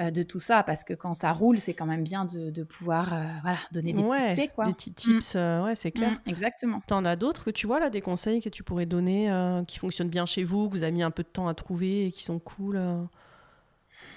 [0.00, 3.12] euh, de tout ça parce que quand ça roule, c'est quand même bien de, pouvoir
[3.12, 4.50] euh, voilà, donner des petites clés.
[4.54, 4.66] Quoi.
[4.66, 5.38] Des petits tips, mm.
[5.38, 6.12] euh, ouais, c'est clair.
[6.12, 6.80] Mm, exactement.
[6.86, 9.28] T'en as d'autres que tu vois là, des conseils que tu pourrais donner
[9.66, 12.06] qui fonctionnent bien chez vous, que vous avez mis un peu de temps à trouver
[12.06, 12.80] et qui sont cool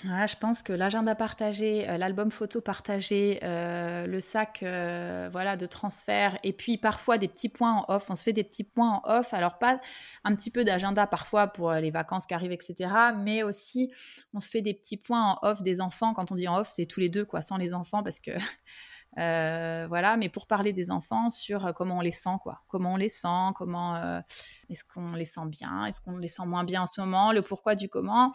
[0.04, 5.66] je pense que l'agenda partagé, euh, l'album photo partagé, euh, le sac euh, voilà, de
[5.66, 8.10] transfert, et puis parfois des petits points en off.
[8.10, 9.34] On se fait des petits points en off.
[9.34, 9.80] Alors, pas
[10.24, 12.90] un petit peu d'agenda parfois pour les vacances qui arrivent, etc.
[13.20, 13.92] Mais aussi,
[14.34, 16.14] on se fait des petits points en off des enfants.
[16.14, 18.32] Quand on dit en off, c'est tous les deux, quoi, sans les enfants, parce que
[19.18, 22.62] Euh, voilà, mais pour parler des enfants sur euh, comment on les sent, quoi.
[22.68, 24.22] Comment on les sent, comment euh,
[24.70, 27.42] est-ce qu'on les sent bien, est-ce qu'on les sent moins bien en ce moment, le
[27.42, 28.32] pourquoi du comment.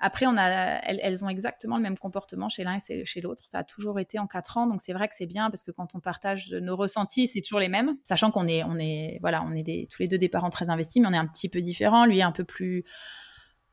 [0.00, 3.42] Après, on a, elles, ont exactement le même comportement chez l'un et chez l'autre.
[3.46, 5.70] Ça a toujours été en quatre ans, donc c'est vrai que c'est bien parce que
[5.70, 9.42] quand on partage nos ressentis, c'est toujours les mêmes, sachant qu'on est, on est, voilà,
[9.44, 11.62] on est tous les deux des parents très investis, mais on est un petit peu
[11.62, 12.04] différents.
[12.04, 12.84] Lui est un peu plus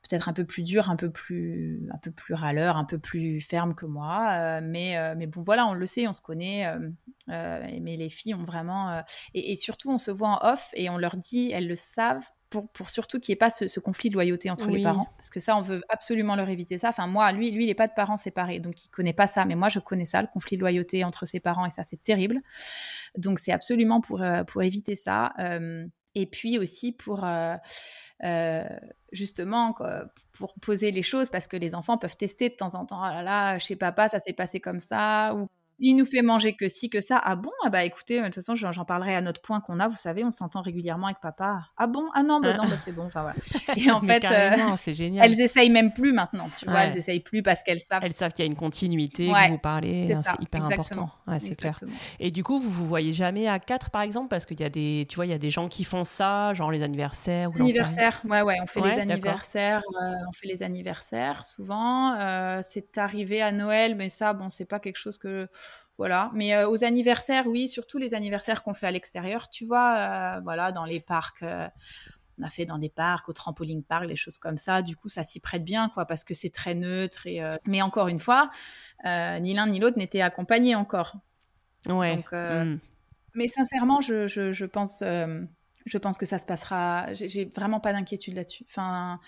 [0.07, 3.41] peut-être un peu plus dur, un peu plus, un peu plus râleur, un peu plus
[3.41, 4.29] ferme que moi.
[4.31, 6.67] Euh, mais, euh, mais bon, voilà, on le sait, on se connaît.
[6.67, 9.03] Euh, mais les filles ont vraiment.
[9.33, 12.27] Et, surtout, on se voit en off et on leur dit, elles le savent.
[12.51, 15.09] Pour, pour surtout qu'il n'y ait pas ce, conflit de loyauté entre les parents.
[15.17, 16.89] Parce que ça, on veut absolument leur éviter ça.
[16.89, 19.43] Enfin, moi, lui, lui il n'est pas de parents séparés, donc il connaît pas ça.
[19.43, 22.01] Mais moi, je connais ça, le conflit de loyauté entre ses parents, et ça, c'est
[22.01, 22.39] terrible.
[23.17, 25.33] Donc, c'est absolument pour, pour éviter ça.
[26.13, 27.25] et puis aussi pour
[28.23, 28.63] euh,
[29.15, 29.73] justement
[30.33, 32.99] pour poser les choses parce que les enfants peuvent tester de temps en temps.
[32.99, 35.33] Oh là là, chez papa, ça s'est passé comme ça.
[35.35, 35.47] Ou
[35.79, 37.19] il nous fait manger que si, que ça.
[37.23, 37.51] Ah bon?
[37.63, 39.87] Ah bah écoutez, de toute façon, j'en parlerai à notre point qu'on a.
[39.87, 41.67] Vous savez, on s'entend régulièrement avec papa.
[41.77, 42.03] Ah bon?
[42.13, 43.05] Ah non, bah non, bah c'est bon.
[43.05, 43.37] Enfin voilà.
[43.77, 45.25] Et en fait, euh, c'est génial.
[45.25, 46.85] Elles essayent même plus maintenant, tu vois.
[46.85, 48.03] Elles essayent plus parce qu'elles savent.
[48.03, 50.07] Elles savent qu'il y a une continuité, que vous parlez.
[50.07, 51.09] C'est hein, hyper important.
[51.39, 51.75] c'est clair.
[52.19, 54.69] Et du coup, vous vous voyez jamais à quatre, par exemple, parce qu'il y a
[54.69, 57.51] des, tu vois, il y a des gens qui font ça, genre les anniversaires.
[57.51, 58.57] Ou anniversaires, ouais, ouais.
[58.61, 59.81] On fait les anniversaires.
[59.95, 62.15] Euh, on fait les anniversaires souvent.
[62.15, 65.47] Euh, c'est arrivé à Noël, mais ça, bon, c'est pas quelque chose que
[65.97, 66.29] voilà.
[66.33, 70.41] Mais euh, aux anniversaires, oui, surtout les anniversaires qu'on fait à l'extérieur, tu vois, euh,
[70.41, 71.43] voilà, dans les parcs.
[71.43, 71.67] Euh,
[72.37, 74.81] on a fait dans des parcs, au trampoline park, des choses comme ça.
[74.81, 77.27] Du coup, ça s'y prête bien, quoi, parce que c'est très neutre.
[77.27, 78.49] Et, Mais encore une fois,
[79.05, 81.15] ni l'un ni l'autre n'était accompagné encore.
[81.87, 82.17] Ouais.
[82.33, 82.79] Hmm.
[83.35, 87.13] Mais sincèrement, je, je, je pense, je pense que ça se passera.
[87.13, 88.65] J'ai vraiment pas d'inquiétude là-dessus.
[88.67, 89.21] Enfin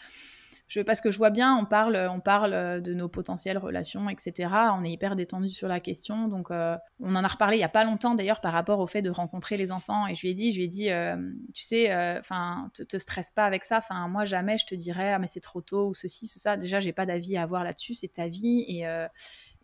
[0.86, 4.50] parce que je vois bien, on parle, on parle de nos potentielles relations, etc.
[4.78, 6.28] On est hyper détendu sur la question.
[6.28, 8.88] Donc, euh, on en a reparlé il y a pas longtemps d'ailleurs par rapport au
[8.88, 10.08] fait de rencontrer les enfants.
[10.08, 11.16] Et je lui ai dit, je lui ai dit, euh,
[11.54, 13.78] tu sais, euh, enfin, te, stresse pas avec ça.
[13.78, 16.58] Enfin, moi jamais je te dirais, ah mais c'est trop tôt ou ceci, ça.
[16.58, 17.94] Déjà, j'ai pas d'avis à avoir là-dessus.
[17.94, 18.86] C'est ta vie et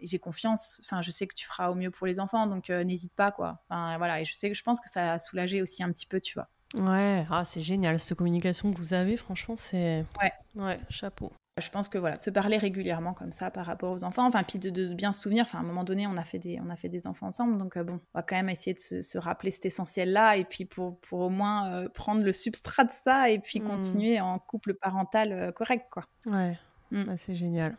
[0.02, 0.80] j'ai confiance.
[0.84, 3.60] Enfin, je sais que tu feras au mieux pour les enfants, donc n'hésite pas, quoi.
[3.70, 4.22] Enfin, voilà.
[4.22, 6.36] Et je sais que je pense que ça a soulagé aussi un petit peu, tu
[6.36, 6.48] vois.
[6.80, 9.18] Ouais, ah, c'est génial cette communication que vous avez.
[9.18, 11.32] Franchement, c'est ouais, ouais, chapeau.
[11.62, 14.42] Je pense que voilà, de se parler régulièrement comme ça par rapport aux enfants, enfin
[14.42, 15.44] puis de, bien se souvenir.
[15.44, 17.60] Enfin, à un moment donné, on a fait des, on a fait des enfants ensemble,
[17.60, 21.00] donc bon, on va quand même essayer de se, rappeler cet essentiel-là et puis pour,
[21.02, 23.64] pour au moins prendre le substrat de ça et puis mmh.
[23.66, 26.06] continuer en couple parental correct, quoi.
[26.26, 26.58] Ouais,
[26.90, 27.04] mmh.
[27.04, 27.78] bah, c'est génial.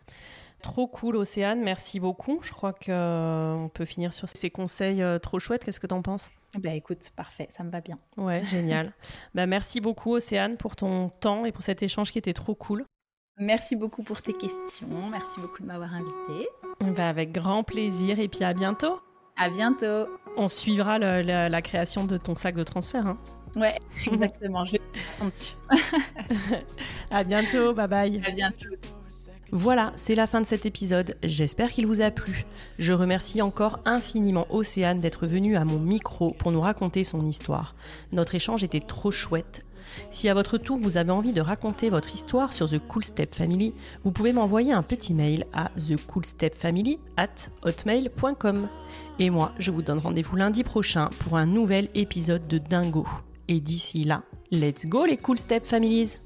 [0.64, 1.60] Trop cool, Océane.
[1.60, 2.38] Merci beaucoup.
[2.42, 5.62] Je crois qu'on euh, peut finir sur ces conseils euh, trop chouettes.
[5.62, 7.98] Qu'est-ce que tu en penses bah écoute, parfait, ça me va bien.
[8.16, 8.92] Ouais, génial.
[9.34, 12.86] bah merci beaucoup Océane pour ton temps et pour cet échange qui était trop cool.
[13.38, 14.86] Merci beaucoup pour tes questions.
[15.10, 16.48] Merci beaucoup de m'avoir invité.
[16.96, 19.00] Bah avec grand plaisir et puis à bientôt.
[19.36, 20.06] À bientôt.
[20.36, 23.06] On suivra la, création de ton sac de transfert.
[23.06, 23.18] Hein.
[23.56, 23.74] Ouais,
[24.06, 24.64] exactement.
[24.64, 24.80] Je vais
[25.28, 25.56] dessus.
[27.10, 27.74] à bientôt.
[27.74, 28.22] Bye bye.
[28.24, 28.68] À bientôt.
[29.56, 31.16] Voilà, c'est la fin de cet épisode.
[31.22, 32.44] J'espère qu'il vous a plu.
[32.80, 37.76] Je remercie encore infiniment Océane d'être venue à mon micro pour nous raconter son histoire.
[38.10, 39.64] Notre échange était trop chouette.
[40.10, 43.32] Si à votre tour vous avez envie de raconter votre histoire sur The Cool Step
[43.32, 47.28] Family, vous pouvez m'envoyer un petit mail à thecoolstepfamily at
[47.62, 48.68] hotmail.com.
[49.20, 53.06] Et moi, je vous donne rendez-vous lundi prochain pour un nouvel épisode de Dingo.
[53.46, 56.18] Et d'ici là, let's go les Cool Step Families!